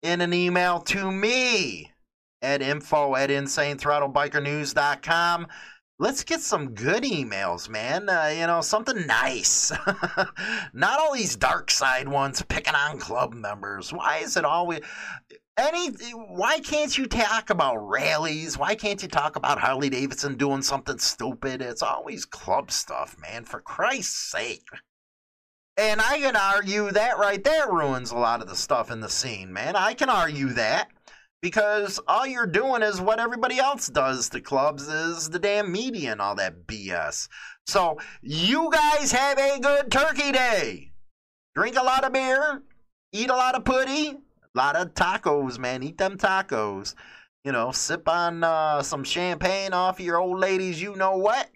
in 0.00 0.20
an 0.20 0.32
email 0.32 0.78
to 0.82 1.10
me 1.10 1.90
at 2.40 2.62
info 2.62 3.16
at 3.16 3.28
insanethrottlebikernews.com. 3.28 5.48
let's 5.98 6.22
get 6.22 6.40
some 6.40 6.72
good 6.72 7.02
emails, 7.02 7.68
man. 7.68 8.08
Uh, 8.08 8.32
you 8.32 8.46
know, 8.46 8.60
something 8.60 9.08
nice. 9.08 9.72
Not 10.72 11.00
all 11.00 11.14
these 11.14 11.34
dark 11.34 11.72
side 11.72 12.06
ones 12.06 12.40
picking 12.42 12.76
on 12.76 13.00
club 13.00 13.34
members. 13.34 13.92
Why 13.92 14.18
is 14.18 14.36
it 14.36 14.44
always 14.44 14.82
any 15.56 15.88
why 16.12 16.60
can't 16.60 16.96
you 16.96 17.08
talk 17.08 17.50
about 17.50 17.78
rallies? 17.78 18.56
Why 18.56 18.76
can't 18.76 19.02
you 19.02 19.08
talk 19.08 19.34
about 19.34 19.58
Harley 19.58 19.90
Davidson 19.90 20.36
doing 20.36 20.62
something 20.62 20.98
stupid? 20.98 21.60
It's 21.60 21.82
always 21.82 22.24
club 22.24 22.70
stuff, 22.70 23.16
man, 23.20 23.42
for 23.42 23.60
Christ's 23.60 24.30
sake. 24.30 24.62
And 25.78 26.00
I 26.00 26.18
can 26.18 26.34
argue 26.34 26.90
that 26.90 27.18
right 27.18 27.42
there 27.42 27.70
ruins 27.70 28.10
a 28.10 28.16
lot 28.16 28.42
of 28.42 28.48
the 28.48 28.56
stuff 28.56 28.90
in 28.90 28.98
the 28.98 29.08
scene, 29.08 29.52
man. 29.52 29.76
I 29.76 29.94
can 29.94 30.08
argue 30.08 30.48
that 30.54 30.88
because 31.40 32.00
all 32.08 32.26
you're 32.26 32.48
doing 32.48 32.82
is 32.82 33.00
what 33.00 33.20
everybody 33.20 33.60
else 33.60 33.86
does 33.86 34.28
to 34.30 34.40
clubs 34.40 34.88
is 34.88 35.30
the 35.30 35.38
damn 35.38 35.70
media 35.70 36.10
and 36.10 36.20
all 36.20 36.34
that 36.34 36.66
BS. 36.66 37.28
So 37.68 37.98
you 38.22 38.70
guys 38.72 39.12
have 39.12 39.38
a 39.38 39.60
good 39.60 39.92
turkey 39.92 40.32
day. 40.32 40.90
Drink 41.54 41.76
a 41.76 41.84
lot 41.84 42.02
of 42.02 42.12
beer, 42.12 42.60
eat 43.12 43.30
a 43.30 43.36
lot 43.36 43.54
of 43.54 43.64
putty, 43.64 44.08
a 44.08 44.18
lot 44.56 44.74
of 44.74 44.94
tacos, 44.94 45.60
man. 45.60 45.84
Eat 45.84 45.98
them 45.98 46.18
tacos. 46.18 46.96
You 47.44 47.52
know, 47.52 47.70
sip 47.70 48.08
on 48.08 48.42
uh, 48.42 48.82
some 48.82 49.04
champagne 49.04 49.72
off 49.72 50.00
your 50.00 50.16
old 50.16 50.40
ladies, 50.40 50.82
you 50.82 50.96
know 50.96 51.16
what, 51.18 51.48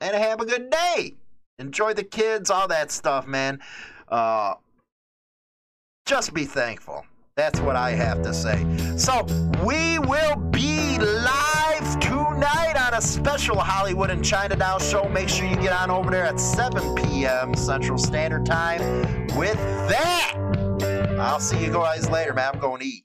and 0.00 0.16
have 0.16 0.40
a 0.40 0.44
good 0.44 0.70
day. 0.70 1.14
Enjoy 1.60 1.92
the 1.92 2.02
kids, 2.02 2.50
all 2.50 2.66
that 2.68 2.90
stuff, 2.90 3.26
man. 3.26 3.60
Uh, 4.08 4.54
just 6.06 6.32
be 6.32 6.44
thankful. 6.44 7.04
That's 7.36 7.60
what 7.60 7.76
I 7.76 7.90
have 7.90 8.22
to 8.22 8.32
say. 8.32 8.66
So 8.96 9.26
we 9.64 9.98
will 9.98 10.36
be 10.36 10.98
live 10.98 12.00
tonight 12.00 12.76
on 12.76 12.94
a 12.94 13.02
special 13.02 13.58
Hollywood 13.58 14.08
and 14.08 14.24
Chinatown 14.24 14.80
show. 14.80 15.06
Make 15.10 15.28
sure 15.28 15.46
you 15.46 15.56
get 15.56 15.72
on 15.72 15.90
over 15.90 16.10
there 16.10 16.24
at 16.24 16.40
7 16.40 16.94
p.m. 16.94 17.54
Central 17.54 17.98
Standard 17.98 18.46
Time 18.46 18.80
with 19.36 19.58
that. 19.88 20.34
I'll 21.20 21.40
see 21.40 21.62
you 21.62 21.70
guys 21.70 22.08
later, 22.08 22.32
man. 22.32 22.52
I'm 22.54 22.60
going 22.60 22.80
to 22.80 22.86
eat. 22.86 23.04